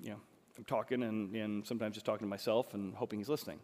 you 0.00 0.10
know, 0.10 0.20
I'm 0.56 0.64
talking 0.64 1.02
and, 1.02 1.34
and 1.34 1.66
sometimes 1.66 1.94
just 1.94 2.06
talking 2.06 2.26
to 2.26 2.30
myself 2.30 2.74
and 2.74 2.94
hoping 2.94 3.18
He's 3.18 3.28
listening. 3.28 3.58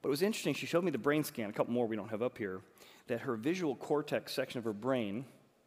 But 0.00 0.08
it 0.08 0.10
was 0.10 0.22
interesting. 0.22 0.54
She 0.54 0.66
showed 0.66 0.84
me 0.84 0.90
the 0.90 0.98
brain 0.98 1.24
scan, 1.24 1.50
a 1.50 1.52
couple 1.52 1.72
more 1.72 1.86
we 1.86 1.96
don't 1.96 2.10
have 2.10 2.22
up 2.22 2.38
here, 2.38 2.60
that 3.06 3.20
her 3.22 3.36
visual 3.36 3.74
cortex 3.74 4.32
section 4.32 4.58
of 4.58 4.64
her 4.64 4.72
brain 4.72 5.24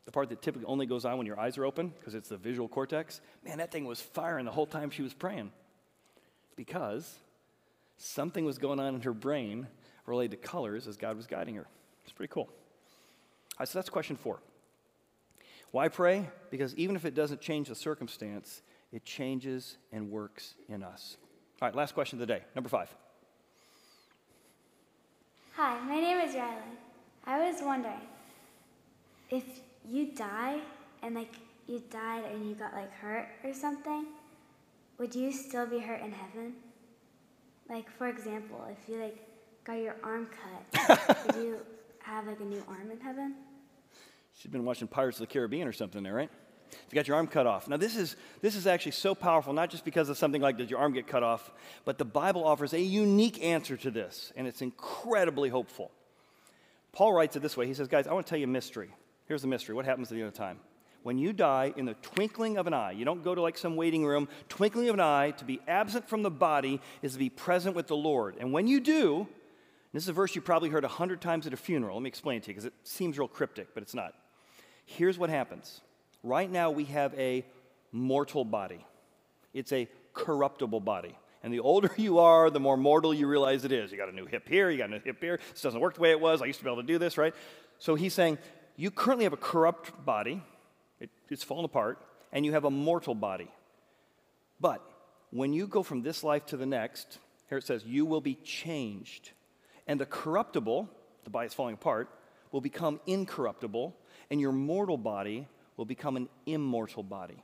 the 0.07 0.11
part 0.13 0.29
that 0.29 0.41
typically 0.41 0.65
only 0.65 0.85
goes 0.85 1.03
on 1.03 1.17
when 1.17 1.27
your 1.27 1.37
eyes 1.37 1.57
are 1.57 1.65
open, 1.65 1.89
because 1.99 2.15
it's 2.15 2.29
the 2.29 2.37
visual 2.37 2.69
cortex, 2.69 3.19
man, 3.43 3.57
that 3.57 3.73
thing 3.73 3.83
was 3.83 3.99
firing 3.99 4.45
the 4.45 4.51
whole 4.51 4.65
time 4.65 4.89
she 4.89 5.01
was 5.01 5.13
praying. 5.13 5.51
Because 6.55 7.19
something 7.97 8.45
was 8.45 8.57
going 8.57 8.79
on 8.79 8.95
in 8.95 9.01
her 9.01 9.13
brain 9.13 9.67
related 10.05 10.41
to 10.41 10.47
colors 10.47 10.87
as 10.87 10.95
God 10.95 11.17
was 11.17 11.27
guiding 11.27 11.55
her. 11.55 11.67
It's 12.05 12.13
pretty 12.13 12.31
cool. 12.31 12.43
All 12.43 13.59
right, 13.59 13.67
so 13.67 13.77
that's 13.77 13.89
question 13.89 14.15
four. 14.15 14.39
Why 15.71 15.89
pray? 15.89 16.29
Because 16.51 16.73
even 16.75 16.95
if 16.95 17.03
it 17.03 17.13
doesn't 17.13 17.41
change 17.41 17.67
the 17.67 17.75
circumstance, 17.75 18.61
it 18.93 19.03
changes 19.03 19.75
and 19.91 20.09
works 20.09 20.53
in 20.69 20.83
us. 20.83 21.17
All 21.61 21.67
right, 21.67 21.75
last 21.75 21.93
question 21.93 22.15
of 22.15 22.25
the 22.25 22.33
day, 22.33 22.43
number 22.55 22.69
five. 22.69 22.95
Hi, 25.57 25.77
my 25.85 25.99
name 25.99 26.19
is 26.19 26.33
Rylan. 26.33 26.77
I 27.25 27.51
was 27.51 27.61
wondering 27.61 27.99
if 29.29 29.43
you 29.89 30.11
die 30.13 30.59
and 31.01 31.15
like 31.15 31.33
you 31.67 31.81
died 31.91 32.25
and 32.31 32.47
you 32.47 32.55
got 32.55 32.73
like 32.73 32.91
hurt 32.93 33.27
or 33.43 33.53
something, 33.53 34.05
would 34.97 35.13
you 35.13 35.31
still 35.31 35.65
be 35.65 35.79
hurt 35.79 36.01
in 36.01 36.11
heaven? 36.11 36.53
Like 37.69 37.89
for 37.89 38.07
example, 38.07 38.65
if 38.69 38.89
you 38.89 39.01
like 39.01 39.17
got 39.63 39.73
your 39.73 39.95
arm 40.03 40.27
cut, 40.75 41.27
would 41.27 41.35
you 41.35 41.57
have 42.03 42.27
like 42.27 42.39
a 42.39 42.45
new 42.45 42.63
arm 42.67 42.91
in 42.91 42.99
heaven? 42.99 43.35
She's 44.37 44.51
been 44.51 44.65
watching 44.65 44.87
Pirates 44.87 45.17
of 45.17 45.27
the 45.27 45.33
Caribbean 45.33 45.67
or 45.67 45.73
something 45.73 46.03
there, 46.03 46.13
right? 46.13 46.29
You 46.71 46.95
got 46.95 47.07
your 47.07 47.17
arm 47.17 47.27
cut 47.27 47.47
off. 47.47 47.67
Now, 47.67 47.77
this 47.77 47.95
is, 47.95 48.15
this 48.41 48.55
is 48.55 48.67
actually 48.67 48.91
so 48.91 49.15
powerful, 49.15 49.53
not 49.53 49.69
just 49.69 49.85
because 49.85 50.09
of 50.09 50.17
something 50.17 50.41
like, 50.41 50.57
did 50.57 50.69
your 50.69 50.79
arm 50.79 50.93
get 50.93 51.07
cut 51.07 51.23
off, 51.23 51.49
but 51.85 51.97
the 51.97 52.05
Bible 52.05 52.43
offers 52.43 52.73
a 52.73 52.79
unique 52.79 53.43
answer 53.43 53.77
to 53.77 53.89
this, 53.89 54.31
and 54.35 54.47
it's 54.47 54.61
incredibly 54.61 55.49
hopeful. 55.49 55.91
Paul 56.91 57.13
writes 57.13 57.35
it 57.35 57.41
this 57.41 57.55
way 57.55 57.67
He 57.67 57.73
says, 57.73 57.87
Guys, 57.87 58.07
I 58.07 58.13
want 58.13 58.25
to 58.25 58.29
tell 58.29 58.39
you 58.39 58.45
a 58.45 58.49
mystery. 58.49 58.89
Here's 59.27 59.41
the 59.41 59.47
mystery 59.47 59.75
what 59.75 59.85
happens 59.85 60.11
at 60.11 60.15
the 60.15 60.21
end 60.21 60.29
of 60.29 60.33
time? 60.33 60.59
When 61.03 61.17
you 61.17 61.31
die 61.31 61.73
in 61.77 61.85
the 61.85 61.93
twinkling 61.95 62.57
of 62.57 62.67
an 62.67 62.73
eye, 62.73 62.91
you 62.91 63.05
don't 63.05 63.23
go 63.23 63.33
to 63.33 63.41
like 63.41 63.57
some 63.57 63.75
waiting 63.75 64.05
room, 64.05 64.27
twinkling 64.49 64.89
of 64.89 64.95
an 64.95 64.99
eye, 64.99 65.31
to 65.31 65.45
be 65.45 65.61
absent 65.67 66.09
from 66.09 66.23
the 66.23 66.31
body 66.31 66.81
is 67.01 67.13
to 67.13 67.19
be 67.19 67.29
present 67.29 67.75
with 67.75 67.87
the 67.87 67.95
Lord. 67.95 68.35
And 68.39 68.51
when 68.51 68.67
you 68.67 68.79
do, 68.79 69.27
this 69.93 70.03
is 70.03 70.09
a 70.09 70.13
verse 70.13 70.35
you 70.35 70.41
probably 70.41 70.69
heard 70.69 70.83
a 70.83 70.89
hundred 70.89 71.21
times 71.21 71.47
at 71.47 71.53
a 71.53 71.57
funeral. 71.57 71.95
Let 71.95 72.03
me 72.03 72.09
explain 72.09 72.37
it 72.37 72.43
to 72.43 72.49
you 72.49 72.55
because 72.55 72.65
it 72.65 72.73
seems 72.83 73.17
real 73.17 73.27
cryptic, 73.27 73.73
but 73.73 73.83
it's 73.83 73.93
not. 73.93 74.13
Here's 74.85 75.17
what 75.17 75.29
happens. 75.29 75.81
Right 76.23 76.51
now, 76.51 76.71
we 76.71 76.85
have 76.85 77.13
a 77.15 77.45
mortal 77.91 78.43
body, 78.43 78.85
it's 79.53 79.71
a 79.71 79.87
corruptible 80.13 80.81
body. 80.81 81.17
And 81.43 81.53
the 81.53 81.59
older 81.59 81.91
you 81.97 82.19
are, 82.19 82.49
the 82.49 82.59
more 82.59 82.75
mortal 82.75 83.13
you 83.13 83.27
realize 83.27 83.63
it 83.63 83.71
is. 83.71 83.91
You 83.91 83.97
got 83.97 84.09
a 84.09 84.15
new 84.15 84.25
hip 84.25 84.49
here, 84.49 84.69
you 84.69 84.77
got 84.77 84.89
a 84.89 84.93
new 84.93 84.99
hip 84.99 85.21
here. 85.21 85.39
This 85.53 85.61
doesn't 85.61 85.79
work 85.79 85.95
the 85.95 86.01
way 86.01 86.11
it 86.11 86.19
was. 86.19 86.41
I 86.41 86.45
used 86.45 86.59
to 86.59 86.65
be 86.65 86.71
able 86.71 86.81
to 86.81 86.87
do 86.87 86.97
this, 86.97 87.17
right? 87.17 87.33
So 87.79 87.95
he's 87.95 88.13
saying, 88.13 88.39
you 88.77 88.91
currently 88.91 89.25
have 89.25 89.33
a 89.33 89.37
corrupt 89.37 90.05
body, 90.05 90.41
it, 90.99 91.09
it's 91.29 91.43
fallen 91.43 91.65
apart, 91.65 91.99
and 92.31 92.45
you 92.45 92.53
have 92.53 92.63
a 92.63 92.71
mortal 92.71 93.15
body. 93.15 93.51
But 94.61 94.81
when 95.31 95.51
you 95.51 95.67
go 95.67 95.83
from 95.83 96.03
this 96.03 96.23
life 96.23 96.45
to 96.47 96.57
the 96.57 96.65
next, 96.65 97.17
here 97.49 97.57
it 97.57 97.65
says, 97.65 97.83
you 97.85 98.05
will 98.05 98.21
be 98.21 98.35
changed. 98.35 99.31
And 99.87 99.99
the 99.99 100.05
corruptible, 100.05 100.89
the 101.23 101.29
body 101.29 101.47
is 101.47 101.53
falling 101.53 101.73
apart, 101.73 102.09
will 102.51 102.61
become 102.61 102.99
incorruptible, 103.07 103.95
and 104.29 104.39
your 104.39 104.51
mortal 104.51 104.97
body 104.97 105.47
will 105.75 105.85
become 105.85 106.15
an 106.15 106.29
immortal 106.45 107.03
body. 107.03 107.43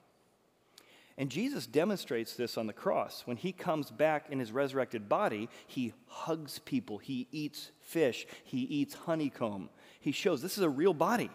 And 1.17 1.29
Jesus 1.29 1.67
demonstrates 1.67 2.35
this 2.35 2.57
on 2.57 2.65
the 2.65 2.73
cross. 2.73 3.21
When 3.25 3.37
he 3.37 3.51
comes 3.51 3.91
back 3.91 4.31
in 4.31 4.39
his 4.39 4.51
resurrected 4.51 5.07
body, 5.07 5.47
he 5.67 5.93
hugs 6.07 6.59
people, 6.59 6.97
he 6.97 7.27
eats 7.31 7.71
fish, 7.81 8.25
he 8.43 8.59
eats 8.59 8.95
honeycomb. 8.95 9.69
He 10.03 10.11
shows 10.11 10.41
this 10.41 10.57
is 10.57 10.63
a 10.65 10.69
real 10.69 10.93
body, 10.93 11.29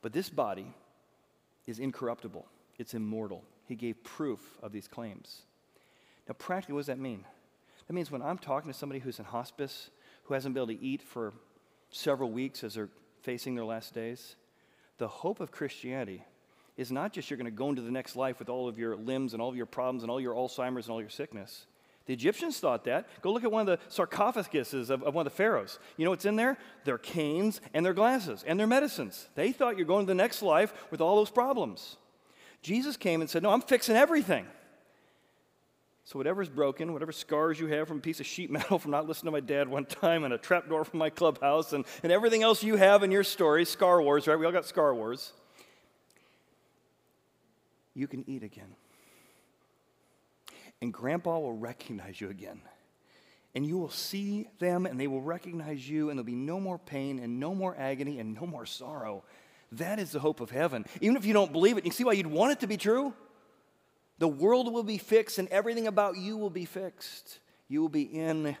but 0.00 0.14
this 0.14 0.30
body 0.30 0.72
is 1.66 1.78
incorruptible, 1.78 2.46
it's 2.78 2.94
immortal. 2.94 3.44
He 3.68 3.74
gave 3.74 4.02
proof 4.02 4.40
of 4.62 4.72
these 4.72 4.88
claims. 4.88 5.42
Now, 6.26 6.32
practically, 6.38 6.72
what 6.72 6.80
does 6.80 6.86
that 6.86 6.98
mean? 6.98 7.26
That 7.86 7.92
means 7.92 8.10
when 8.10 8.22
I'm 8.22 8.38
talking 8.38 8.72
to 8.72 8.78
somebody 8.78 8.98
who's 8.98 9.18
in 9.18 9.26
hospice, 9.26 9.90
who 10.24 10.32
hasn't 10.32 10.54
been 10.54 10.62
able 10.62 10.74
to 10.74 10.82
eat 10.82 11.02
for 11.02 11.34
several 11.90 12.30
weeks 12.30 12.64
as 12.64 12.74
they're 12.74 12.88
facing 13.20 13.56
their 13.56 13.66
last 13.66 13.92
days, 13.92 14.36
the 14.96 15.06
hope 15.08 15.40
of 15.40 15.50
Christianity 15.50 16.24
is 16.78 16.90
not 16.90 17.12
just 17.12 17.28
you're 17.28 17.36
going 17.36 17.44
to 17.44 17.50
go 17.50 17.68
into 17.68 17.82
the 17.82 17.90
next 17.90 18.16
life 18.16 18.38
with 18.38 18.48
all 18.48 18.68
of 18.68 18.78
your 18.78 18.96
limbs 18.96 19.34
and 19.34 19.42
all 19.42 19.50
of 19.50 19.56
your 19.56 19.66
problems 19.66 20.02
and 20.02 20.10
all 20.10 20.18
your 20.18 20.34
Alzheimer's 20.34 20.86
and 20.86 20.94
all 20.94 21.00
your 21.02 21.10
sickness. 21.10 21.66
The 22.06 22.12
Egyptians 22.12 22.58
thought 22.58 22.84
that. 22.84 23.08
Go 23.22 23.32
look 23.32 23.44
at 23.44 23.52
one 23.52 23.68
of 23.68 23.78
the 23.78 23.78
sarcophaguses 23.94 24.90
of, 24.90 25.02
of 25.02 25.14
one 25.14 25.26
of 25.26 25.32
the 25.32 25.36
pharaohs. 25.36 25.78
You 25.96 26.04
know 26.04 26.10
what's 26.10 26.24
in 26.24 26.36
there? 26.36 26.58
Their 26.84 26.98
canes 26.98 27.60
and 27.74 27.86
their 27.86 27.94
glasses 27.94 28.44
and 28.46 28.58
their 28.58 28.66
medicines. 28.66 29.28
They 29.34 29.52
thought 29.52 29.76
you're 29.76 29.86
going 29.86 30.06
to 30.06 30.10
the 30.10 30.14
next 30.14 30.42
life 30.42 30.72
with 30.90 31.00
all 31.00 31.16
those 31.16 31.30
problems. 31.30 31.96
Jesus 32.60 32.96
came 32.96 33.20
and 33.20 33.30
said, 33.30 33.42
No, 33.42 33.50
I'm 33.50 33.60
fixing 33.60 33.96
everything. 33.96 34.46
So, 36.04 36.18
whatever's 36.18 36.48
broken, 36.48 36.92
whatever 36.92 37.12
scars 37.12 37.60
you 37.60 37.68
have 37.68 37.86
from 37.86 37.98
a 37.98 38.00
piece 38.00 38.18
of 38.18 38.26
sheet 38.26 38.50
metal 38.50 38.78
from 38.80 38.90
not 38.90 39.06
listening 39.06 39.32
to 39.32 39.40
my 39.40 39.40
dad 39.40 39.68
one 39.68 39.84
time, 39.84 40.24
and 40.24 40.34
a 40.34 40.38
trapdoor 40.38 40.84
from 40.84 40.98
my 40.98 41.10
clubhouse, 41.10 41.72
and, 41.72 41.84
and 42.02 42.10
everything 42.10 42.42
else 42.42 42.64
you 42.64 42.76
have 42.76 43.04
in 43.04 43.12
your 43.12 43.22
story, 43.22 43.64
Scar 43.64 44.02
Wars, 44.02 44.26
right? 44.26 44.38
We 44.38 44.44
all 44.44 44.52
got 44.52 44.66
Scar 44.66 44.94
Wars 44.94 45.32
you 47.94 48.06
can 48.06 48.28
eat 48.28 48.42
again. 48.42 48.74
And 50.82 50.92
grandpa 50.92 51.38
will 51.38 51.52
recognize 51.52 52.20
you 52.20 52.28
again. 52.28 52.60
And 53.54 53.64
you 53.64 53.78
will 53.78 53.88
see 53.88 54.48
them 54.58 54.84
and 54.84 54.98
they 54.98 55.06
will 55.06 55.22
recognize 55.22 55.88
you, 55.88 56.10
and 56.10 56.18
there'll 56.18 56.26
be 56.26 56.34
no 56.34 56.58
more 56.58 56.76
pain 56.76 57.20
and 57.20 57.38
no 57.38 57.54
more 57.54 57.76
agony 57.78 58.18
and 58.18 58.34
no 58.34 58.46
more 58.46 58.66
sorrow. 58.66 59.22
That 59.70 60.00
is 60.00 60.10
the 60.10 60.18
hope 60.18 60.40
of 60.40 60.50
heaven. 60.50 60.84
Even 61.00 61.16
if 61.16 61.24
you 61.24 61.32
don't 61.34 61.52
believe 61.52 61.78
it, 61.78 61.86
you 61.86 61.92
see 61.92 62.02
why 62.02 62.14
you'd 62.14 62.26
want 62.26 62.50
it 62.50 62.60
to 62.60 62.66
be 62.66 62.76
true? 62.76 63.14
The 64.18 64.26
world 64.26 64.72
will 64.72 64.82
be 64.82 64.98
fixed 64.98 65.38
and 65.38 65.48
everything 65.50 65.86
about 65.86 66.16
you 66.16 66.36
will 66.36 66.50
be 66.50 66.64
fixed. 66.64 67.38
You 67.68 67.80
will 67.80 67.88
be 67.88 68.02
in 68.02 68.56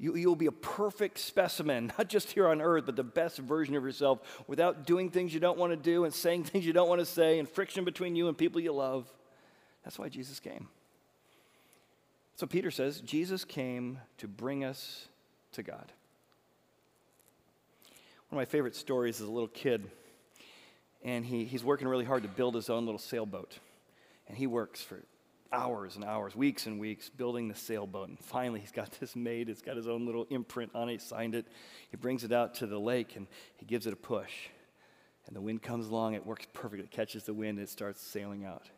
you, 0.00 0.16
you'll 0.16 0.34
be 0.34 0.46
a 0.46 0.52
perfect 0.52 1.18
specimen, 1.18 1.92
not 1.98 2.08
just 2.08 2.32
here 2.32 2.48
on 2.48 2.60
earth, 2.60 2.86
but 2.86 2.96
the 2.96 3.04
best 3.04 3.38
version 3.38 3.76
of 3.76 3.84
yourself 3.84 4.42
without 4.48 4.86
doing 4.86 5.10
things 5.10 5.32
you 5.32 5.40
don't 5.40 5.58
want 5.58 5.70
to 5.70 5.76
do 5.76 6.04
and 6.04 6.12
saying 6.12 6.44
things 6.44 6.66
you 6.66 6.72
don't 6.72 6.88
want 6.88 7.00
to 7.00 7.06
say 7.06 7.38
and 7.38 7.48
friction 7.48 7.84
between 7.84 8.16
you 8.16 8.26
and 8.26 8.36
people 8.36 8.60
you 8.60 8.72
love. 8.72 9.06
That's 9.84 10.00
why 10.00 10.08
Jesus 10.08 10.40
came. 10.40 10.68
So 12.38 12.46
Peter 12.46 12.70
says 12.70 13.00
Jesus 13.00 13.44
came 13.44 13.98
to 14.18 14.28
bring 14.28 14.62
us 14.62 15.08
to 15.50 15.64
God. 15.64 15.92
One 18.28 18.30
of 18.30 18.36
my 18.36 18.44
favorite 18.44 18.76
stories 18.76 19.16
is 19.16 19.26
a 19.26 19.30
little 19.30 19.48
kid, 19.48 19.90
and 21.02 21.26
he, 21.26 21.46
he's 21.46 21.64
working 21.64 21.88
really 21.88 22.04
hard 22.04 22.22
to 22.22 22.28
build 22.28 22.54
his 22.54 22.70
own 22.70 22.84
little 22.84 23.00
sailboat. 23.00 23.58
And 24.28 24.38
he 24.38 24.46
works 24.46 24.80
for 24.80 25.02
hours 25.52 25.96
and 25.96 26.04
hours, 26.04 26.36
weeks 26.36 26.66
and 26.66 26.78
weeks, 26.78 27.08
building 27.08 27.48
the 27.48 27.56
sailboat. 27.56 28.08
And 28.08 28.20
finally, 28.20 28.60
he's 28.60 28.70
got 28.70 28.92
this 29.00 29.16
made. 29.16 29.48
It's 29.48 29.62
got 29.62 29.76
his 29.76 29.88
own 29.88 30.06
little 30.06 30.28
imprint 30.30 30.70
on 30.76 30.88
it. 30.88 30.92
He 30.92 30.98
signed 30.98 31.34
it. 31.34 31.44
He 31.90 31.96
brings 31.96 32.22
it 32.22 32.30
out 32.30 32.54
to 32.56 32.68
the 32.68 32.78
lake 32.78 33.16
and 33.16 33.26
he 33.56 33.66
gives 33.66 33.88
it 33.88 33.92
a 33.92 33.96
push. 33.96 34.32
And 35.26 35.34
the 35.34 35.40
wind 35.40 35.60
comes 35.60 35.88
along. 35.88 36.14
It 36.14 36.24
works 36.24 36.46
perfectly. 36.52 36.84
It 36.84 36.92
catches 36.92 37.24
the 37.24 37.34
wind 37.34 37.58
and 37.58 37.66
it 37.66 37.70
starts 37.70 38.00
sailing 38.00 38.44
out. 38.44 38.68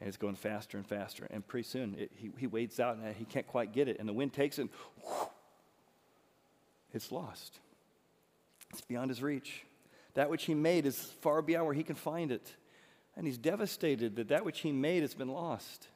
And 0.00 0.08
it's 0.08 0.16
going 0.16 0.34
faster 0.34 0.78
and 0.78 0.86
faster. 0.86 1.26
And 1.30 1.46
pretty 1.46 1.68
soon, 1.68 1.94
it, 1.98 2.10
he, 2.16 2.30
he 2.38 2.46
waits 2.46 2.80
out 2.80 2.96
and 2.96 3.14
he 3.14 3.24
can't 3.24 3.46
quite 3.46 3.72
get 3.72 3.86
it. 3.86 3.98
And 3.98 4.08
the 4.08 4.12
wind 4.12 4.32
takes 4.32 4.58
it 4.58 4.62
and 4.62 4.70
whoosh, 5.04 5.28
it's 6.92 7.12
lost. 7.12 7.58
It's 8.70 8.80
beyond 8.80 9.10
his 9.10 9.22
reach. 9.22 9.64
That 10.14 10.30
which 10.30 10.44
he 10.44 10.54
made 10.54 10.86
is 10.86 10.96
far 11.20 11.42
beyond 11.42 11.66
where 11.66 11.74
he 11.74 11.82
can 11.82 11.96
find 11.96 12.32
it. 12.32 12.54
And 13.16 13.26
he's 13.26 13.38
devastated 13.38 14.16
that 14.16 14.28
that 14.28 14.44
which 14.44 14.60
he 14.60 14.72
made 14.72 15.02
has 15.02 15.14
been 15.14 15.28
lost. 15.28 15.88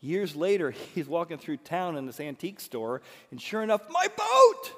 Years 0.00 0.34
later, 0.34 0.70
he's 0.94 1.06
walking 1.06 1.38
through 1.38 1.58
town 1.58 1.96
in 1.96 2.06
this 2.06 2.20
antique 2.20 2.60
store, 2.60 3.02
and 3.30 3.40
sure 3.40 3.62
enough, 3.62 3.82
my 3.90 4.08
boat! 4.16 4.72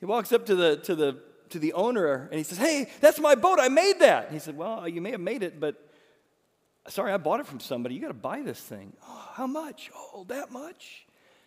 He 0.00 0.06
walks 0.06 0.32
up 0.32 0.46
to 0.46 0.54
the, 0.54 0.76
to 0.78 0.94
the, 0.94 1.20
to 1.50 1.58
the 1.58 1.72
owner 1.72 2.28
and 2.30 2.34
he 2.34 2.42
says, 2.42 2.58
Hey, 2.58 2.90
that's 3.00 3.20
my 3.20 3.34
boat. 3.34 3.58
I 3.60 3.68
made 3.68 4.00
that. 4.00 4.26
And 4.26 4.34
he 4.34 4.40
said, 4.40 4.56
Well, 4.56 4.86
you 4.88 5.00
may 5.00 5.12
have 5.12 5.20
made 5.20 5.42
it, 5.42 5.60
but 5.60 5.93
sorry, 6.88 7.12
I 7.12 7.16
bought 7.16 7.40
it 7.40 7.46
from 7.46 7.60
somebody. 7.60 7.94
You 7.94 8.00
got 8.00 8.08
to 8.08 8.14
buy 8.14 8.42
this 8.42 8.60
thing. 8.60 8.92
Oh, 9.06 9.28
how 9.34 9.46
much? 9.46 9.90
Oh, 9.94 10.24
that 10.28 10.50
much? 10.50 11.06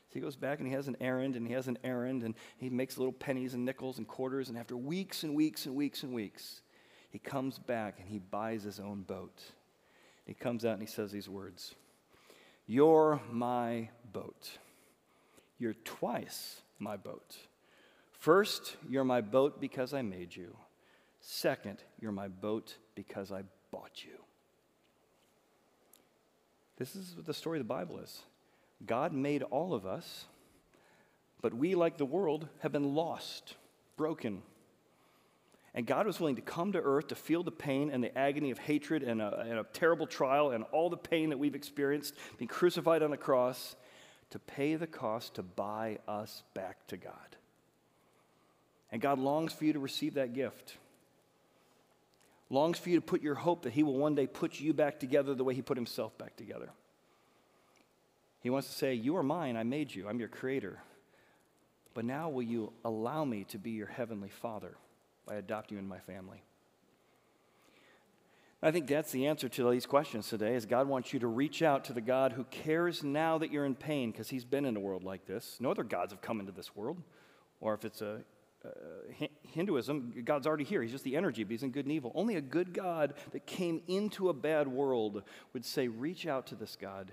So 0.10 0.13
he 0.13 0.19
goes 0.19 0.36
back 0.36 0.60
and 0.60 0.67
he 0.67 0.73
has 0.73 0.88
an 0.88 0.97
errand 1.02 1.36
and 1.36 1.45
he 1.45 1.54
has 1.54 1.67
an 1.67 1.78
errand 1.84 2.23
and 2.23 2.36
he 2.58 2.69
makes 2.69 2.97
little 2.97 3.13
pennies 3.13 3.54
and 3.54 3.65
nickels 3.65 3.97
and 3.97 4.08
quarters. 4.08 4.50
And 4.50 4.58
after 4.58 4.78
weeks 4.78 5.23
and 5.23 5.36
weeks 5.36 5.65
and 5.65 5.76
weeks 5.76 6.04
and 6.04 6.13
weeks, 6.13 6.62
he 7.10 7.19
comes 7.19 7.60
back 7.60 8.00
and 8.00 8.10
he 8.10 8.19
buys 8.19 8.63
his 8.63 8.80
own 8.80 9.02
boat. 9.02 9.41
He 10.26 10.34
comes 10.34 10.65
out 10.65 10.73
and 10.73 10.82
he 10.82 10.88
says 10.88 11.12
these 11.12 11.30
words 11.30 11.76
You're 12.65 13.21
my 13.32 13.89
boat. 14.12 14.58
You're 15.60 15.76
twice 15.84 16.62
my 16.80 16.97
boat. 16.97 17.36
First, 18.12 18.76
you're 18.89 19.04
my 19.04 19.21
boat 19.21 19.60
because 19.60 19.93
I 19.93 20.02
made 20.02 20.36
you. 20.36 20.56
Second, 21.19 21.84
you're 22.00 22.12
my 22.12 22.28
boat 22.28 22.76
because 22.95 23.32
I 23.32 23.43
bought 23.71 24.04
you. 24.04 24.27
This 26.78 26.96
is 26.96 27.16
what 27.16 27.26
the 27.26 27.34
story 27.34 27.60
of 27.60 27.68
the 27.68 27.74
Bible 27.74 28.00
is. 28.00 28.22
God 28.86 29.12
made 29.12 29.44
all 29.44 29.74
of 29.74 29.86
us, 29.86 30.26
but 31.42 31.54
we, 31.54 31.76
like 31.76 31.98
the 31.98 32.06
world, 32.06 32.48
have 32.60 32.72
been 32.72 32.94
lost, 32.94 33.56
broken, 33.96 34.44
and 35.78 35.86
God 35.86 36.08
was 36.08 36.20
willing 36.20 36.38
to 36.38 36.42
come 36.42 36.72
to 36.72 36.80
earth 36.82 37.10
to 37.10 37.16
feel 37.16 37.44
the 37.44 37.52
pain 37.52 37.92
and 37.92 38.04
the 38.04 38.18
agony 38.18 38.50
of 38.50 38.58
hatred 38.58 39.04
and 39.04 39.22
a, 39.22 39.42
and 39.42 39.60
a 39.60 39.63
terrible 39.74 40.08
trial 40.08 40.50
and 40.50 40.63
all 40.72 40.90
the 40.90 40.98
pain 40.98 41.30
that 41.30 41.38
we've 41.38 41.54
experienced, 41.54 42.16
being 42.40 42.50
crucified 42.50 43.04
on 43.04 43.13
a 43.13 43.18
cross, 43.18 43.76
to 44.32 44.40
pay 44.40 44.74
the 44.74 44.88
cost 44.88 45.36
to 45.36 45.44
buy 45.44 46.00
us 46.08 46.42
back 46.56 46.88
to 46.88 46.98
God. 46.98 47.13
And 48.92 49.00
God 49.02 49.20
longs 49.20 49.54
for 49.54 49.66
you 49.66 49.74
to 49.74 49.80
receive 49.80 50.16
that 50.16 50.34
gift. 50.34 50.78
Longs 52.50 52.80
for 52.80 52.90
you 52.90 52.96
to 52.98 53.06
put 53.06 53.22
your 53.22 53.36
hope 53.36 53.64
that 53.64 53.74
He 53.74 53.84
will 53.84 53.98
one 53.98 54.16
day 54.16 54.28
put 54.28 54.60
you 54.60 54.74
back 54.74 55.00
together 55.00 55.36
the 55.36 55.44
way 55.44 55.54
He 55.54 55.62
put 55.62 55.78
Himself 55.78 56.18
back 56.18 56.36
together. 56.36 56.70
He 58.42 58.50
wants 58.50 58.68
to 58.70 58.74
say, 58.74 58.94
You 58.94 59.18
are 59.18 59.24
mine, 59.24 59.58
I 59.58 59.64
made 59.64 59.94
you, 59.94 60.08
I'm 60.08 60.20
your 60.20 60.30
creator. 60.30 60.80
But 61.94 62.06
now 62.06 62.30
will 62.30 62.44
you 62.44 62.74
allow 62.86 63.26
me 63.26 63.44
to 63.46 63.58
be 63.58 63.72
your 63.72 63.88
heavenly 63.88 64.30
Father? 64.30 64.78
by 65.28 65.36
adopting 65.36 65.78
you 65.78 65.84
in 65.84 65.88
my 65.88 66.00
family? 66.00 66.42
I 68.64 68.72
think 68.72 68.88
that's 68.88 69.12
the 69.12 69.28
answer 69.28 69.48
to 69.50 69.70
these 69.70 69.86
questions 69.86 70.28
today 70.28 70.56
is 70.56 70.66
God 70.66 70.88
wants 70.88 71.14
you 71.14 71.20
to 71.20 71.28
reach 71.28 71.62
out 71.62 71.86
to 71.86 71.94
the 71.94 72.02
God 72.02 72.32
who 72.32 72.44
cares 72.46 73.04
now 73.04 73.38
that 73.38 73.52
you're 73.52 73.66
in 73.66 73.76
pain 73.76 74.12
because 74.12 74.30
he's 74.30 74.46
been 74.46 74.66
in 74.66 74.76
a 74.76 74.80
world 74.80 75.04
like 75.04 75.28
this. 75.28 75.58
No 75.60 75.70
other 75.70 75.84
gods 75.84 76.12
have 76.12 76.22
come 76.22 76.40
into 76.40 76.52
this 76.52 76.76
world. 76.76 76.98
Or 77.62 77.76
if 77.76 77.86
it's 77.86 78.02
a 78.02 78.22
uh, 78.68 79.28
Hinduism, 79.43 80.13
God's 80.24 80.47
already 80.47 80.63
here. 80.63 80.82
He's 80.82 80.91
just 80.91 81.03
the 81.03 81.15
energy, 81.15 81.43
but 81.43 81.51
he's 81.51 81.63
in 81.63 81.72
good 81.72 81.86
and 81.86 81.91
evil. 81.91 82.11
Only 82.15 82.36
a 82.36 82.41
good 82.41 82.74
God 82.74 83.13
that 83.32 83.45
came 83.45 83.82
into 83.88 84.30
a 84.30 84.34
bad 84.34 84.68
world 84.68 85.24
would 85.53 85.65
say, 85.65 85.88
reach 85.88 86.28
out 86.28 86.47
to 86.47 86.55
this 86.55 86.78
God. 86.80 87.11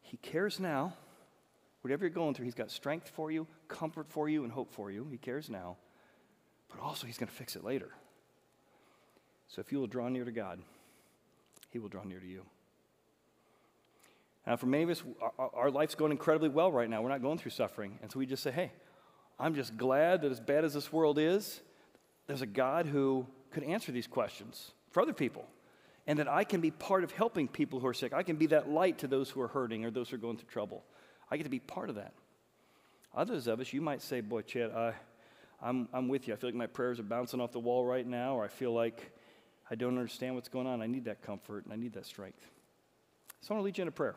He 0.00 0.16
cares 0.16 0.58
now. 0.58 0.94
Whatever 1.82 2.04
you're 2.04 2.10
going 2.10 2.34
through, 2.34 2.44
he's 2.44 2.54
got 2.54 2.70
strength 2.70 3.08
for 3.08 3.30
you, 3.30 3.46
comfort 3.68 4.08
for 4.08 4.28
you, 4.28 4.42
and 4.42 4.52
hope 4.52 4.72
for 4.72 4.90
you. 4.90 5.06
He 5.10 5.16
cares 5.16 5.48
now 5.48 5.76
but 6.68 6.80
also 6.80 7.06
He's 7.06 7.18
going 7.18 7.28
to 7.28 7.34
fix 7.34 7.56
it 7.56 7.64
later. 7.64 7.90
So 9.48 9.60
if 9.60 9.72
you 9.72 9.78
will 9.78 9.86
draw 9.86 10.08
near 10.08 10.24
to 10.24 10.32
God, 10.32 10.60
He 11.70 11.78
will 11.78 11.88
draw 11.88 12.04
near 12.04 12.20
to 12.20 12.26
you. 12.26 12.44
Now, 14.46 14.56
for 14.56 14.66
many 14.66 14.84
of 14.84 14.90
us, 14.90 15.02
our, 15.38 15.50
our 15.54 15.70
life's 15.70 15.94
going 15.94 16.12
incredibly 16.12 16.48
well 16.48 16.72
right 16.72 16.88
now. 16.88 17.02
We're 17.02 17.10
not 17.10 17.22
going 17.22 17.38
through 17.38 17.50
suffering. 17.50 17.98
And 18.00 18.10
so 18.10 18.18
we 18.18 18.26
just 18.26 18.42
say, 18.42 18.50
hey, 18.50 18.72
I'm 19.38 19.54
just 19.54 19.76
glad 19.76 20.22
that 20.22 20.32
as 20.32 20.40
bad 20.40 20.64
as 20.64 20.74
this 20.74 20.92
world 20.92 21.18
is, 21.18 21.60
there's 22.26 22.42
a 22.42 22.46
God 22.46 22.86
who 22.86 23.26
could 23.50 23.62
answer 23.62 23.92
these 23.92 24.06
questions 24.06 24.72
for 24.90 25.00
other 25.00 25.12
people. 25.12 25.46
and 26.06 26.18
that 26.18 26.26
I 26.26 26.42
can 26.42 26.62
be 26.62 26.70
part 26.70 27.04
of 27.04 27.12
helping 27.12 27.46
people 27.46 27.80
who 27.80 27.86
are 27.86 27.92
sick. 27.92 28.14
I 28.14 28.22
can 28.22 28.36
be 28.36 28.46
that 28.46 28.70
light 28.70 28.96
to 29.00 29.06
those 29.06 29.28
who 29.28 29.42
are 29.42 29.48
hurting 29.48 29.84
or 29.84 29.90
those 29.90 30.08
who 30.08 30.16
are 30.16 30.18
going 30.18 30.38
through 30.38 30.48
trouble. 30.48 30.82
I 31.30 31.36
get 31.36 31.42
to 31.42 31.50
be 31.50 31.60
part 31.60 31.90
of 31.90 31.96
that. 31.96 32.14
Others 33.14 33.46
of 33.46 33.60
us, 33.60 33.74
you 33.74 33.82
might 33.82 34.00
say, 34.00 34.22
Boy, 34.22 34.40
Chad, 34.40 34.70
I, 34.70 34.94
I'm, 35.60 35.86
I'm 35.92 36.08
with 36.08 36.26
you. 36.26 36.32
I 36.32 36.38
feel 36.38 36.48
like 36.48 36.54
my 36.54 36.66
prayers 36.66 36.98
are 36.98 37.02
bouncing 37.02 37.42
off 37.42 37.52
the 37.52 37.60
wall 37.60 37.84
right 37.84 38.06
now, 38.06 38.36
or 38.36 38.44
I 38.44 38.48
feel 38.48 38.72
like 38.72 39.12
I 39.70 39.74
don't 39.74 39.98
understand 39.98 40.34
what's 40.34 40.48
going 40.48 40.66
on. 40.66 40.80
I 40.80 40.86
need 40.86 41.04
that 41.04 41.20
comfort 41.20 41.64
and 41.64 41.74
I 41.74 41.76
need 41.76 41.92
that 41.92 42.06
strength. 42.06 42.40
So 43.42 43.50
I 43.50 43.54
want 43.54 43.62
to 43.62 43.64
lead 43.66 43.76
you 43.76 43.82
in 43.82 43.88
a 43.88 43.92
prayer. 43.92 44.16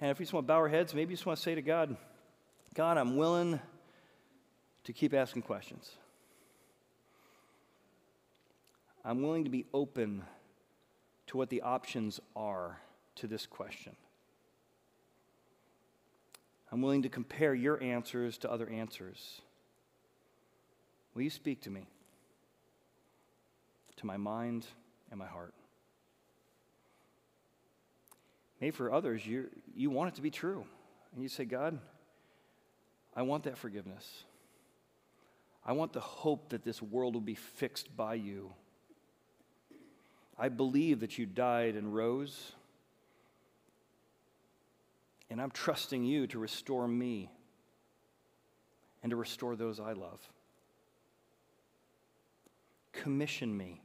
And 0.00 0.10
if 0.10 0.18
we 0.18 0.24
just 0.24 0.32
want 0.32 0.46
to 0.46 0.48
bow 0.48 0.56
our 0.56 0.68
heads, 0.68 0.92
maybe 0.92 1.12
you 1.12 1.16
just 1.16 1.26
want 1.26 1.36
to 1.36 1.42
say 1.42 1.54
to 1.54 1.62
God, 1.62 1.96
God, 2.74 2.98
I'm 2.98 3.16
willing 3.16 3.60
to 4.84 4.92
keep 4.92 5.14
asking 5.14 5.42
questions. 5.42 5.90
I'm 9.04 9.22
willing 9.22 9.44
to 9.44 9.50
be 9.50 9.66
open 9.72 10.24
to 11.28 11.36
what 11.36 11.48
the 11.48 11.62
options 11.62 12.20
are 12.36 12.80
to 13.16 13.26
this 13.26 13.46
question. 13.46 13.96
I'm 16.72 16.82
willing 16.82 17.02
to 17.02 17.08
compare 17.08 17.54
your 17.54 17.82
answers 17.82 18.38
to 18.38 18.50
other 18.50 18.68
answers. 18.68 19.40
Will 21.14 21.22
you 21.22 21.30
speak 21.30 21.62
to 21.62 21.70
me, 21.70 21.86
to 23.96 24.06
my 24.06 24.16
mind 24.16 24.66
and 25.10 25.18
my 25.18 25.26
heart? 25.26 25.54
Maybe 28.60 28.70
for 28.70 28.92
others, 28.92 29.26
you, 29.26 29.48
you 29.74 29.90
want 29.90 30.12
it 30.12 30.16
to 30.16 30.22
be 30.22 30.30
true. 30.30 30.64
And 31.14 31.22
you 31.22 31.28
say, 31.28 31.44
God, 31.44 31.78
I 33.16 33.22
want 33.22 33.44
that 33.44 33.58
forgiveness. 33.58 34.24
I 35.64 35.72
want 35.72 35.92
the 35.92 36.00
hope 36.00 36.50
that 36.50 36.64
this 36.64 36.80
world 36.80 37.14
will 37.14 37.20
be 37.20 37.34
fixed 37.34 37.94
by 37.96 38.14
you. 38.14 38.52
I 40.38 40.48
believe 40.48 41.00
that 41.00 41.18
you 41.18 41.26
died 41.26 41.76
and 41.76 41.94
rose. 41.94 42.52
And 45.28 45.40
I'm 45.40 45.50
trusting 45.50 46.02
you 46.02 46.26
to 46.28 46.38
restore 46.38 46.88
me 46.88 47.30
and 49.02 49.10
to 49.10 49.16
restore 49.16 49.54
those 49.54 49.78
I 49.78 49.92
love. 49.92 50.20
Commission 52.92 53.56
me 53.56 53.82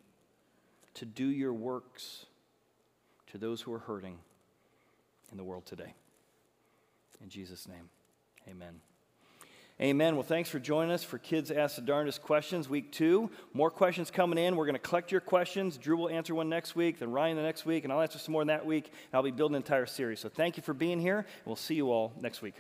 to 0.95 1.05
do 1.05 1.25
your 1.25 1.53
works 1.53 2.25
to 3.27 3.37
those 3.37 3.61
who 3.61 3.73
are 3.73 3.79
hurting 3.79 4.17
in 5.31 5.37
the 5.37 5.43
world 5.43 5.65
today. 5.65 5.93
In 7.21 7.29
Jesus' 7.29 7.67
name, 7.67 7.89
amen. 8.47 8.79
Amen. 9.81 10.15
Well, 10.15 10.23
thanks 10.23 10.49
for 10.49 10.57
joining 10.57 10.93
us 10.93 11.03
for 11.03 11.17
Kids 11.17 11.51
Ask 11.51 11.75
the 11.75 11.81
Darndest 11.81 12.21
Questions, 12.21 12.69
week 12.69 12.93
two. 12.93 13.29
More 13.53 13.69
questions 13.69 14.09
coming 14.09 14.37
in. 14.37 14.55
We're 14.55 14.65
going 14.65 14.75
to 14.75 14.79
collect 14.79 15.11
your 15.11 15.19
questions. 15.19 15.77
Drew 15.77 15.97
will 15.97 16.07
answer 16.07 16.33
one 16.33 16.47
next 16.47 16.77
week, 16.77 16.97
then 16.97 17.11
Ryan 17.11 17.35
the 17.35 17.43
next 17.43 17.65
week, 17.65 17.83
and 17.83 17.91
I'll 17.91 18.01
answer 18.01 18.17
some 18.17 18.31
more 18.31 18.45
that 18.45 18.65
week. 18.65 18.93
I'll 19.11 19.21
be 19.21 19.31
building 19.31 19.55
an 19.55 19.63
entire 19.63 19.85
series. 19.85 20.21
So 20.21 20.29
thank 20.29 20.55
you 20.55 20.63
for 20.63 20.73
being 20.73 21.01
here. 21.01 21.25
We'll 21.43 21.57
see 21.57 21.75
you 21.75 21.91
all 21.91 22.13
next 22.21 22.41
week. 22.41 22.53